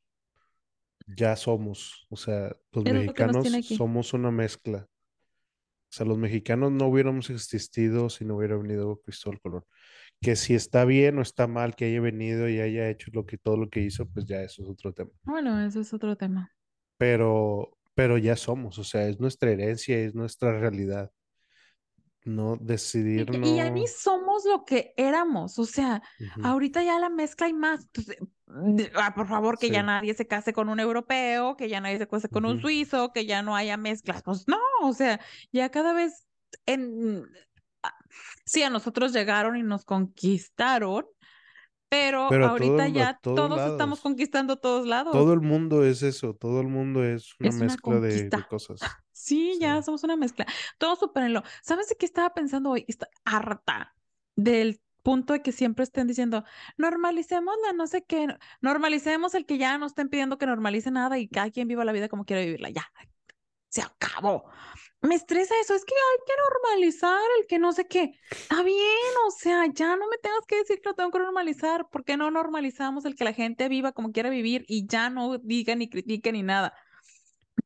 ya 1.07 1.37
somos, 1.37 2.07
o 2.11 2.17
sea, 2.17 2.55
los 2.73 2.85
Es 2.85 2.93
mexicanos 2.93 3.49
somos 3.77 4.13
una 4.13 4.31
mezcla. 4.31 4.89
O 4.89 5.97
sea, 5.97 6.07
los 6.07 6.19
mexicanos 6.19 6.73
no 6.73 6.89
hubiéramos 6.89 7.31
existido 7.31 8.11
si 8.11 8.25
no 8.25 8.37
hubiera 8.37 8.57
venido 8.57 9.01
Cristóbal 9.01 9.41
Colón. 9.41 9.65
Que 10.25 10.35
si 10.37 10.55
está 10.55 10.85
bien 10.85 11.19
o 11.19 11.23
está 11.23 11.47
mal 11.47 11.77
que 11.77 11.85
haya 11.85 12.01
venido 12.01 12.49
y 12.49 12.59
haya 12.61 12.89
hecho 12.91 13.11
lo 13.13 13.27
que 13.27 13.37
todo 13.39 13.57
lo 13.57 13.69
que 13.71 13.81
hizo, 13.81 14.07
pues 14.09 14.25
ya 14.27 14.43
eso 14.43 14.63
es 14.63 14.69
otro 14.69 14.93
tema. 14.93 15.11
Bueno, 15.25 15.61
eso 15.61 15.81
es 15.81 15.93
otro 15.93 16.17
tema. 16.17 16.51
Pero, 16.99 17.79
pero 17.95 18.19
ya 18.19 18.37
somos, 18.37 18.79
o 18.79 18.85
sea, 18.85 19.07
es 19.09 19.21
nuestra 19.21 19.51
herencia, 19.51 19.97
es 19.99 20.15
nuestra 20.15 20.59
realidad. 20.59 21.11
No 22.25 22.57
Y, 23.17 23.23
decidir, 23.23 23.27
ya 23.31 23.39
y 23.43 23.57
ya 23.57 23.71
ni 23.71 23.87
somos 23.87 24.45
lo 24.45 24.65
que 24.65 24.93
éramos, 24.97 25.59
o 25.61 25.65
sea, 25.67 26.03
Ujú, 26.19 26.43
ahorita 26.43 26.83
ya 26.83 26.99
la 26.99 27.09
mezcla 27.11 27.47
hay 27.47 27.53
más. 27.53 27.85
Entonces, 27.85 28.19
de- 28.47 28.91
ah, 28.97 29.15
por 29.15 29.29
favor, 29.29 29.57
que 29.59 29.71
ya 29.71 29.83
Sí. 29.83 29.87
nadie 29.87 30.15
se 30.15 30.27
case 30.27 30.53
con 30.53 30.69
un 30.69 30.81
europeo, 30.81 31.57
que 31.57 31.69
ya 31.69 31.81
nadie 31.81 31.99
se 31.99 32.09
case 32.09 32.29
con 32.29 32.45
un 32.45 32.57
ujú. 32.57 32.61
suizo, 32.61 33.13
que 33.13 33.27
ya 33.27 33.43
no 33.43 33.55
haya 33.55 33.77
mezclas. 33.77 34.23
Pues 34.25 34.49
no, 34.49 34.59
o 34.83 34.93
sea, 34.95 35.21
ya 35.53 35.71
cada 35.71 35.93
vez 35.95 36.27
en... 36.67 37.25
Sí, 38.45 38.63
a 38.63 38.71
nosotros 38.71 39.13
llegaron 39.13 39.57
y 39.57 39.63
nos 39.63 39.85
conquistaron, 39.85 41.07
pero 41.89 42.29
todo, 42.29 42.45
ahorita 42.47 42.89
ya 42.89 43.19
todos 43.23 43.37
todos 43.37 43.71
estamos 43.73 44.01
conquistando 44.01 44.57
todos 44.57 44.81
Todo 44.83 44.89
lados. 44.91 45.33
el 45.33 45.41
mundo 45.41 45.85
es 45.85 46.03
eso, 46.03 46.35
todo 46.35 46.61
el 46.61 46.69
mundo 46.69 47.05
es 47.05 47.35
una 47.39 47.49
Es 47.49 47.55
una 47.57 47.65
mezcla 47.67 48.01
de, 48.01 48.31
cosas. 48.49 48.81
Sí, 49.13 49.53
Sí. 49.55 49.59
ya 49.61 49.81
somos 49.83 50.03
una 50.05 50.17
mezcla. 50.17 50.45
Todos 50.79 50.99
supérenlo. 50.99 51.43
¿Sabes 51.63 51.89
de 51.89 51.97
qué 51.97 52.05
estaba 52.07 52.35
pensando 52.35 52.71
hoy? 52.71 52.85
Está 52.89 53.09
harta 53.25 53.95
del 54.37 54.81
punto 55.03 55.35
de 55.35 55.43
que 55.43 55.53
siempre 55.53 55.85
estén 55.85 56.07
diciendo, 56.07 56.45
normalicemos 56.79 57.55
la 57.65 57.73
no 57.75 57.87
sé 57.87 58.03
qué, 58.05 58.27
no- 58.27 58.39
normalicemos 58.61 59.35
el 59.35 59.47
que 59.47 59.59
ya 59.59 59.77
no 59.79 59.87
estén 59.87 60.09
pidiendo 60.09 60.39
que 60.39 60.47
normalice 60.47 60.91
nada 60.91 61.19
y 61.19 61.29
cada 61.29 61.51
quien 61.51 61.69
viva 61.69 61.85
la 61.85 61.93
vida 61.93 62.09
como 62.09 62.25
quiere 62.25 62.45
vivirla. 62.47 62.71
Ya, 62.71 62.91
se 63.69 63.83
acabó. 63.83 64.47
Me 65.05 65.17
estresa 65.17 65.55
eso, 65.61 65.75
es 65.75 65.85
que 65.85 65.93
hay 65.95 66.25
que 66.27 66.33
normalizar 66.73 67.21
el 67.39 67.47
que 67.47 67.59
no 67.59 67.75
sé 67.75 67.87
qué. 67.87 68.19
Está 68.31 68.63
bien, 68.63 68.79
o 69.27 69.31
sea, 69.31 69.67
ya 69.71 69.97
no 69.97 70.09
me 70.09 70.17
tengas 70.17 70.47
que 70.49 70.57
decir 70.57 70.81
que 70.81 70.89
lo 70.89 70.95
tengo 70.95 71.11
que 71.11 71.19
normalizar. 71.19 71.91
¿Por 71.91 72.05
qué 72.05 72.17
no 72.17 72.31
normalizamos 72.31 73.05
el 73.05 73.15
que 73.15 73.25
la 73.25 73.35
gente 73.35 73.69
viva 73.69 73.93
como 73.93 74.13
quiera 74.13 74.31
vivir 74.31 74.65
y 74.67 74.87
ya 74.87 75.11
no 75.11 75.37
diga 75.37 75.75
ni 75.75 75.91
critique 75.91 76.33
ni 76.33 76.43
nada? 76.43 76.73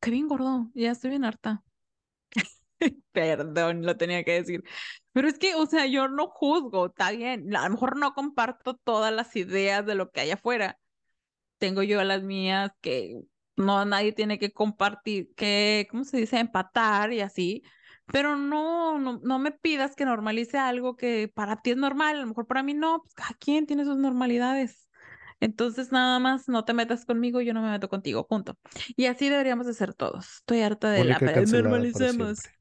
Qué 0.01 0.11
bien 0.11 0.27
gordo, 0.27 0.69
ya 0.73 0.91
estoy 0.91 1.11
bien 1.11 1.23
harta. 1.23 1.63
Perdón, 3.13 3.85
lo 3.85 3.95
tenía 3.95 4.25
que 4.25 4.33
decir. 4.33 4.61
Pero 5.13 5.29
es 5.29 5.39
que, 5.39 5.55
o 5.55 5.65
sea, 5.65 5.85
yo 5.85 6.09
no 6.09 6.27
juzgo, 6.27 6.87
está 6.87 7.11
bien. 7.11 7.55
A 7.55 7.63
lo 7.63 7.69
mejor 7.71 7.95
no 7.97 8.13
comparto 8.13 8.75
todas 8.75 9.13
las 9.13 9.33
ideas 9.37 9.85
de 9.85 9.95
lo 9.95 10.11
que 10.11 10.19
hay 10.19 10.31
afuera. 10.31 10.77
Tengo 11.57 11.83
yo 11.83 12.03
las 12.03 12.21
mías 12.21 12.71
que 12.81 13.21
no 13.59 13.85
nadie 13.85 14.13
tiene 14.13 14.39
que 14.39 14.51
compartir, 14.51 15.33
que, 15.35 15.87
¿cómo 15.91 16.03
se 16.05 16.17
dice? 16.17 16.39
Empatar 16.39 17.13
y 17.13 17.21
así. 17.21 17.63
Pero 18.07 18.35
no, 18.35 18.97
no, 18.99 19.19
no 19.23 19.39
me 19.39 19.51
pidas 19.51 19.95
que 19.95 20.05
normalice 20.05 20.57
algo 20.57 20.95
que 20.97 21.27
para 21.33 21.61
ti 21.61 21.71
es 21.71 21.77
normal, 21.77 22.17
a 22.17 22.21
lo 22.21 22.27
mejor 22.27 22.47
para 22.47 22.63
mí 22.63 22.73
no, 22.73 23.01
pues 23.03 23.13
cada 23.13 23.33
quien 23.35 23.67
tiene 23.67 23.85
sus 23.85 23.97
normalidades. 23.97 24.87
Entonces, 25.39 25.91
nada 25.91 26.19
más, 26.19 26.49
no 26.49 26.65
te 26.65 26.73
metas 26.73 27.05
conmigo, 27.05 27.39
yo 27.41 27.53
no 27.53 27.61
me 27.61 27.71
meto 27.71 27.87
contigo, 27.89 28.27
punto. 28.27 28.57
Y 28.97 29.05
así 29.05 29.29
deberíamos 29.29 29.67
de 29.67 29.73
ser 29.73 29.93
todos. 29.93 30.27
Estoy 30.39 30.61
harta 30.61 30.89
de 30.91 31.05
la, 31.05 31.19
Mónica 31.19 31.25
para 31.25 31.45
normalicemos. 31.45 32.39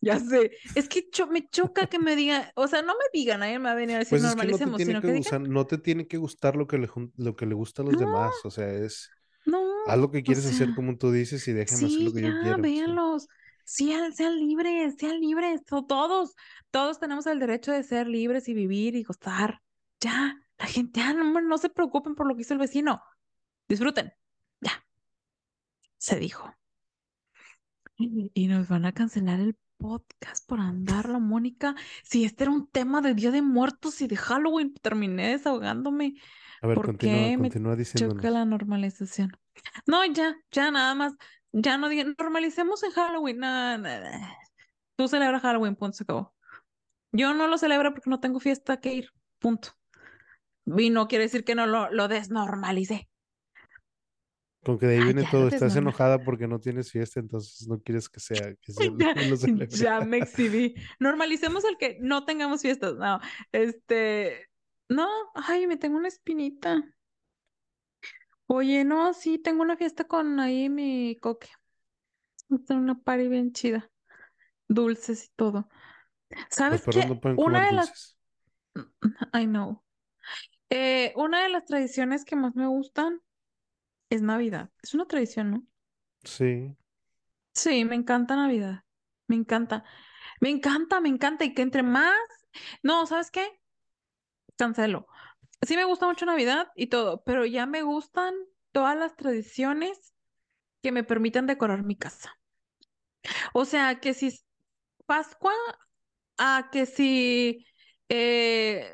Ya 0.00 0.18
sé, 0.20 0.52
es 0.74 0.88
que 0.88 1.08
cho- 1.10 1.26
me 1.26 1.48
choca 1.48 1.86
que 1.88 1.98
me 1.98 2.16
digan, 2.16 2.44
o 2.54 2.66
sea, 2.68 2.82
no 2.82 2.94
me 2.94 3.04
digan, 3.12 3.40
nadie 3.40 3.58
me 3.58 3.66
va 3.66 3.72
a 3.72 3.74
venir 3.74 3.96
a 3.96 3.98
decir 4.00 4.18
Pues 4.18 4.22
es 4.24 4.36
que 4.36 4.46
no 4.46 4.60
te 4.60 4.70
normalicemos, 4.70 4.72
tiene 4.72 4.92
sino 4.92 5.02
que 5.02 5.08
que 5.08 5.12
digan, 5.12 5.34
gustar, 5.36 5.40
no 5.40 5.66
te 5.66 5.78
tiene 5.78 6.06
que 6.06 6.16
gustar 6.16 6.54
lo 6.56 6.66
que 6.66 6.78
le, 6.78 6.88
lo 7.16 7.34
que 7.36 7.46
le 7.46 7.54
gusta 7.54 7.82
a 7.82 7.84
los 7.84 7.96
no, 7.96 7.98
demás. 7.98 8.44
O 8.44 8.50
sea, 8.50 8.72
es 8.72 9.12
haz 9.86 9.98
lo 9.98 10.10
que 10.10 10.22
o 10.24 10.24
quieres 10.24 10.46
hacer 10.46 10.74
sea, 10.74 10.74
como 10.74 10.96
tú 10.98 11.12
dices 11.12 11.46
y 11.48 11.52
déjame 11.52 11.86
hacer 11.86 12.02
lo 12.02 12.10
sí, 12.10 12.12
que 12.12 12.22
yo 12.22 12.32
ya, 12.32 12.38
quiero. 12.40 12.66
Sí. 12.70 12.70
véanlos, 12.70 13.28
sean, 13.64 14.12
libres, 14.38 14.96
sean 14.98 15.20
libres, 15.20 15.64
to- 15.64 15.84
todos, 15.86 16.34
todos 16.70 16.98
tenemos 17.00 17.26
el 17.26 17.38
derecho 17.40 17.72
de 17.72 17.82
ser 17.82 18.06
libres 18.08 18.48
y 18.48 18.54
vivir 18.54 18.94
y 18.96 19.02
gozar. 19.04 19.62
Ya, 20.00 20.36
la 20.58 20.66
gente, 20.66 21.00
ya, 21.00 21.12
no, 21.14 21.40
no 21.40 21.58
se 21.58 21.70
preocupen 21.70 22.14
por 22.14 22.26
lo 22.28 22.34
que 22.36 22.42
hizo 22.42 22.54
el 22.54 22.60
vecino, 22.60 23.02
disfruten, 23.68 24.12
ya, 24.60 24.84
se 25.98 26.18
dijo. 26.18 26.52
Y 27.98 28.46
nos 28.48 28.68
van 28.68 28.84
a 28.84 28.92
cancelar 28.92 29.40
el 29.40 29.56
podcast 29.78 30.46
por 30.46 30.60
andarlo, 30.60 31.18
Mónica. 31.20 31.74
Si 32.04 32.24
este 32.24 32.44
era 32.44 32.52
un 32.52 32.66
tema 32.68 33.00
de 33.00 33.14
Día 33.14 33.30
de 33.30 33.42
Muertos 33.42 34.00
y 34.02 34.06
de 34.06 34.16
Halloween, 34.16 34.74
terminé 34.74 35.30
desahogándome. 35.30 36.14
A 36.60 36.66
ver, 36.66 36.76
¿Por 36.76 36.86
continúa, 36.86 37.14
qué 37.16 37.38
me 37.38 37.48
continúa 37.48 37.76
choca 37.94 38.30
la 38.30 38.44
normalización? 38.44 39.32
No, 39.86 40.04
ya, 40.06 40.36
ya 40.50 40.70
nada 40.70 40.94
más. 40.94 41.14
Ya 41.52 41.78
no 41.78 41.88
digan, 41.88 42.14
normalicemos 42.18 42.82
en 42.82 42.90
Halloween. 42.92 43.38
No, 43.38 43.78
no. 43.78 43.88
Tú 44.96 45.08
celebras 45.08 45.42
Halloween, 45.42 45.76
punto, 45.76 45.96
se 45.96 46.04
acabó. 46.04 46.34
Yo 47.12 47.32
no 47.34 47.46
lo 47.46 47.58
celebro 47.58 47.92
porque 47.94 48.10
no 48.10 48.20
tengo 48.20 48.40
fiesta 48.40 48.80
que 48.80 48.92
ir, 48.94 49.10
punto. 49.38 49.70
Y 50.66 50.90
no 50.90 51.06
quiere 51.08 51.24
decir 51.24 51.44
que 51.44 51.54
no 51.54 51.66
lo, 51.66 51.90
lo 51.90 52.08
desnormalicé. 52.08 53.08
Con 54.64 54.78
que 54.78 54.86
de 54.86 54.94
ahí 54.96 55.00
Ah, 55.02 55.04
viene 55.04 55.24
todo, 55.30 55.46
estás 55.48 55.76
enojada 55.76 56.24
porque 56.24 56.48
no 56.48 56.58
tienes 56.58 56.90
fiesta, 56.90 57.20
entonces 57.20 57.68
no 57.68 57.80
quieres 57.80 58.08
que 58.08 58.18
sea, 58.20 58.54
que 58.60 58.72
se 58.72 58.84
lo, 58.90 58.96
Ya, 58.98 59.14
lo 59.14 59.36
celebre. 59.36 59.68
ya 59.68 60.00
me 60.00 60.18
exhibí. 60.18 60.74
Normalicemos 60.98 61.64
el 61.64 61.76
que 61.78 61.98
no 62.00 62.24
tengamos 62.24 62.62
fiestas. 62.62 62.96
No, 62.96 63.20
este, 63.52 64.48
no, 64.88 65.08
ay, 65.34 65.66
me 65.68 65.76
tengo 65.76 65.96
una 65.96 66.08
espinita. 66.08 66.82
Oye, 68.48 68.84
no, 68.84 69.12
sí, 69.14 69.38
tengo 69.38 69.62
una 69.62 69.76
fiesta 69.76 70.04
con 70.04 70.40
ahí 70.40 70.68
mi 70.68 71.16
coque. 71.20 71.48
Tengo 72.66 72.80
una 72.82 72.98
party 73.02 73.28
bien 73.28 73.52
chida, 73.52 73.90
dulces 74.68 75.26
y 75.26 75.30
todo. 75.36 75.68
Los 76.68 76.80
¿Sabes 76.80 76.86
perros 76.86 77.04
qué? 77.04 77.06
no 77.06 77.20
pueden 77.20 77.38
Una 77.38 77.40
comer 77.40 77.66
de 77.66 77.72
las, 77.72 77.90
dulces. 77.90 78.16
I 79.34 79.46
know. 79.46 79.82
Eh, 80.70 81.12
una 81.16 81.42
de 81.44 81.50
las 81.50 81.66
tradiciones 81.66 82.24
que 82.24 82.36
más 82.36 82.54
me 82.56 82.66
gustan 82.68 83.22
es 84.10 84.22
Navidad. 84.22 84.70
Es 84.82 84.94
una 84.94 85.06
tradición, 85.06 85.50
¿no? 85.52 85.66
Sí, 86.24 86.76
Sí, 87.54 87.84
me 87.84 87.94
encanta 87.96 88.36
Navidad. 88.36 88.84
Me 89.26 89.36
encanta. 89.36 89.84
Me 90.40 90.50
encanta, 90.50 91.00
me 91.00 91.08
encanta. 91.08 91.44
Y 91.44 91.54
que 91.54 91.62
entre 91.62 91.82
más. 91.82 92.14
No, 92.82 93.06
¿sabes 93.06 93.30
qué? 93.30 93.60
Cancelo. 94.58 95.06
Sí 95.62 95.76
me 95.76 95.84
gusta 95.84 96.06
mucho 96.06 96.26
Navidad 96.26 96.68
y 96.76 96.88
todo, 96.88 97.22
pero 97.24 97.44
ya 97.46 97.66
me 97.66 97.82
gustan 97.82 98.34
todas 98.72 98.96
las 98.96 99.16
tradiciones 99.16 100.14
que 100.82 100.92
me 100.92 101.04
permitan 101.04 101.46
decorar 101.46 101.82
mi 101.84 101.96
casa. 101.96 102.38
O 103.52 103.64
sea, 103.64 104.00
que 104.00 104.14
si 104.14 104.30
Pascua, 105.06 105.52
a 106.38 106.68
que 106.72 106.86
si... 106.86 107.66
eh, 108.08 108.92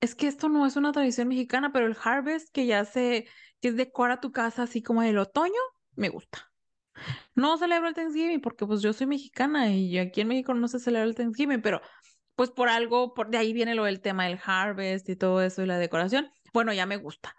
es 0.00 0.14
que 0.14 0.26
esto 0.28 0.48
no 0.48 0.66
es 0.66 0.76
una 0.76 0.92
tradición 0.92 1.28
mexicana, 1.28 1.72
pero 1.72 1.86
el 1.86 1.96
harvest 2.02 2.50
que 2.52 2.66
ya 2.66 2.84
se... 2.84 3.28
que 3.60 3.72
decora 3.72 4.20
tu 4.20 4.32
casa 4.32 4.64
así 4.64 4.82
como 4.82 5.02
el 5.02 5.18
otoño, 5.18 5.60
me 5.94 6.08
gusta. 6.08 6.50
No 7.34 7.58
celebro 7.58 7.88
el 7.88 7.94
Thanksgiving 7.94 8.40
porque 8.40 8.66
pues 8.66 8.82
yo 8.82 8.92
soy 8.92 9.06
mexicana 9.06 9.70
y 9.72 9.98
aquí 9.98 10.22
en 10.22 10.28
México 10.28 10.54
no 10.54 10.68
se 10.68 10.80
celebra 10.80 11.08
el 11.08 11.14
Thanksgiving, 11.14 11.62
pero 11.62 11.80
pues 12.36 12.50
por 12.50 12.68
algo, 12.68 13.14
por 13.14 13.30
de 13.30 13.38
ahí 13.38 13.52
viene 13.52 13.74
lo 13.74 13.84
del 13.84 14.00
tema 14.00 14.26
del 14.26 14.38
harvest 14.44 15.08
y 15.08 15.16
todo 15.16 15.42
eso 15.42 15.62
y 15.62 15.66
la 15.66 15.78
decoración. 15.78 16.30
Bueno, 16.52 16.72
ya 16.72 16.86
me 16.86 16.98
gusta. 16.98 17.34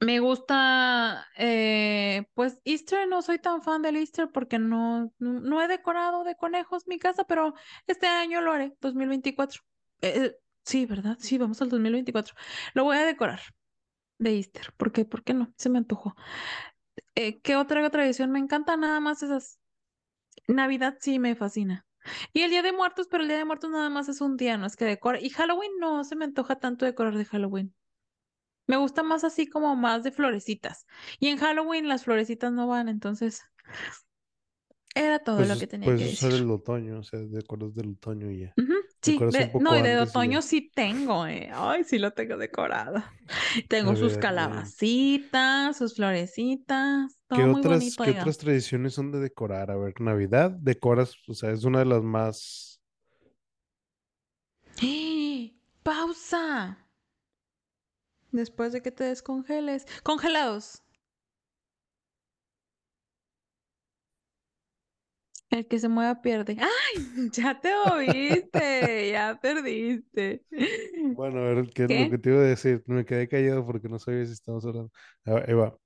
Me 0.00 0.18
gusta, 0.18 1.28
eh, 1.36 2.24
pues 2.34 2.60
Easter, 2.64 3.06
no 3.06 3.22
soy 3.22 3.38
tan 3.38 3.62
fan 3.62 3.82
del 3.82 3.96
Easter 3.96 4.30
porque 4.32 4.58
no, 4.58 5.12
no, 5.20 5.62
he 5.62 5.68
decorado 5.68 6.24
de 6.24 6.34
conejos 6.34 6.88
mi 6.88 6.98
casa, 6.98 7.24
pero 7.24 7.54
este 7.86 8.08
año 8.08 8.40
lo 8.40 8.50
haré, 8.52 8.74
2024. 8.80 9.60
Eh, 10.00 10.12
eh, 10.16 10.36
sí, 10.64 10.86
¿verdad? 10.86 11.16
Sí, 11.20 11.38
vamos 11.38 11.62
al 11.62 11.68
2024. 11.68 12.34
Lo 12.74 12.82
voy 12.84 12.96
a 12.96 13.04
decorar 13.04 13.42
de 14.18 14.36
Easter. 14.36 14.72
¿Por 14.76 14.92
qué? 14.92 15.04
¿Por 15.04 15.22
qué 15.22 15.34
no? 15.34 15.52
Se 15.56 15.68
me 15.70 15.78
antojó. 15.78 16.16
Eh, 17.14 17.40
¿qué 17.40 17.56
otra 17.56 17.88
tradición 17.90 18.30
me 18.32 18.38
encanta? 18.38 18.76
Nada 18.76 19.00
más 19.00 19.22
esas. 19.22 19.60
Navidad 20.48 20.96
sí 21.00 21.18
me 21.18 21.36
fascina. 21.36 21.86
Y 22.32 22.42
el 22.42 22.50
Día 22.50 22.62
de 22.62 22.72
Muertos, 22.72 23.08
pero 23.08 23.22
el 23.22 23.28
Día 23.28 23.38
de 23.38 23.44
Muertos 23.44 23.70
nada 23.70 23.90
más 23.90 24.08
es 24.08 24.20
un 24.20 24.36
día, 24.36 24.56
no 24.56 24.66
es 24.66 24.76
que 24.76 24.84
decora. 24.84 25.20
Y 25.20 25.30
Halloween 25.30 25.72
no 25.80 26.04
se 26.04 26.16
me 26.16 26.24
antoja 26.24 26.58
tanto 26.58 26.84
decorar 26.84 27.16
de 27.16 27.24
Halloween. 27.24 27.74
Me 28.66 28.76
gusta 28.76 29.02
más 29.02 29.24
así 29.24 29.46
como 29.48 29.76
más 29.76 30.02
de 30.02 30.12
florecitas. 30.12 30.86
Y 31.18 31.28
en 31.28 31.38
Halloween 31.38 31.88
las 31.88 32.04
florecitas 32.04 32.52
no 32.52 32.66
van, 32.68 32.88
entonces 32.88 33.42
era 34.94 35.18
todo 35.20 35.44
lo 35.44 35.56
Pues, 35.56 35.58
que 35.58 35.66
tenía 35.66 35.90
pues 35.90 35.96
que 35.96 36.04
decir. 36.06 36.32
el 36.32 36.50
otoño, 36.50 37.00
o 37.00 37.02
sea, 37.02 37.20
decoras 37.20 37.74
del 37.74 37.90
otoño 37.92 38.30
y 38.30 38.40
ya. 38.40 38.56
Sí, 39.02 39.26
de, 39.30 39.52
no, 39.58 39.76
y 39.76 39.82
de 39.82 39.94
y 39.94 39.96
otoño 39.98 40.42
sí 40.42 40.70
tengo, 40.74 41.26
eh. 41.26 41.50
Ay, 41.52 41.82
sí 41.84 41.98
lo 41.98 42.12
tengo 42.12 42.36
decorado. 42.36 43.02
Tengo 43.68 43.96
sus 43.96 44.16
ver, 44.16 44.18
calabacitas, 44.18 45.76
sus 45.76 45.96
florecitas, 45.96 47.18
¿qué 47.32 47.44
todo 47.44 47.48
muy 47.48 47.60
otras, 47.60 47.70
bonito, 47.70 48.02
qué 48.02 48.10
otras 48.12 48.38
tradiciones 48.38 48.94
son 48.94 49.10
de 49.12 49.20
decorar? 49.20 49.70
A 49.70 49.76
ver, 49.76 50.00
Navidad, 50.00 50.50
decoras, 50.52 51.16
o 51.28 51.34
sea, 51.34 51.50
es 51.50 51.64
una 51.64 51.80
de 51.80 51.86
las 51.86 52.02
más... 52.02 52.80
¡Eh! 54.82 55.54
¡Pausa! 55.82 56.76
Después 58.32 58.72
de 58.72 58.82
que 58.82 58.90
te 58.90 59.04
descongeles. 59.04 59.86
Congelados. 60.02 60.82
El 65.52 65.66
que 65.68 65.78
se 65.78 65.88
mueva 65.88 66.22
pierde. 66.22 66.56
¡Ay! 66.60 67.30
Ya 67.32 67.60
te 67.60 67.74
oíste. 67.74 69.10
Ya 69.12 69.38
perdiste. 69.40 70.44
Bueno, 71.14 71.40
a 71.40 71.42
ver, 71.54 71.70
¿qué 71.70 71.84
es 71.84 71.90
lo 71.90 72.08
que 72.08 72.16
¿Qué? 72.16 72.18
te 72.18 72.30
iba 72.30 72.38
a 72.40 72.42
decir? 72.42 72.82
Me 72.86 73.04
quedé 73.04 73.28
callado 73.28 73.66
porque 73.66 73.88
no 73.88 73.98
sabía 73.98 74.24
si 74.26 74.32
estamos 74.32 74.64
hablando. 74.64 74.90
A 75.26 75.32
ver, 75.34 75.50
Eva, 75.50 75.76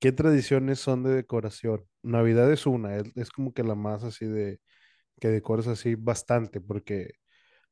¿qué 0.00 0.12
tradiciones 0.12 0.80
son 0.80 1.04
de 1.04 1.10
decoración? 1.14 1.84
Navidad 2.02 2.52
es 2.52 2.66
una, 2.66 2.96
es, 2.96 3.04
es 3.16 3.30
como 3.30 3.52
que 3.54 3.64
la 3.64 3.74
más 3.76 4.04
así 4.04 4.26
de 4.26 4.60
que 5.20 5.28
decoras 5.28 5.68
así 5.68 5.94
bastante, 5.96 6.60
porque 6.60 7.14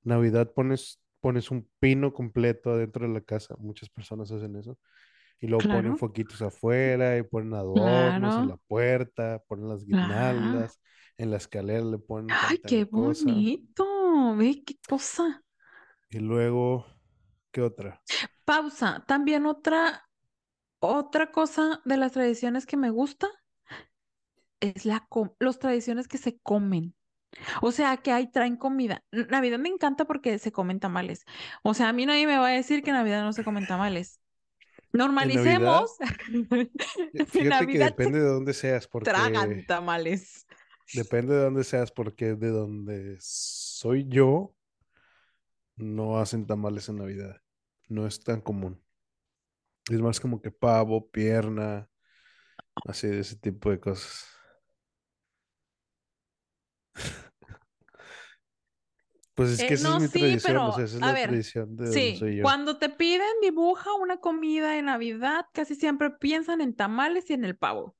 Navidad 0.04 0.52
pones, 0.54 1.00
pones 1.20 1.50
un 1.50 1.68
pino 1.80 2.12
completo 2.14 2.72
adentro 2.72 3.06
de 3.08 3.14
la 3.14 3.22
casa, 3.22 3.56
muchas 3.58 3.90
personas 3.90 4.32
hacen 4.32 4.56
eso, 4.56 4.78
y 5.40 5.48
luego 5.48 5.68
ponen 5.68 5.96
Claro, 5.96 5.96
foquitos 5.96 6.42
afuera 6.42 7.18
y 7.18 7.22
ponen 7.24 7.54
adornos 7.54 8.38
en 8.38 8.48
la 8.48 8.56
claro, 8.56 8.60
puerta, 8.68 9.42
ponen 9.48 9.68
las 9.68 9.84
claro. 9.88 10.72
En 11.18 11.30
la 11.30 11.36
escalera 11.38 11.84
le 11.84 11.98
ponen 11.98 12.46
¡Ay, 12.48 12.58
qué 12.58 12.88
cosa, 12.90 13.24
bonito! 13.26 14.34
Ve 14.36 14.62
qué 14.64 14.76
cosa. 14.88 15.44
y 16.10 16.18
luego, 16.20 16.86
¿qué 17.50 17.62
otra? 17.62 18.04
Pausa. 18.44 19.04
También 19.06 19.46
otra, 19.46 20.08
otra 20.80 21.32
cosa 21.32 21.82
de 21.84 21.96
las 21.98 22.12
tradiciones 22.12 22.66
que 22.66 22.76
me 22.76 22.90
gusta 22.90 23.28
es 24.60 24.84
la 24.86 25.06
los 25.40 25.58
tradiciones 25.58 26.08
que 26.08 26.18
se 26.18 26.38
comen. 26.40 26.94
O 27.62 27.72
sea, 27.72 27.98
que 27.98 28.12
ahí 28.12 28.30
traen 28.30 28.56
comida. 28.56 29.04
Navidad 29.12 29.58
me 29.58 29.68
encanta 29.70 30.06
porque 30.06 30.38
se 30.38 30.52
comen 30.52 30.80
tamales. 30.80 31.24
O 31.62 31.74
sea, 31.74 31.90
a 31.90 31.92
mí 31.94 32.06
nadie 32.06 32.26
me 32.26 32.38
va 32.38 32.48
a 32.48 32.52
decir 32.52 32.82
que 32.82 32.90
en 32.90 32.96
Navidad 32.96 33.22
no 33.24 33.32
se 33.32 33.44
comen 33.44 33.66
tamales. 33.66 34.20
En 34.92 34.98
Normalicemos. 34.98 35.58
Navidad, 35.60 35.90
eh, 37.14 37.26
En 37.26 37.26
fíjate 37.26 37.66
que 37.68 37.78
Navidad 37.78 37.78
depende 37.78 38.20
de 38.20 38.26
dónde 38.28 38.54
seas, 38.54 38.86
porque 38.88 39.10
tragan 39.10 39.64
tamales. 39.66 40.46
Depende 40.92 41.34
de 41.34 41.42
dónde 41.44 41.64
seas, 41.64 41.92
porque 41.92 42.34
de 42.34 42.48
donde 42.50 43.16
soy 43.20 44.06
yo, 44.08 44.54
no 45.76 46.18
hacen 46.18 46.46
tamales 46.46 46.88
en 46.88 46.96
Navidad. 46.96 47.36
No 47.88 48.06
es 48.06 48.20
tan 48.24 48.40
común. 48.40 48.82
Es 49.90 50.00
más 50.00 50.20
como 50.20 50.40
que 50.40 50.50
pavo, 50.50 51.10
pierna, 51.10 51.88
así 52.84 53.08
de 53.08 53.20
ese 53.20 53.36
tipo 53.36 53.70
de 53.70 53.80
cosas. 53.80 54.26
Pues 59.34 59.50
es 59.50 59.64
que 59.64 59.74
Eh, 59.74 59.74
esa 59.74 59.88
es 59.88 59.96
mi 59.96 60.08
sí, 60.12 60.40
tradición, 60.40 60.66
o 60.68 60.72
sea, 60.72 60.84
esa 60.84 60.96
es 60.98 61.02
a 61.02 61.12
la 61.12 61.14
ver, 61.14 61.20
tradición 61.20 61.76
de 61.76 61.88
donde 61.88 62.14
sí, 62.14 62.14
soy 62.14 62.36
yo. 62.36 62.52
cuando 62.52 62.78
te 62.78 62.88
piden 62.88 63.28
dibuja 63.42 63.94
una 63.94 64.18
comida 64.18 64.72
de 64.72 64.82
Navidad, 64.82 65.46
casi 65.52 65.74
siempre 65.74 66.10
piensan 66.10 66.60
en 66.60 66.74
tamales 66.74 67.28
y 67.30 67.34
en 67.34 67.44
el 67.44 67.56
pavo, 67.56 67.96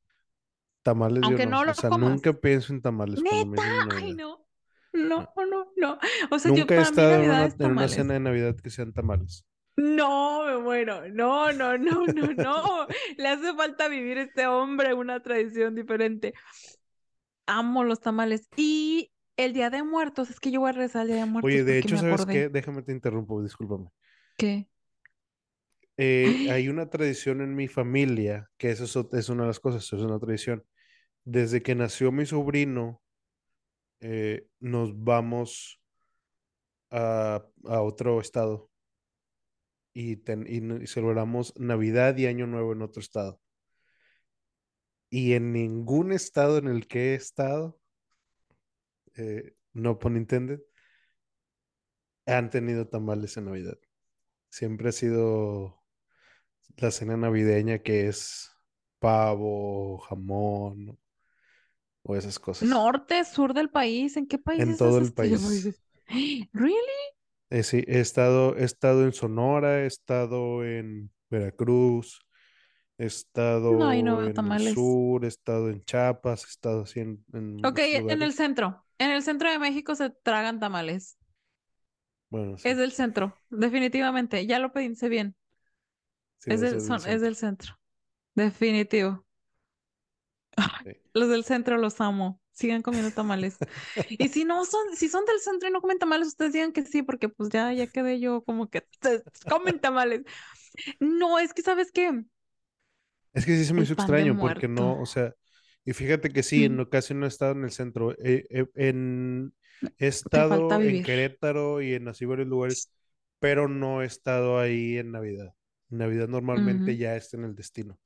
Tamales 0.83 1.25
yo 1.29 1.29
aunque 1.29 1.47
no, 1.47 1.63
no 1.65 1.65
o 1.65 1.65
lo 1.65 1.75
sea, 1.75 1.91
comas. 1.91 2.11
nunca 2.11 2.33
pienso 2.33 2.73
en 2.73 2.83
tamales 2.83 3.23
Neta, 3.23 3.89
ay 3.97 4.15
no, 4.15 4.45
No. 4.93 5.33
no, 5.37 5.47
no, 5.47 5.73
no. 5.77 5.99
O 6.31 6.39
sea, 6.39 6.53
yo 6.53 6.59
Nunca 6.59 6.75
he 6.75 6.79
para 6.79 6.91
mí 6.93 7.03
estado 7.03 7.15
en 7.15 7.23
una, 7.23 7.47
es 7.47 7.55
en 7.59 7.71
una 7.71 7.89
cena 7.89 8.15
de 8.15 8.21
Navidad 8.21 8.57
que 8.57 8.71
sean 8.71 8.93
tamales. 8.93 9.47
No, 9.77 10.45
me 10.47 10.59
muero. 10.59 11.09
No, 11.09 11.53
no, 11.53 11.79
no, 11.79 12.07
no, 12.07 12.33
no. 12.37 12.87
Le 13.17 13.29
hace 13.29 13.55
falta 13.55 13.89
vivir 13.89 14.19
este 14.19 14.47
hombre 14.47 14.93
una 14.95 15.23
tradición 15.23 15.75
diferente. 15.75 16.35
Amo 17.47 17.85
los 17.85 18.01
tamales. 18.01 18.49
Y 18.57 19.11
el 19.37 19.53
Día 19.53 19.71
de 19.71 19.83
Muertos, 19.83 20.31
es 20.31 20.41
que 20.41 20.51
yo 20.51 20.61
voy 20.61 20.71
a 20.71 20.73
rezar 20.73 21.03
el 21.03 21.09
Día 21.09 21.17
de 21.25 21.27
Muertos 21.27 21.47
Oye, 21.49 21.65
de 21.65 21.79
hecho, 21.79 21.97
¿sabes 21.97 22.15
acordé 22.15 22.33
qué? 22.33 22.49
Déjame 22.49 22.83
te 22.83 22.93
interrumpo, 22.93 23.43
discúlpame. 23.43 23.89
que. 24.37 24.69
Eh, 25.99 26.51
hay 26.51 26.69
una 26.69 26.89
tradición 26.89 27.41
en 27.43 27.55
mi 27.55 27.69
familia, 27.69 28.51
que 28.57 28.71
eso 28.71 28.85
es, 28.85 28.97
es 29.15 29.29
una 29.29 29.43
de 29.43 29.49
las 29.49 29.61
cosas, 29.61 29.85
es 29.85 29.93
una 29.93 30.19
tradición. 30.19 30.65
Desde 31.25 31.63
que 31.63 31.75
nació 31.75 32.11
mi 32.13 32.27
sobrino, 32.27 33.03
eh, 34.01 34.49
nos 34.59 35.03
vamos 35.03 35.81
a, 36.91 37.47
a 37.65 37.83
otro 37.83 38.21
estado 38.21 38.71
y, 39.95 40.15
y 40.15 40.87
celebramos 40.87 41.55
Navidad 41.57 42.17
y 42.17 42.27
Año 42.27 42.47
Nuevo 42.47 42.73
en 42.73 42.83
otro 42.83 43.01
estado. 43.01 43.41
Y 45.11 45.35
en 45.35 45.53
ningún 45.53 46.13
estado 46.13 46.59
en 46.59 46.69
el 46.69 46.89
que 46.89 47.13
he 47.13 47.15
estado, 47.15 47.79
eh, 49.15 49.55
no 49.75 49.99
pun 49.99 50.17
intended, 50.17 50.61
han 52.27 52.51
tenido 52.51 52.89
tamales 52.89 53.37
en 53.37 53.45
Navidad. 53.45 53.79
Siempre 54.49 54.89
ha 54.89 54.93
sido 54.93 55.83
la 56.77 56.91
cena 56.91 57.17
navideña 57.17 57.81
que 57.81 58.09
es 58.09 58.51
pavo, 58.99 59.99
jamón 59.99 60.99
o 62.05 62.17
esas 62.17 62.39
cosas. 62.39 62.69
Norte, 62.69 63.25
sur 63.25 63.55
del 63.55 63.71
país, 63.71 64.17
¿en 64.17 64.27
qué 64.27 64.39
En 64.39 64.45
países 64.69 64.79
todo 64.79 64.99
el 64.99 65.13
país. 65.13 65.81
¿Really? 66.53 67.13
Eh, 67.51 67.63
sí, 67.63 67.85
he 67.87 68.01
estado, 68.01 68.57
he 68.57 68.65
estado 68.65 69.05
en 69.05 69.13
Sonora, 69.13 69.83
he 69.83 69.87
estado 69.87 70.65
en 70.65 71.11
Veracruz, 71.29 72.21
he 72.99 73.07
No, 73.07 73.89
ahí 73.89 74.03
no 74.03 74.23
estado 74.23 74.47
en 74.49 74.53
el 74.53 74.75
sur, 74.75 75.25
he 75.25 75.29
estado 75.29 75.71
en 75.71 75.85
Chiapas, 75.85 76.45
he 76.45 76.49
estado 76.49 76.83
así 76.83 77.01
en, 77.01 77.25
en 77.33 77.59
Ok, 77.65 77.79
en 77.79 78.23
el 78.23 78.33
centro. 78.33 78.85
En 78.99 79.11
el 79.11 79.23
centro 79.23 79.51
de 79.51 79.59
México 79.59 79.95
se 79.95 80.11
tragan 80.11 80.61
tamales. 80.61 81.19
Bueno, 82.31 82.57
Es 82.65 82.77
del 82.77 82.91
centro, 82.91 83.37
definitivamente. 83.51 84.45
Ya 84.47 84.59
lo 84.59 84.73
pensé 84.73 85.09
bien. 85.09 85.37
sí 86.39 86.51
Es 86.53 86.61
del, 86.61 86.81
son, 86.81 87.01
es 87.07 87.21
del 87.21 87.35
centro. 87.37 87.79
Definitivo. 88.35 89.25
Sí. 90.85 90.93
Los 91.15 91.29
del 91.29 91.45
centro 91.45 91.79
los 91.79 92.01
amo. 92.01 92.41
Sigan 92.53 92.83
comiendo 92.83 93.13
tamales. 93.13 93.63
Y 94.09 94.29
si 94.29 94.45
no 94.45 94.65
son, 94.67 94.97
si 94.97 95.09
son 95.09 95.25
del 95.27 95.41
centro 95.41 95.69
y 95.69 95.73
no 95.73 95.81
comen 95.81 95.99
tamales, 95.99 96.29
ustedes 96.29 96.53
digan 96.53 96.73
que 96.73 96.85
sí, 96.85 97.03
porque 97.03 97.29
pues 97.29 97.51
ya, 97.51 97.73
ya 97.73 97.87
quedé 97.89 98.21
yo 98.21 98.43
como 98.45 98.69
que 98.71 98.87
"Ustedes 98.93 99.25
comen 99.49 99.81
tamales. 99.81 100.23
No, 101.01 101.39
es 101.39 101.55
que 101.55 101.63
¿sabes 101.63 101.93
qué? 101.93 102.25
Es 103.33 103.47
que 103.47 103.57
sí 103.57 103.65
se 103.65 103.75
me 103.75 103.83
hizo 103.83 103.95
extraño 103.95 104.39
porque 104.39 104.69
no, 104.69 104.99
o 104.99 105.07
sea, 105.07 105.35
y 105.85 105.93
fíjate 105.95 106.33
que 106.33 106.43
sí, 106.43 106.65
en 106.65 106.79
Mm, 106.79 106.81
ocasión 106.81 107.21
no 107.21 107.27
he 107.27 107.29
estado 107.29 107.53
en 107.53 107.65
el 107.65 107.71
centro. 107.73 108.13
eh, 108.23 108.47
eh, 108.51 108.67
en, 108.75 109.55
he 109.99 110.07
estado 110.09 110.83
en. 110.83 111.01
Querétaro 111.01 111.81
y 111.83 111.95
en 111.95 112.09
así 112.09 112.25
varios 112.27 112.49
lugares, 112.49 112.93
pero 113.39 113.69
no 113.69 114.03
he 114.03 114.07
estado 114.07 114.59
ahí 114.59 114.99
en 114.99 115.13
Navidad. 115.13 115.55
Navidad 115.89 116.29
normalmente 116.29 116.97
ya 116.97 117.17
está 117.17 117.37
en 117.37 117.45
el 117.45 117.55
destino, 117.55 117.99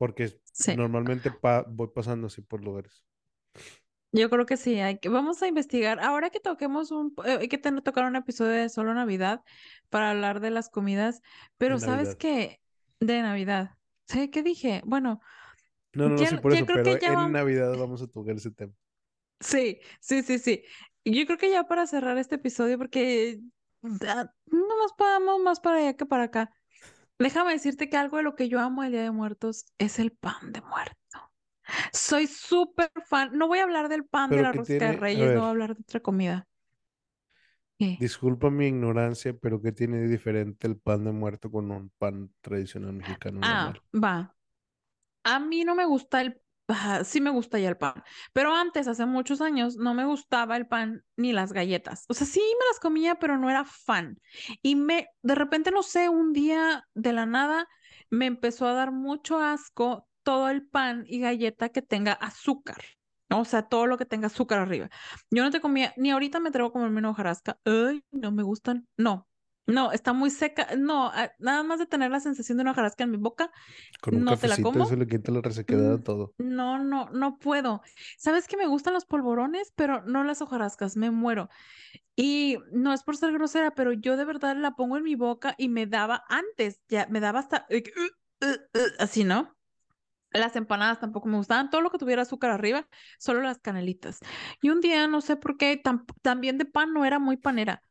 porque 0.00 0.24
Sí. 0.52 0.80
normalmente 0.80 1.30
pa- 1.42 1.64
voy 1.68 1.88
pasando 1.94 2.26
así 2.28 2.42
por 2.42 2.62
lugares 2.64 3.06
Yo 4.12 4.28
creo 4.28 4.44
que 4.46 4.56
sí, 4.56 4.80
hay 4.80 4.98
que, 4.98 5.08
vamos 5.08 5.40
a 5.42 5.46
investigar. 5.48 6.00
Ahora 6.00 6.30
que 6.30 6.40
toquemos 6.40 6.90
un, 6.90 7.14
eh, 7.24 7.38
hay 7.42 7.48
que 7.48 7.58
tener, 7.58 7.82
tocar 7.82 8.04
un 8.06 8.16
episodio 8.16 8.52
de 8.52 8.68
solo 8.68 8.92
Navidad 8.94 9.42
para 9.88 10.10
hablar 10.10 10.40
de 10.40 10.50
las 10.50 10.68
comidas, 10.68 11.22
pero 11.58 11.78
¿sabes 11.78 12.14
Navidad. 12.14 12.16
qué? 12.16 12.60
De 12.98 13.22
Navidad. 13.22 13.76
¿Sí? 14.08 14.28
¿Qué 14.30 14.42
dije? 14.42 14.82
Bueno, 14.84 15.20
No, 15.94 16.08
no, 16.08 16.16
no, 16.16 16.26
sí, 16.26 16.38
por 16.38 16.52
eso, 16.52 16.66
creo 16.66 16.82
que 16.82 16.90
pero 16.90 16.98
ya 16.98 17.12
en 17.12 17.14
vamos. 17.14 17.32
Navidad 17.32 17.76
vamos 17.76 18.02
a 18.02 18.06
tocar 18.08 18.36
ese 18.36 18.50
tema. 18.50 18.72
Sí, 19.40 19.80
sí, 20.00 20.22
sí, 20.22 20.38
sí. 20.38 20.64
Yo 21.04 21.24
creo 21.26 21.38
que 21.38 21.50
ya 21.50 21.64
para 21.66 21.86
cerrar 21.86 22.18
este 22.18 22.34
episodio, 22.36 22.76
porque 22.78 23.40
no 23.82 24.76
nos 24.78 24.96
vamos 24.98 25.40
más 25.42 25.60
para 25.60 25.78
allá 25.78 25.96
que 25.96 26.06
para 26.06 26.24
acá. 26.24 26.52
Déjame 27.20 27.52
decirte 27.52 27.88
que 27.88 27.96
algo 27.96 28.16
de 28.16 28.22
lo 28.22 28.34
que 28.34 28.48
yo 28.48 28.58
amo 28.60 28.82
el 28.82 28.92
Día 28.92 29.02
de 29.02 29.10
Muertos 29.10 29.66
es 29.78 29.98
el 29.98 30.10
pan 30.10 30.52
de 30.52 30.62
muerto. 30.62 30.96
Soy 31.92 32.26
súper 32.26 32.90
fan. 33.06 33.36
No 33.36 33.46
voy 33.46 33.58
a 33.60 33.64
hablar 33.64 33.88
del 33.88 34.04
pan 34.06 34.30
de 34.30 34.42
la 34.42 34.52
rosca 34.52 34.72
de 34.72 34.78
tiene, 34.78 34.96
Reyes, 34.96 35.32
no 35.34 35.40
voy 35.40 35.46
a 35.46 35.50
hablar 35.50 35.76
de 35.76 35.82
otra 35.82 36.00
comida. 36.00 36.48
¿Qué? 37.78 37.98
disculpa 37.98 38.50
mi 38.50 38.66
ignorancia, 38.66 39.32
pero 39.34 39.60
¿qué 39.62 39.72
tiene 39.72 39.98
de 39.98 40.08
diferente 40.08 40.66
el 40.66 40.76
pan 40.78 41.04
de 41.04 41.12
muerto 41.12 41.50
con 41.50 41.70
un 41.70 41.90
pan 41.98 42.32
tradicional 42.40 42.92
mexicano 42.94 43.40
Ah, 43.42 43.64
normal? 43.64 43.82
va. 43.94 44.36
A 45.24 45.40
mí 45.40 45.64
no 45.64 45.74
me 45.74 45.86
gusta 45.86 46.20
el, 46.22 46.40
sí 47.04 47.20
me 47.20 47.30
gusta 47.30 47.58
ya 47.58 47.68
el 47.68 47.76
pan, 47.76 48.02
pero 48.32 48.54
antes, 48.54 48.88
hace 48.88 49.06
muchos 49.06 49.40
años, 49.40 49.76
no 49.76 49.94
me 49.94 50.04
gustaba 50.04 50.56
el 50.56 50.66
pan 50.66 51.04
ni 51.16 51.32
las 51.32 51.52
galletas. 51.52 52.04
O 52.08 52.14
sea, 52.14 52.26
sí 52.26 52.40
me 52.40 52.66
las 52.70 52.80
comía, 52.80 53.16
pero 53.16 53.38
no 53.38 53.50
era 53.50 53.64
fan. 53.64 54.18
Y 54.62 54.76
me, 54.76 55.08
de 55.22 55.34
repente, 55.34 55.70
no 55.70 55.82
sé, 55.82 56.08
un 56.08 56.32
día 56.32 56.86
de 56.94 57.12
la 57.12 57.26
nada 57.26 57.68
me 58.10 58.26
empezó 58.26 58.66
a 58.66 58.74
dar 58.74 58.92
mucho 58.92 59.38
asco 59.38 60.08
todo 60.22 60.48
el 60.50 60.66
pan 60.66 61.04
y 61.06 61.20
galleta 61.20 61.70
que 61.70 61.82
tenga 61.82 62.12
azúcar. 62.12 62.82
O 63.32 63.44
sea, 63.44 63.62
todo 63.68 63.86
lo 63.86 63.96
que 63.96 64.06
tenga 64.06 64.26
azúcar 64.26 64.58
arriba. 64.58 64.90
Yo 65.30 65.44
no 65.44 65.50
te 65.50 65.60
comía, 65.60 65.94
ni 65.96 66.10
ahorita 66.10 66.40
me 66.40 66.48
atrevo 66.48 66.70
a 66.70 66.72
comerme 66.72 66.98
una 66.98 67.10
hojarasca. 67.10 67.58
Ay, 67.64 68.04
no 68.10 68.32
me 68.32 68.42
gustan. 68.42 68.88
No, 68.96 69.28
no, 69.74 69.92
está 69.92 70.12
muy 70.12 70.30
seca. 70.30 70.68
No, 70.76 71.06
ah, 71.14 71.32
nada 71.38 71.62
más 71.62 71.78
de 71.78 71.86
tener 71.86 72.10
la 72.10 72.20
sensación 72.20 72.58
de 72.58 72.62
una 72.62 72.72
hojarasca 72.72 73.04
en 73.04 73.10
mi 73.12 73.16
boca, 73.16 73.50
Con 74.00 74.16
un 74.16 74.24
no 74.24 74.36
te 74.38 74.48
la 74.48 74.60
como. 74.60 74.84
eso 74.84 74.96
le 74.96 75.06
quita 75.06 75.32
la 75.32 75.40
resequedad 75.42 75.92
Mm, 75.92 75.94
a 75.94 76.02
todo. 76.02 76.34
No, 76.38 76.78
no, 76.82 77.10
no 77.10 77.38
puedo. 77.38 77.82
Sabes 78.18 78.48
que 78.48 78.56
me 78.56 78.66
gustan 78.66 78.94
los 78.94 79.04
polvorones, 79.04 79.72
pero 79.76 80.02
no 80.04 80.24
las 80.24 80.42
hojarascas, 80.42 80.96
me 80.96 81.10
muero. 81.10 81.48
Y 82.16 82.58
no 82.72 82.92
es 82.92 83.02
por 83.04 83.16
ser 83.16 83.32
grosera, 83.32 83.74
pero 83.74 83.92
yo 83.92 84.16
de 84.16 84.24
verdad 84.26 84.56
la 84.56 84.72
pongo 84.76 84.96
en 84.98 85.04
mi 85.04 85.16
boca 85.16 85.54
y 85.58 85.68
me 85.68 85.86
daba 85.86 86.24
antes, 86.28 86.80
ya 86.88 87.06
me 87.10 87.20
daba 87.20 87.40
hasta 87.40 87.66
"Uh, 87.70 87.76
uh, 88.46 88.48
uh", 88.78 88.80
así, 89.00 89.24
¿no? 89.24 89.56
Las 90.32 90.54
empanadas 90.56 91.00
tampoco 91.00 91.28
me 91.28 91.36
gustaban, 91.38 91.70
todo 91.70 91.80
lo 91.80 91.90
que 91.90 91.98
tuviera 91.98 92.22
azúcar 92.22 92.50
arriba, 92.52 92.88
solo 93.18 93.40
las 93.42 93.58
canelitas. 93.58 94.20
Y 94.62 94.70
un 94.70 94.80
día, 94.80 95.08
no 95.08 95.20
sé 95.22 95.36
por 95.36 95.56
qué, 95.56 95.82
tam- 95.82 96.04
también 96.22 96.56
de 96.58 96.66
pan 96.66 96.92
no 96.92 97.04
era 97.04 97.18
muy 97.18 97.36
panera. 97.36 97.82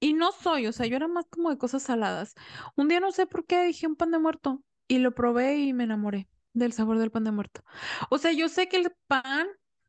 Y 0.00 0.14
no 0.14 0.32
soy, 0.32 0.66
o 0.66 0.72
sea, 0.72 0.86
yo 0.86 0.96
era 0.96 1.08
más 1.08 1.26
como 1.30 1.50
de 1.50 1.58
cosas 1.58 1.82
saladas. 1.82 2.34
Un 2.76 2.88
día 2.88 3.00
no 3.00 3.12
sé 3.12 3.26
por 3.26 3.46
qué 3.46 3.64
dije 3.64 3.86
un 3.86 3.96
pan 3.96 4.10
de 4.10 4.18
muerto 4.18 4.62
y 4.88 4.98
lo 4.98 5.14
probé 5.14 5.58
y 5.58 5.72
me 5.74 5.84
enamoré 5.84 6.28
del 6.54 6.72
sabor 6.72 6.98
del 6.98 7.10
pan 7.10 7.24
de 7.24 7.32
muerto. 7.32 7.62
O 8.10 8.18
sea, 8.18 8.32
yo 8.32 8.48
sé 8.48 8.68
que 8.68 8.78
el 8.78 8.92
pan 9.06 9.46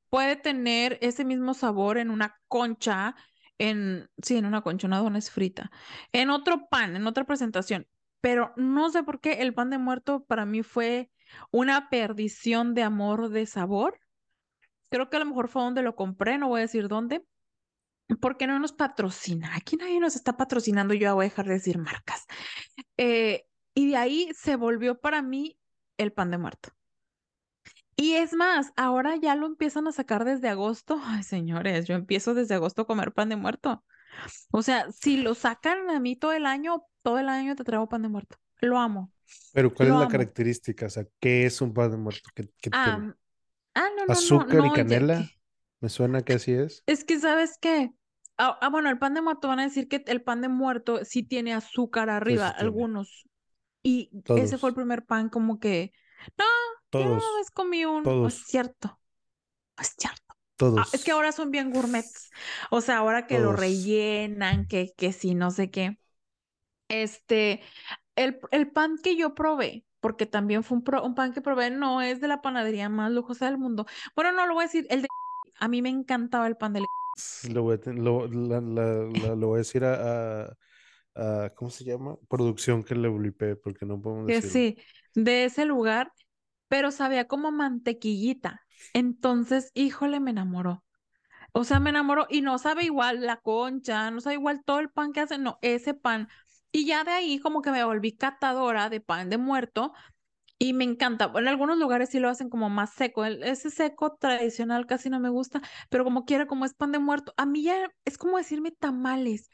puede 0.10 0.36
tener 0.36 0.98
ese 1.02 1.24
mismo 1.26 1.54
sabor 1.54 1.98
en 1.98 2.10
una 2.10 2.38
concha, 2.48 3.16
en, 3.58 4.10
sí, 4.22 4.36
en 4.38 4.46
una 4.46 4.62
concha, 4.62 4.88
una 4.88 5.00
dona 5.00 5.18
es 5.20 5.32
frita, 5.32 5.72
en 6.12 6.30
otro 6.30 6.68
pan, 6.70 6.96
en 6.96 7.08
otra 7.08 7.24
presentación, 7.24 7.88
pero 8.20 8.54
no 8.58 8.90
sé 8.90 9.04
por 9.04 9.22
qué 9.22 9.42
el 9.42 9.54
pan 9.54 9.70
de 9.70 9.78
muerto 9.78 10.26
para 10.26 10.46
mí 10.46 10.62
fue 10.64 11.10
una 11.52 11.90
perdición 11.90 12.74
de 12.74 12.84
amor, 12.84 13.30
de 13.30 13.46
sabor. 13.46 14.00
Creo 14.90 15.10
que 15.10 15.16
a 15.18 15.20
lo 15.20 15.26
mejor 15.26 15.48
fue 15.48 15.64
donde 15.64 15.82
lo 15.82 15.96
compré, 15.96 16.38
no 16.38 16.50
voy 16.50 16.60
a 16.60 16.64
decir 16.64 16.88
dónde 16.90 17.26
¿Por 18.20 18.38
qué 18.38 18.48
no 18.48 18.60
nos 18.60 18.74
patrocina? 18.74 19.56
Aquí 19.56 19.78
nadie 19.78 20.00
nos 20.00 20.16
está 20.16 20.38
patrocinando, 20.38 20.94
yo 20.94 21.02
ya 21.02 21.14
voy 21.14 21.26
a 21.26 21.30
dejar 21.30 21.46
de 21.48 21.54
decir 21.54 21.78
marcas. 21.78 22.26
Eh, 22.98 23.46
y 23.74 23.90
de 23.90 23.98
ahí 23.98 24.30
se 24.36 24.56
volvió 24.56 25.00
para 25.00 25.22
mí 25.22 25.58
el 25.98 26.12
pan 26.12 26.32
de 26.32 26.38
muerto. 26.38 26.70
Y 27.96 28.14
es 28.14 28.34
más, 28.34 28.72
ahora 28.76 29.16
ya 29.16 29.36
lo 29.36 29.46
empiezan 29.46 29.88
a 29.88 29.92
sacar 29.92 30.26
desde 30.26 30.50
agosto. 30.50 31.00
Ay, 31.06 31.24
señores, 31.24 31.88
yo 31.88 31.96
empiezo 31.96 32.34
desde 32.34 32.56
agosto 32.56 32.84
a 32.84 32.88
comer 32.88 33.14
pan 33.14 33.30
de 33.30 33.36
muerto. 33.36 33.84
O 34.52 34.62
sea, 34.62 34.92
si 34.92 35.18
lo 35.18 35.36
sacan 35.36 35.90
a 35.90 36.00
mí 36.00 36.16
todo 36.16 36.34
el 36.34 36.46
año, 36.46 36.84
todo 37.02 37.20
el 37.20 37.30
año 37.30 37.56
te 37.56 37.64
traigo 37.64 37.88
pan 37.90 38.02
de 38.02 38.10
muerto. 38.10 38.38
Lo 38.60 38.78
amo, 38.78 39.12
Pero 39.52 39.74
¿cuál 39.74 39.90
es 39.90 39.96
lo 39.96 39.98
la 39.98 40.06
amo. 40.06 40.12
característica? 40.12 40.86
O 40.88 40.90
sea, 40.90 41.06
¿qué 41.20 41.46
es 41.46 41.62
un 41.62 41.74
pan 41.74 41.92
de 41.92 41.98
muerto? 41.98 42.30
¿Qué, 42.36 42.50
qué 42.62 42.72
tiene? 42.72 43.06
Ah, 43.06 43.16
ah, 43.76 43.90
no, 43.98 44.06
no, 44.08 44.14
¿Azúcar 44.14 44.66
y 44.66 44.70
no, 44.70 44.74
canela? 44.74 45.30
Me 45.80 45.90
suena 45.90 46.24
que 46.24 46.34
así 46.34 46.52
es. 46.54 46.86
Es 46.86 47.04
que, 47.04 47.20
¿sabes 47.20 47.58
qué? 47.60 47.92
Ah, 48.38 48.58
ah, 48.62 48.70
bueno, 48.70 48.90
el 48.90 48.98
pan 49.00 49.14
de 49.14 49.22
muerto 49.22 49.48
van 49.48 49.60
a 49.60 49.64
decir 49.64 49.88
que 49.88 50.04
el 50.08 50.24
pan 50.24 50.42
de 50.42 50.48
muerto 50.50 51.06
sí 51.06 51.24
tiene 51.24 51.54
azúcar 51.54 52.10
arriba, 52.10 52.50
sí 52.50 52.50
algunos. 52.50 53.28
Y 53.84 54.12
ese 54.36 54.58
fue 54.58 54.70
el 54.72 54.76
Todos, 54.76 54.76
primer 54.76 55.06
pan 55.06 55.30
como 55.30 55.60
que, 55.60 55.94
no, 56.38 56.46
yo 56.98 57.06
una 57.12 57.18
todos, 57.20 57.40
vez 57.40 57.52
comí 57.52 57.86
un, 57.86 58.16
no 58.22 58.30
es 58.30 58.36
todos, 58.36 58.48
cierto, 58.48 58.88
no 59.78 59.84
es 59.84 59.96
cierto. 59.98 60.36
Ah, 60.78 60.90
es 60.94 61.04
que 61.04 61.12
todos, 61.12 61.14
ahora 61.14 61.32
son 61.34 61.52
bien 61.52 61.72
gourmets. 61.72 62.32
O 62.72 62.82
sea, 62.82 62.98
ahora 63.00 63.28
que 63.28 63.40
lo 63.40 63.52
todos. 63.52 63.54
rellenan, 63.54 64.68
que, 64.68 64.94
que 64.98 65.14
sí, 65.14 65.36
no 65.36 65.52
sé 65.52 65.72
qué. 65.72 66.00
Este, 66.90 67.62
el, 68.16 68.40
el 68.52 68.72
pan 68.72 68.98
que 69.04 69.16
yo 69.18 69.36
probé, 69.36 69.86
porque 70.02 70.26
también 70.26 70.64
fue 70.64 70.78
un, 70.80 70.84
pro- 70.86 71.04
un 71.06 71.16
pan 71.16 71.34
que 71.34 71.42
probé, 71.42 71.72
no 71.72 72.02
es 72.02 72.22
de 72.22 72.28
la 72.30 72.42
panadería 72.42 72.90
más 72.90 73.12
lujosa 73.12 73.46
del 73.48 73.58
mundo. 73.58 73.86
Bueno, 74.16 74.32
no 74.34 74.48
lo 74.48 74.54
voy 74.56 74.64
a 74.66 74.68
decir, 74.68 74.88
el 74.90 75.04
de... 75.04 75.10
A 75.62 75.68
mí 75.70 75.82
me 75.82 75.90
encantaba 75.90 76.48
el 76.48 76.58
pan 76.58 76.74
de... 76.74 76.86
S- 77.16 77.50
Lo 77.52 77.64
voy 77.64 77.80
a, 77.86 77.90
lo, 77.92 78.28
la- 78.28 78.62
la- 78.62 79.04
la- 79.06 79.36
lo 79.36 79.48
voy 79.48 79.56
a 79.58 79.60
decir 79.60 79.84
a, 79.86 81.50
¿cómo 81.56 81.70
se 81.72 81.84
llama? 81.84 82.18
Producción 82.30 82.84
que 82.84 82.96
le 82.96 83.10
blipé, 83.10 83.56
porque 83.56 83.86
no 83.86 84.02
podemos 84.02 84.26
que 84.26 84.42
decirlo. 84.42 84.62
sí, 84.64 84.78
de 85.16 85.46
ese 85.46 85.66
lugar, 85.66 86.14
pero 86.68 86.92
sabía 86.92 87.28
como 87.28 87.52
mantequillita. 87.52 88.62
Entonces, 88.94 89.72
híjole, 89.74 90.20
me 90.20 90.32
enamoró. 90.32 90.84
O 91.54 91.64
sea, 91.66 91.80
me 91.80 91.92
enamoró 91.92 92.28
y 92.30 92.42
no 92.42 92.60
sabe 92.60 92.86
igual 92.86 93.22
la 93.26 93.38
concha, 93.40 94.12
no 94.12 94.22
sabe 94.22 94.36
igual 94.36 94.64
todo 94.66 94.80
el 94.80 94.92
pan 94.92 95.14
que 95.14 95.22
hacen, 95.22 95.44
no, 95.44 95.60
ese 95.62 95.94
pan. 95.96 96.30
Y 96.72 96.86
ya 96.88 97.04
de 97.04 97.12
ahí 97.12 97.40
como 97.40 97.62
que 97.62 97.72
me 97.72 97.84
volví 97.86 98.18
catadora 98.18 98.90
de 98.90 99.02
pan 99.02 99.30
de 99.30 99.38
muerto 99.40 99.94
y 100.62 100.74
me 100.74 100.84
encanta. 100.84 101.32
En 101.36 101.48
algunos 101.48 101.80
lugares 101.80 102.10
sí 102.10 102.20
lo 102.20 102.30
hacen 102.30 102.48
como 102.52 102.70
más 102.70 102.92
seco. 102.94 103.26
ese 103.26 103.72
seco 103.72 104.16
tradicional 104.20 104.86
casi 104.86 105.10
no 105.10 105.20
me 105.20 105.30
gusta, 105.30 105.60
pero 105.90 106.04
como 106.04 106.24
quiera, 106.26 106.46
como 106.46 106.66
es 106.66 106.76
pan 106.76 106.92
de 106.92 107.00
muerto, 107.00 107.34
a 107.36 107.48
mí 107.48 107.64
ya 107.64 107.92
es 108.06 108.20
como 108.20 108.38
decirme 108.38 108.70
tamales. 108.70 109.50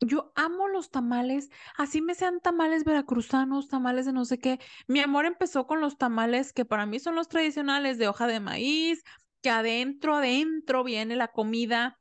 Yo 0.00 0.32
amo 0.36 0.68
los 0.68 0.90
tamales, 0.92 1.50
así 1.76 2.02
me 2.02 2.14
sean 2.14 2.40
tamales 2.40 2.84
veracruzanos, 2.84 3.68
tamales 3.68 4.06
de 4.06 4.12
no 4.12 4.24
sé 4.24 4.38
qué. 4.38 4.60
Mi 4.86 5.00
amor 5.00 5.26
empezó 5.26 5.66
con 5.66 5.80
los 5.80 5.98
tamales 5.98 6.52
que 6.52 6.64
para 6.64 6.86
mí 6.86 7.00
son 7.00 7.16
los 7.16 7.26
tradicionales 7.28 7.98
de 7.98 8.06
hoja 8.06 8.28
de 8.28 8.38
maíz, 8.38 9.02
que 9.42 9.50
adentro, 9.50 10.14
adentro 10.16 10.84
viene 10.84 11.16
la 11.16 11.28
comida 11.32 11.98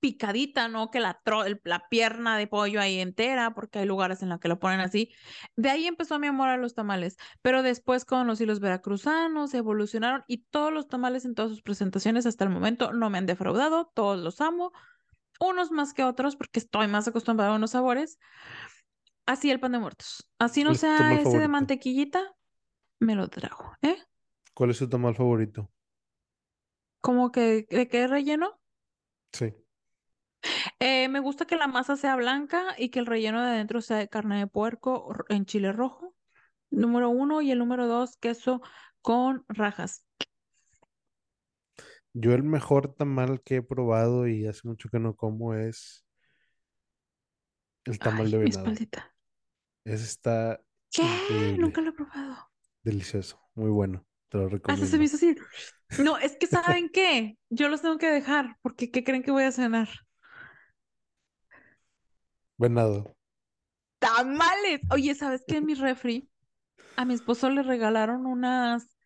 picadita, 0.00 0.68
¿no? 0.68 0.90
Que 0.90 1.00
la, 1.00 1.22
tro- 1.24 1.60
la 1.64 1.88
pierna 1.88 2.38
de 2.38 2.46
pollo 2.46 2.80
ahí 2.80 2.98
entera, 3.00 3.54
porque 3.54 3.80
hay 3.80 3.86
lugares 3.86 4.22
en 4.22 4.28
los 4.30 4.40
que 4.40 4.48
lo 4.48 4.58
ponen 4.58 4.80
así. 4.80 5.12
De 5.56 5.70
ahí 5.70 5.86
empezó 5.86 6.18
mi 6.18 6.26
amor 6.26 6.48
a 6.48 6.56
los 6.56 6.74
tamales, 6.74 7.16
pero 7.42 7.62
después 7.62 8.04
con 8.04 8.26
los 8.26 8.40
hilos 8.40 8.60
veracruzanos 8.60 9.54
evolucionaron 9.54 10.24
y 10.28 10.38
todos 10.38 10.72
los 10.72 10.88
tamales 10.88 11.24
en 11.24 11.34
todas 11.34 11.50
sus 11.50 11.62
presentaciones 11.62 12.26
hasta 12.26 12.44
el 12.44 12.50
momento 12.50 12.92
no 12.92 13.10
me 13.10 13.18
han 13.18 13.26
defraudado, 13.26 13.90
todos 13.94 14.18
los 14.22 14.40
amo 14.40 14.72
unos 15.40 15.70
más 15.70 15.94
que 15.94 16.04
otros 16.04 16.36
porque 16.36 16.60
estoy 16.60 16.88
más 16.88 17.08
acostumbrada 17.08 17.52
a 17.52 17.56
unos 17.56 17.72
sabores. 17.72 18.18
Así 19.26 19.50
el 19.50 19.60
pan 19.60 19.72
de 19.72 19.78
muertos. 19.78 20.28
Así 20.38 20.64
no 20.64 20.70
¿Cuál 20.70 20.76
es 20.76 20.82
tu 20.84 20.92
tamal 20.94 21.18
sea 21.18 21.20
ese 21.20 21.38
de 21.40 21.48
mantequillita, 21.48 22.22
me 23.00 23.14
lo 23.16 23.28
trago, 23.28 23.72
¿eh? 23.82 23.96
¿Cuál 24.54 24.70
es 24.70 24.78
tu 24.80 24.88
tamal 24.88 25.14
favorito? 25.14 25.70
Como 27.00 27.32
que, 27.32 27.66
¿de 27.70 27.88
qué 27.88 28.06
relleno? 28.06 28.60
Sí. 29.32 29.54
Eh, 30.80 31.08
me 31.08 31.20
gusta 31.20 31.46
que 31.46 31.56
la 31.56 31.66
masa 31.68 31.96
sea 31.96 32.16
blanca 32.16 32.74
y 32.78 32.90
que 32.90 32.98
el 32.98 33.06
relleno 33.06 33.42
de 33.42 33.50
adentro 33.50 33.80
sea 33.80 33.96
de 33.98 34.08
carne 34.08 34.38
de 34.38 34.46
puerco 34.46 35.14
en 35.28 35.46
chile 35.46 35.72
rojo. 35.72 36.14
Número 36.70 37.10
uno. 37.10 37.42
Y 37.42 37.50
el 37.52 37.58
número 37.58 37.86
dos, 37.86 38.16
queso 38.18 38.62
con 39.02 39.44
rajas. 39.48 40.04
Yo 42.14 42.34
el 42.34 42.42
mejor 42.42 42.94
tamal 42.94 43.42
que 43.42 43.56
he 43.56 43.62
probado 43.62 44.26
y 44.28 44.46
hace 44.46 44.66
mucho 44.68 44.88
que 44.88 44.98
no 44.98 45.14
como 45.16 45.54
es 45.54 46.04
el 47.86 48.00
tamal 48.00 48.30
Ay, 48.30 48.30
de 48.30 48.38
mi 48.38 48.50
venado. 48.50 48.50
espaldita. 48.50 49.14
Ese 49.84 50.04
está 50.04 50.60
¿Qué? 50.90 51.54
Nunca 51.58 51.80
lo 51.80 51.90
he 51.90 51.92
probado. 51.92 52.50
delicioso, 52.82 53.38
muy 53.54 53.70
bueno. 53.70 54.06
Te 54.30 54.38
lo 54.38 54.48
Hasta 54.66 54.86
se 54.86 54.98
me 54.98 55.04
recomiendo. 55.04 55.06
hizo 55.06 55.16
así. 55.16 55.36
No, 55.96 56.18
es 56.18 56.36
que 56.36 56.46
¿saben 56.46 56.90
qué? 56.90 57.38
Yo 57.50 57.68
los 57.68 57.82
tengo 57.82 57.98
que 57.98 58.08
dejar 58.10 58.56
porque 58.62 58.90
¿qué 58.90 59.04
creen 59.04 59.22
que 59.22 59.30
voy 59.32 59.44
a 59.44 59.52
cenar? 59.52 59.88
Venado. 62.58 63.14
Tamales. 63.98 64.80
Oye, 64.90 65.14
¿sabes 65.14 65.44
qué? 65.46 65.58
En 65.58 65.66
mi 65.66 65.74
refri, 65.74 66.30
a 66.96 67.04
mi 67.04 67.14
esposo 67.14 67.50
le 67.50 67.62
regalaron 67.62 68.26
unas, 68.26 68.96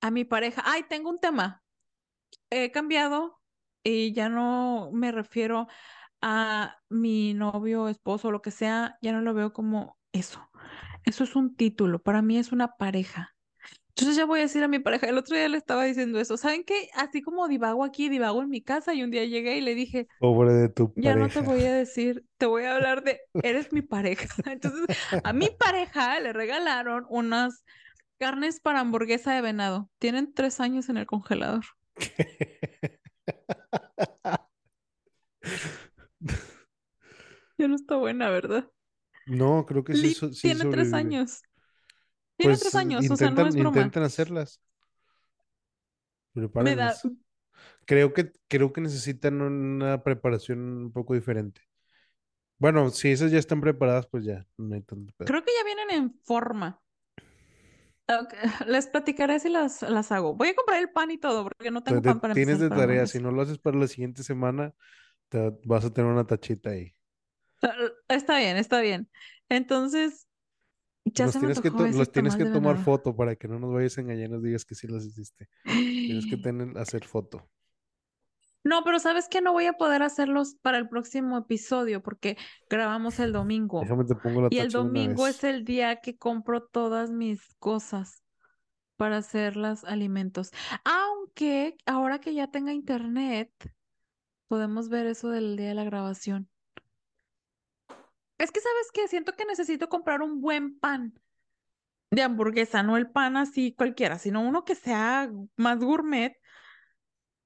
a 0.00 0.10
mi 0.10 0.24
pareja. 0.24 0.62
Ay, 0.64 0.84
tengo 0.88 1.10
un 1.10 1.18
tema. 1.18 1.62
He 2.50 2.70
cambiado 2.70 3.40
y 3.82 4.12
ya 4.12 4.28
no 4.28 4.90
me 4.92 5.12
refiero 5.12 5.68
a 6.20 6.76
mi 6.88 7.34
novio, 7.34 7.88
esposo, 7.88 8.30
lo 8.30 8.42
que 8.42 8.50
sea, 8.50 8.98
ya 9.02 9.12
no 9.12 9.20
lo 9.20 9.34
veo 9.34 9.52
como 9.52 9.98
eso. 10.12 10.48
Eso 11.04 11.24
es 11.24 11.36
un 11.36 11.54
título, 11.54 12.02
para 12.02 12.22
mí 12.22 12.38
es 12.38 12.52
una 12.52 12.76
pareja. 12.76 13.35
Entonces 13.96 14.16
ya 14.16 14.26
voy 14.26 14.40
a 14.40 14.42
decir 14.42 14.62
a 14.62 14.68
mi 14.68 14.78
pareja, 14.78 15.06
el 15.08 15.16
otro 15.16 15.36
día 15.36 15.48
le 15.48 15.56
estaba 15.56 15.84
diciendo 15.84 16.20
eso. 16.20 16.36
¿Saben 16.36 16.64
qué? 16.64 16.90
Así 16.94 17.22
como 17.22 17.48
divago 17.48 17.82
aquí, 17.82 18.08
divago 18.10 18.42
en 18.42 18.50
mi 18.50 18.60
casa 18.62 18.92
y 18.92 19.02
un 19.02 19.10
día 19.10 19.24
llegué 19.24 19.56
y 19.56 19.62
le 19.62 19.74
dije, 19.74 20.06
Pobre 20.18 20.52
de 20.52 20.68
tu 20.68 20.92
Ya 20.96 21.14
no 21.16 21.28
te 21.30 21.40
pareja. 21.40 21.40
voy 21.40 21.64
a 21.64 21.72
decir, 21.74 22.24
te 22.36 22.46
voy 22.46 22.64
a 22.64 22.74
hablar 22.74 23.02
de, 23.04 23.20
eres 23.42 23.72
mi 23.72 23.80
pareja. 23.82 24.26
Entonces, 24.50 24.86
a 25.24 25.32
mi 25.32 25.48
pareja 25.58 26.20
le 26.20 26.32
regalaron 26.34 27.06
unas 27.08 27.64
carnes 28.18 28.60
para 28.60 28.80
hamburguesa 28.80 29.32
de 29.34 29.40
venado. 29.42 29.90
Tienen 29.98 30.32
tres 30.34 30.60
años 30.60 30.88
en 30.90 30.98
el 30.98 31.06
congelador. 31.06 31.64
Ya 37.58 37.68
no 37.68 37.74
está 37.76 37.96
buena, 37.96 38.30
¿verdad? 38.30 38.70
No, 39.26 39.66
creo 39.66 39.82
que 39.84 39.94
sí, 39.94 40.02
Lit 40.02 40.16
so- 40.16 40.32
sí 40.32 40.42
tiene 40.42 40.66
tres 40.66 40.94
años. 40.94 41.42
Tiene 42.38 42.56
Pues 42.56 42.58
tres 42.58 42.76
años, 42.76 43.10
o 43.10 43.16
sea, 43.16 43.30
no 43.30 43.44
intentan, 43.44 43.46
es 43.46 43.56
broma. 43.56 43.92
intenten 43.92 44.02
hacerlas. 44.02 44.60
Me 46.58 46.74
da. 46.76 46.90
Creo 47.86 48.12
que, 48.12 48.32
creo 48.48 48.72
que 48.72 48.80
necesitan 48.80 49.40
una 49.42 50.02
preparación 50.02 50.58
un 50.60 50.92
poco 50.92 51.14
diferente. 51.14 51.62
Bueno, 52.58 52.90
si 52.90 53.10
esas 53.10 53.30
ya 53.32 53.38
están 53.38 53.60
preparadas, 53.60 54.06
pues 54.08 54.24
ya, 54.24 54.46
no 54.58 54.74
hay 54.74 54.82
tanto 54.82 55.12
pedo. 55.16 55.36
creo 55.36 55.44
que 55.44 55.52
ya 55.58 55.64
vienen 55.64 55.90
en 55.90 56.18
forma. 56.24 56.80
Les 58.66 58.86
platicaré 58.88 59.40
si 59.40 59.48
las, 59.48 59.82
las 59.82 60.12
hago. 60.12 60.34
Voy 60.34 60.48
a 60.48 60.54
comprar 60.54 60.80
el 60.80 60.90
pan 60.90 61.10
y 61.10 61.18
todo, 61.18 61.44
porque 61.44 61.70
no 61.70 61.82
tengo 61.82 62.00
Te- 62.00 62.00
te- 62.00 62.14
pan 62.14 62.20
para 62.20 62.34
tienes 62.34 62.58
de 62.58 62.70
tarea, 62.70 63.06
si 63.06 63.20
no 63.20 63.30
lo 63.30 63.42
haces 63.42 63.58
para 63.58 63.78
la 63.78 63.86
siguiente 63.88 64.22
semana, 64.24 64.74
te 65.30 65.52
vas 65.64 65.84
a 65.86 65.92
tener 65.92 66.10
una 66.12 66.26
tachita 66.26 66.70
ahí. 66.70 66.94
Está 68.08 68.38
bien, 68.38 68.56
está 68.56 68.80
bien. 68.80 69.10
Entonces, 69.48 70.25
ya 71.14 71.26
Los 71.26 71.32
se 71.32 71.40
me 71.40 71.46
tienes 71.46 71.60
que, 71.60 71.70
to- 71.70 71.86
ese 71.86 71.98
los 71.98 72.12
tienes 72.12 72.36
que 72.36 72.44
tomar 72.46 72.78
foto 72.78 73.14
para 73.16 73.36
que 73.36 73.48
no 73.48 73.58
nos 73.58 73.72
vayas 73.72 73.96
a 73.98 74.00
engañar 74.02 74.26
y 74.28 74.32
nos 74.32 74.42
digas 74.42 74.64
que 74.64 74.74
sí 74.74 74.86
las 74.88 75.04
hiciste. 75.04 75.48
Tienes 75.64 76.26
que 76.26 76.36
tener, 76.42 76.76
hacer 76.78 77.04
foto. 77.04 77.48
No, 78.64 78.82
pero 78.82 78.98
sabes 78.98 79.28
que 79.28 79.40
no 79.40 79.52
voy 79.52 79.66
a 79.66 79.74
poder 79.74 80.02
hacerlos 80.02 80.56
para 80.60 80.78
el 80.78 80.88
próximo 80.88 81.38
episodio 81.38 82.02
porque 82.02 82.36
grabamos 82.68 83.20
el 83.20 83.32
domingo. 83.32 83.80
Déjame 83.82 84.04
te 84.04 84.16
pongo 84.16 84.42
la 84.42 84.48
Y 84.50 84.58
el 84.58 84.72
domingo 84.72 85.26
es 85.28 85.44
el 85.44 85.64
día 85.64 85.96
que 86.00 86.16
compro 86.16 86.64
todas 86.64 87.10
mis 87.12 87.54
cosas 87.60 88.24
para 88.96 89.18
hacer 89.18 89.56
los 89.56 89.84
alimentos. 89.84 90.50
Aunque 90.84 91.76
ahora 91.86 92.18
que 92.18 92.34
ya 92.34 92.48
tenga 92.50 92.72
internet, 92.72 93.52
podemos 94.48 94.88
ver 94.88 95.06
eso 95.06 95.28
del 95.30 95.56
día 95.56 95.68
de 95.68 95.74
la 95.74 95.84
grabación. 95.84 96.48
Es 98.38 98.50
que, 98.52 98.60
¿sabes 98.60 98.90
qué? 98.92 99.08
Siento 99.08 99.32
que 99.32 99.44
necesito 99.44 99.88
comprar 99.88 100.22
un 100.22 100.40
buen 100.40 100.78
pan 100.78 101.14
de 102.10 102.22
hamburguesa, 102.22 102.82
no 102.82 102.96
el 102.96 103.10
pan 103.10 103.36
así 103.36 103.74
cualquiera, 103.74 104.18
sino 104.18 104.40
uno 104.40 104.64
que 104.64 104.74
sea 104.74 105.30
más 105.56 105.78
gourmet 105.78 106.36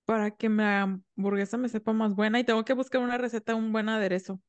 para 0.04 0.32
que 0.32 0.48
la 0.48 0.82
hamburguesa 1.16 1.56
me 1.56 1.68
sepa 1.68 1.92
más 1.92 2.14
buena 2.14 2.40
y 2.40 2.44
tengo 2.44 2.64
que 2.64 2.74
buscar 2.74 3.00
una 3.00 3.16
receta, 3.18 3.54
un 3.54 3.72
buen 3.72 3.88
aderezo. 3.88 4.40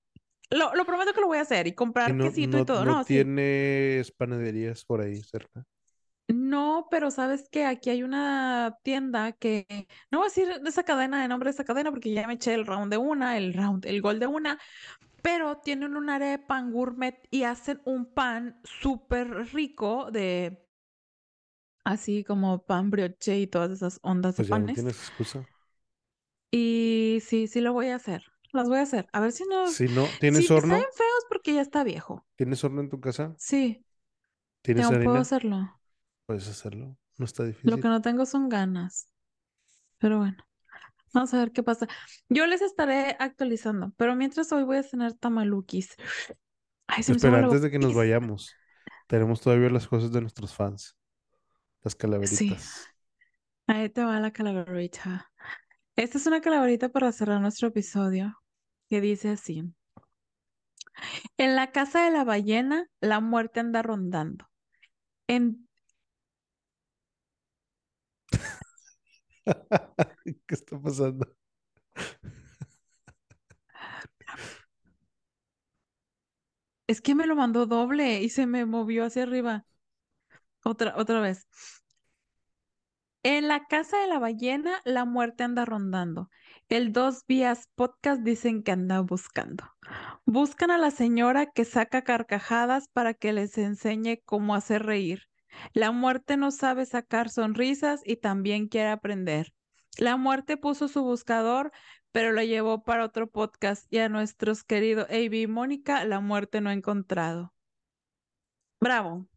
Lo, 0.50 0.74
lo 0.76 0.86
prometo 0.86 1.14
que 1.14 1.22
lo 1.22 1.28
voy 1.28 1.38
a 1.38 1.42
hacer 1.42 1.68
y 1.68 1.70
Y 1.70 1.74
comprar 1.76 2.14
no, 2.14 2.26
quesito 2.26 2.58
y 2.58 2.60
no, 2.60 2.66
todo. 2.66 2.84
no 2.84 2.96
No, 2.98 3.04
sí. 3.04 3.08
tienes 3.08 4.12
panaderías 4.12 4.84
por 4.84 5.02
ahí 5.02 5.22
cerca. 5.22 5.66
No, 6.28 6.88
pero 6.90 7.12
sabes 7.12 7.50
que 7.50 7.66
aquí 7.66 7.90
hay 7.90 8.04
una 8.04 8.78
tienda 8.84 9.34
que, 9.34 9.66
no 10.12 10.20
voy 10.20 10.28
a 10.28 10.30
decir 10.30 10.62
de 10.62 10.70
esa 10.70 10.84
cadena, 10.84 11.22
de 11.22 11.28
nombre 11.28 11.48
de 11.48 11.52
esa 11.52 11.66
cadena, 11.66 11.92
porque 11.92 12.14
ya 12.14 12.26
me 12.26 12.34
eché 12.36 12.54
el 12.54 12.66
round 12.66 12.90
de 12.90 12.98
una, 12.98 13.38
el 13.38 13.54
round, 13.54 13.86
el 13.86 14.02
gol 14.02 14.20
de 14.20 14.28
una, 14.28 14.58
pero 15.22 15.58
tienen 15.60 15.96
un 15.98 16.10
área 16.10 16.32
de 16.32 16.40
pan 16.40 16.72
gourmet 16.72 17.28
y 17.32 17.44
hacen 17.44 17.82
un 17.86 18.06
pan 18.14 18.60
súper 18.64 19.54
rico 19.54 20.10
de, 20.12 20.66
así 21.84 22.24
como 22.24 22.66
pan 22.66 22.90
brioche 22.90 23.38
y 23.40 23.46
todas 23.48 23.70
esas 23.72 24.00
ondas 24.04 24.36
de 24.38 24.44
Pues 24.44 24.50
no 24.50 24.70
panes. 24.70 24.72
tienes 24.72 24.98
excusa. 25.00 25.48
Y 26.52 27.20
sí, 27.26 27.48
sí 27.48 27.62
lo 27.62 27.74
voy 27.74 27.88
a 27.90 27.96
hacer. 27.96 28.24
Las 28.52 28.68
voy 28.70 28.80
a 28.80 28.82
hacer. 28.84 29.08
A 29.14 29.20
ver 29.22 29.32
si 29.32 29.46
no, 29.46 29.76
Si 29.76 29.90
no, 29.90 30.16
si 30.30 30.50
¿tienes 30.50 30.52
te 30.52 30.62
saben 30.62 30.86
horno? 30.86 30.92
feos 30.96 31.26
porque 31.30 31.54
ya 31.54 31.62
está 31.62 31.84
viejo. 31.84 32.26
¿Tienes 32.36 32.64
horno 32.66 32.82
en 32.82 32.90
tu 32.90 33.00
casa? 33.00 33.38
Sí, 33.38 33.86
¿Tienes 34.64 34.92
puedo 35.00 35.18
harina? 35.18 35.20
hacerlo. 35.20 35.80
Puedes 36.26 36.48
hacerlo. 36.50 36.98
No 37.18 37.26
está 37.26 37.44
Lo 37.64 37.80
difícil. 37.80 37.80
que 37.80 37.88
no 37.88 38.02
tengo 38.04 38.28
son 38.28 38.50
ganas. 38.50 39.10
Pero 40.00 40.20
bueno. 40.20 40.44
Vamos 41.14 41.34
a 41.34 41.40
ver 41.40 41.52
qué 41.52 41.64
pasa. 41.64 41.88
Yo 42.30 42.46
les 42.48 42.62
estaré 42.62 43.16
actualizando, 43.20 43.94
pero 43.98 44.16
mientras 44.16 44.52
hoy 44.52 44.64
voy 44.64 44.78
a 44.78 44.84
cenar 44.84 45.14
tamalukis. 45.14 45.96
Ay, 46.88 47.04
se 47.04 47.16
me 47.16 47.18
Espera, 47.18 47.38
la 47.40 47.40
antes 47.40 47.62
de 47.62 47.70
que 47.72 47.80
nos 47.80 47.94
vayamos, 47.94 48.58
tenemos 49.08 49.42
todavía 49.42 49.70
las 49.70 49.88
cosas 49.88 50.12
de 50.12 50.22
nuestros 50.22 50.54
fans. 50.56 50.98
Las 51.84 51.96
Sí, 52.24 52.56
calaveritas. 52.56 52.94
ahí 53.68 53.90
te 53.90 54.04
va 54.04 54.20
la 54.20 54.32
calaverita. 54.32 55.32
Esta 55.98 56.18
es 56.20 56.28
una 56.28 56.42
calaverita 56.42 56.90
para 56.90 57.12
cerrar 57.14 57.42
nuestro 57.42 57.70
episodio 57.70 58.38
que 58.90 59.02
dice 59.02 59.30
así. 59.32 59.64
En 61.38 61.56
la 61.56 61.72
casa 61.72 62.04
de 62.06 62.12
la 62.12 62.24
ballena, 62.24 62.88
la 63.02 63.20
muerte 63.20 63.60
anda 63.60 63.82
rondando. 63.82 64.50
En... 65.28 65.70
¿Qué 70.48 70.56
está 70.56 70.80
pasando? 70.80 71.26
Es 76.88 77.02
que 77.02 77.16
me 77.16 77.26
lo 77.26 77.36
mandó 77.36 77.66
doble 77.66 78.22
y 78.22 78.30
se 78.30 78.46
me 78.46 78.66
movió 78.66 79.06
hacia 79.06 79.24
arriba. 79.24 79.66
Otra, 80.64 80.94
otra 80.98 81.20
vez. 81.22 81.48
En 83.24 83.48
la 83.48 83.66
casa 83.66 83.98
de 84.00 84.08
la 84.08 84.20
ballena, 84.20 84.82
la 84.84 85.06
muerte 85.06 85.44
anda 85.44 85.64
rondando. 85.64 86.30
El 86.70 86.92
dos 86.92 87.24
vías 87.28 87.70
podcast 87.76 88.22
dicen 88.22 88.64
que 88.64 88.72
anda 88.72 89.00
buscando. 89.02 89.64
Buscan 90.26 90.72
a 90.72 90.78
la 90.78 90.92
señora 90.92 91.46
que 91.46 91.66
saca 91.66 92.04
carcajadas 92.04 92.88
para 92.90 93.14
que 93.14 93.34
les 93.34 93.58
enseñe 93.58 94.22
cómo 94.26 94.56
hacer 94.56 94.84
reír. 94.84 95.31
La 95.74 95.92
muerte 95.92 96.38
no 96.38 96.52
sabe 96.52 96.86
sacar 96.86 97.30
sonrisas 97.30 98.02
y 98.06 98.18
también 98.18 98.68
quiere 98.68 98.90
aprender. 98.90 99.54
La 99.98 100.18
muerte 100.18 100.58
puso 100.58 100.88
su 100.88 101.04
buscador, 101.04 101.72
pero 102.12 102.32
lo 102.32 102.42
llevó 102.44 102.84
para 102.84 103.06
otro 103.06 103.30
podcast 103.30 103.92
y 103.94 104.00
a 104.00 104.10
nuestros 104.10 104.64
queridos 104.64 105.08
Avi 105.10 105.44
y 105.44 105.48
Mónica 105.48 106.04
la 106.06 106.20
muerte 106.20 106.62
no 106.62 106.70
ha 106.70 106.74
encontrado. 106.74 107.54
Bravo. 108.80 109.28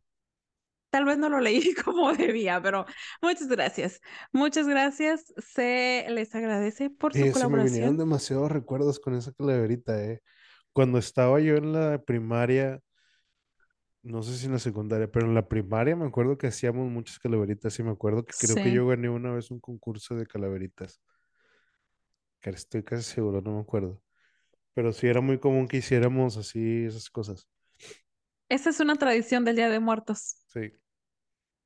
Tal 0.90 1.04
vez 1.04 1.18
no 1.18 1.28
lo 1.28 1.40
leí 1.40 1.74
como 1.84 2.12
debía, 2.12 2.60
pero 2.62 2.86
muchas 3.20 3.48
gracias. 3.48 4.00
Muchas 4.32 4.66
gracias. 4.68 5.32
Se 5.38 6.06
les 6.10 6.34
agradece 6.34 6.90
por 6.90 7.14
su 7.14 7.26
Eh, 7.26 7.32
se 7.34 7.48
me 7.48 7.60
vinieron 7.60 7.96
colaboración. 7.96 7.96
demasiados 7.96 8.50
recuerdos 8.50 9.00
con 9.00 9.14
esa 9.14 9.32
calaverita, 9.32 10.02
eh. 10.04 10.20
Cuando 10.72 10.98
estaba 10.98 11.40
yo 11.40 11.56
en 11.56 11.72
la 11.72 12.02
primaria, 12.02 12.80
no 14.04 14.22
sé 14.22 14.36
si 14.36 14.46
en 14.46 14.52
la 14.52 14.58
secundaria, 14.60 15.10
pero 15.10 15.26
en 15.26 15.34
la 15.34 15.48
primaria 15.48 15.96
me 15.96 16.06
acuerdo 16.06 16.38
que 16.38 16.46
hacíamos 16.48 16.90
muchas 16.90 17.18
calaveritas 17.18 17.78
y 17.78 17.82
me 17.84 17.90
acuerdo 17.92 18.24
que 18.26 18.34
creo 18.38 18.60
que 18.60 18.72
yo 18.72 18.86
gané 18.86 19.08
una 19.10 19.32
vez 19.32 19.50
un 19.50 19.60
concurso 19.60 20.16
de 20.16 20.26
calaveritas. 20.26 21.00
Que 22.40 22.50
estoy 22.50 22.82
casi 22.84 23.02
seguro, 23.02 23.40
no 23.40 23.54
me 23.56 23.60
acuerdo. 23.62 24.00
Pero 24.74 24.92
sí 24.92 25.06
era 25.08 25.20
muy 25.22 25.38
común 25.40 25.68
que 25.68 25.78
hiciéramos 25.78 26.36
así 26.38 26.84
esas 26.86 27.10
cosas. 27.10 27.48
Esa 28.48 28.70
es 28.70 28.80
una 28.80 28.96
tradición 28.96 29.44
del 29.44 29.56
Día 29.56 29.68
de 29.68 29.80
Muertos. 29.80 30.36
Sí, 30.46 30.72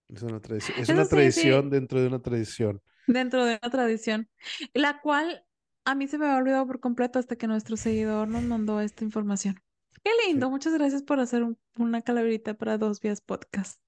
es 0.09 0.23
una 0.23 0.41
tradición. 0.41 0.79
Es 0.81 0.89
Eso 0.89 0.93
una 0.93 1.07
sí, 1.07 1.09
tradición 1.09 1.71
sí, 1.71 1.71
dentro 1.71 2.01
de 2.01 2.09
una 2.09 2.21
tradición. 2.23 2.81
dentro 3.07 3.45
de 3.45 3.59
una 3.63 3.71
tradición, 3.73 4.29
la 4.75 5.01
cual 5.01 5.45
a 5.85 5.95
mí 5.95 6.07
se 6.09 6.19
me 6.19 6.27
había 6.27 6.39
olvidado 6.39 6.67
por 6.67 6.81
completo 6.81 7.19
hasta 7.19 7.37
que 7.37 7.47
nuestro 7.49 7.77
seguidor 7.77 8.29
nos 8.29 8.43
mandó 8.45 8.81
esta 8.81 9.05
información. 9.05 9.57
Qué 10.05 10.11
Sí. 10.11 10.29
lindo, 10.29 10.51
muchas 10.51 10.75
gracias 10.75 11.03
por 11.03 11.21
hacer 11.21 11.43
un- 11.43 11.59
una 11.77 12.03
calaverita 12.03 12.55
para 12.55 12.79
Dos 12.79 13.01
Vías 13.01 13.21
Podcast. 13.21 13.81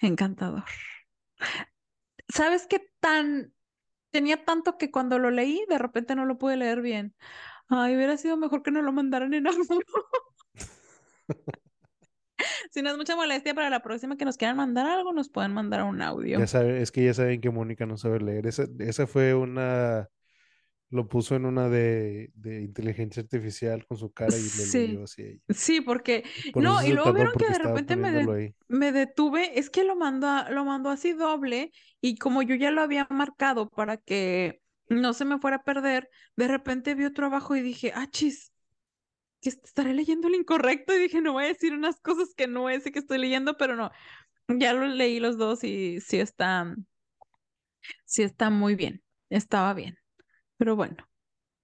Encantador. 0.00 0.64
¿Sabes 2.28 2.66
qué 2.66 2.90
tan 3.00 3.52
tenía 4.10 4.44
tanto 4.44 4.78
que 4.78 4.90
cuando 4.90 5.18
lo 5.18 5.30
leí 5.30 5.64
de 5.68 5.78
repente 5.78 6.14
no 6.14 6.24
lo 6.24 6.38
pude 6.38 6.56
leer 6.56 6.80
bien? 6.82 7.14
Ay, 7.68 7.96
hubiera 7.96 8.16
sido 8.16 8.36
mejor 8.36 8.62
que 8.62 8.70
no 8.70 8.82
lo 8.82 8.92
mandaran 8.92 9.32
en 9.34 9.46
audio. 9.46 9.78
Si 12.72 12.82
no 12.82 12.90
es 12.90 12.96
mucha 12.96 13.14
molestia 13.14 13.54
para 13.54 13.70
la 13.70 13.82
próxima 13.82 14.16
que 14.16 14.24
nos 14.24 14.36
quieran 14.36 14.56
mandar 14.56 14.86
algo, 14.86 15.12
nos 15.12 15.28
pueden 15.28 15.52
mandar 15.52 15.84
un 15.84 15.98
Ya 15.98 16.08
audio. 16.08 16.46
saben, 16.48 16.76
es 16.76 16.90
que 16.90 17.04
ya 17.04 17.14
saben 17.14 17.40
que 17.40 17.50
Mónica 17.50 17.86
no 17.86 17.96
sabe 17.96 18.18
leer. 18.20 18.46
Esa, 18.48 18.64
esa 18.80 19.06
fue 19.06 19.32
una, 19.34 20.08
lo 20.92 21.08
puso 21.08 21.36
en 21.36 21.46
una 21.46 21.68
de, 21.70 22.32
de 22.36 22.62
inteligencia 22.62 23.22
artificial 23.22 23.86
con 23.86 23.98
su 23.98 24.12
cara 24.12 24.38
y 24.40 24.50
lo 24.52 24.66
leyó 24.66 25.04
Sí, 25.04 25.04
así 25.04 25.42
sí, 25.48 25.80
porque 25.80 26.24
Por 26.50 26.54
no, 26.56 26.82
y 26.84 26.92
luego 26.92 27.12
vieron 27.12 27.36
que 27.36 27.46
de 27.48 27.58
repente 27.58 27.96
me, 27.96 28.12
de- 28.12 28.36
me 28.68 28.92
detuve, 28.92 29.58
es 29.58 29.70
que 29.70 29.84
lo 29.84 29.96
mandó, 29.96 30.28
lo 30.50 30.64
mandó 30.64 30.90
así 30.90 31.12
doble 31.12 31.72
y 32.00 32.16
como 32.16 32.42
yo 32.42 32.54
ya 32.54 32.70
lo 32.70 32.82
había 32.82 33.06
marcado 33.10 33.68
para 33.68 33.96
que 33.98 34.62
no 34.88 35.12
se 35.14 35.24
me 35.24 35.38
fuera 35.38 35.58
a 35.58 35.62
perder, 35.64 36.08
de 36.36 36.48
repente 36.48 36.94
vi 36.94 37.04
otro 37.04 37.26
abajo 37.26 37.56
y 37.56 37.62
dije, 37.62 37.92
ah, 37.94 38.06
chis, 38.10 38.52
que 39.42 39.50
est- 39.50 39.64
estaré 39.66 39.94
leyendo 39.94 40.28
el 40.28 40.36
incorrecto 40.36 40.94
y 40.94 41.00
dije, 41.00 41.20
no 41.22 41.32
voy 41.34 41.44
a 41.46 41.48
decir 41.48 41.74
unas 41.74 42.00
cosas 42.00 42.34
que 42.36 42.46
no 42.48 42.70
es 42.70 42.84
que 42.84 42.98
estoy 43.00 43.18
leyendo, 43.18 43.56
pero 43.58 43.76
no, 43.76 43.90
ya 44.48 44.74
lo 44.74 44.86
leí 44.88 45.20
los 45.20 45.38
dos 45.38 45.64
y 45.64 46.00
sí 46.02 46.18
está, 46.20 46.74
sí 48.04 48.22
está 48.22 48.50
muy 48.50 48.74
bien, 48.74 49.02
estaba 49.30 49.74
bien, 49.74 49.96
pero 50.62 50.76
bueno. 50.76 51.08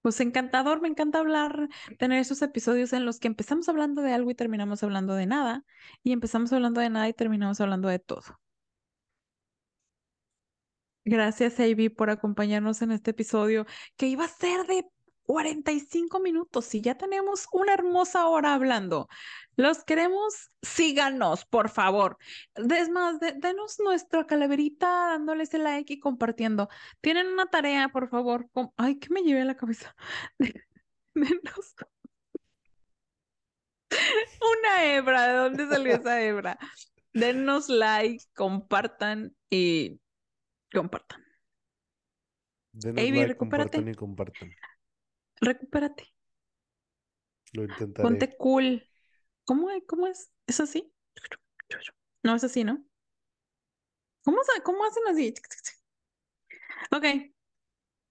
Pues 0.01 0.19
encantador, 0.19 0.81
me 0.81 0.89
encanta 0.89 1.19
hablar, 1.19 1.69
tener 1.97 2.19
esos 2.19 2.41
episodios 2.41 2.91
en 2.91 3.05
los 3.05 3.19
que 3.19 3.29
empezamos 3.29 3.69
hablando 3.69 4.01
de 4.01 4.11
algo 4.13 4.29
y 4.29 4.35
terminamos 4.35 4.83
hablando 4.83 5.15
de 5.15 5.25
nada, 5.25 5.63
y 6.03 6.11
empezamos 6.11 6.51
hablando 6.51 6.81
de 6.81 6.89
nada 6.89 7.07
y 7.07 7.13
terminamos 7.13 7.61
hablando 7.61 7.87
de 7.87 7.99
todo. 7.99 8.23
Gracias, 11.05 11.61
Avi, 11.61 11.87
por 11.87 12.09
acompañarnos 12.09 12.81
en 12.81 12.91
este 12.91 13.11
episodio 13.11 13.65
que 13.95 14.07
iba 14.07 14.25
a 14.25 14.27
ser 14.27 14.67
de 14.67 14.85
45 15.29 16.19
minutos 16.21 16.73
y 16.73 16.81
ya 16.81 16.95
tenemos 16.95 17.47
una 17.51 17.75
hermosa 17.75 18.25
hora 18.25 18.55
hablando. 18.55 19.07
Los 19.55 19.83
queremos, 19.83 20.49
síganos, 20.63 21.45
por 21.45 21.69
favor. 21.69 22.17
Es 22.55 22.89
más, 22.89 23.19
denos 23.19 23.79
nuestra 23.79 24.25
calaverita 24.25 24.87
dándoles 24.87 25.53
el 25.53 25.65
like 25.65 25.93
y 25.93 25.99
compartiendo. 25.99 26.67
Tienen 26.99 27.27
una 27.27 27.45
tarea, 27.45 27.89
por 27.89 28.09
favor. 28.09 28.49
Ay, 28.75 28.97
que 28.97 29.13
me 29.13 29.21
llevé 29.21 29.41
a 29.41 29.45
la 29.45 29.55
cabeza. 29.55 29.95
Denos 31.13 31.75
una 34.41 34.83
hebra. 34.83 35.27
¿De 35.27 35.33
dónde 35.33 35.67
salió 35.67 35.93
esa 35.93 36.23
hebra? 36.23 36.57
Denos 37.13 37.69
like, 37.69 38.25
compartan 38.33 39.35
y 39.47 40.01
compartan. 40.73 41.23
Denos 42.71 42.95
like, 42.95 43.35
compartan 43.35 43.87
y 43.89 43.93
compartan. 43.93 44.55
Recupérate. 45.41 46.13
Lo 47.53 47.63
intentaré. 47.63 48.07
Ponte 48.07 48.37
cool. 48.37 48.87
¿Cómo, 49.45 49.67
cómo 49.87 50.07
es? 50.07 50.31
¿Es 50.47 50.59
así? 50.59 50.91
No, 52.23 52.35
es 52.35 52.43
así, 52.43 52.63
¿no? 52.63 52.83
¿Cómo, 54.23 54.37
cómo 54.63 54.85
hacen 54.85 55.07
así? 55.07 55.33
Ok. 56.91 57.03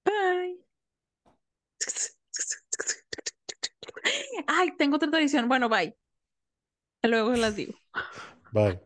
Bye. 0.05 0.59
Ay, 4.47 4.77
tengo 4.77 4.97
otra 4.97 5.11
tradición. 5.11 5.49
Bueno, 5.49 5.69
bye. 5.69 5.97
Luego 7.03 7.33
las 7.33 7.57
digo. 7.57 7.75
Bye. 8.53 8.81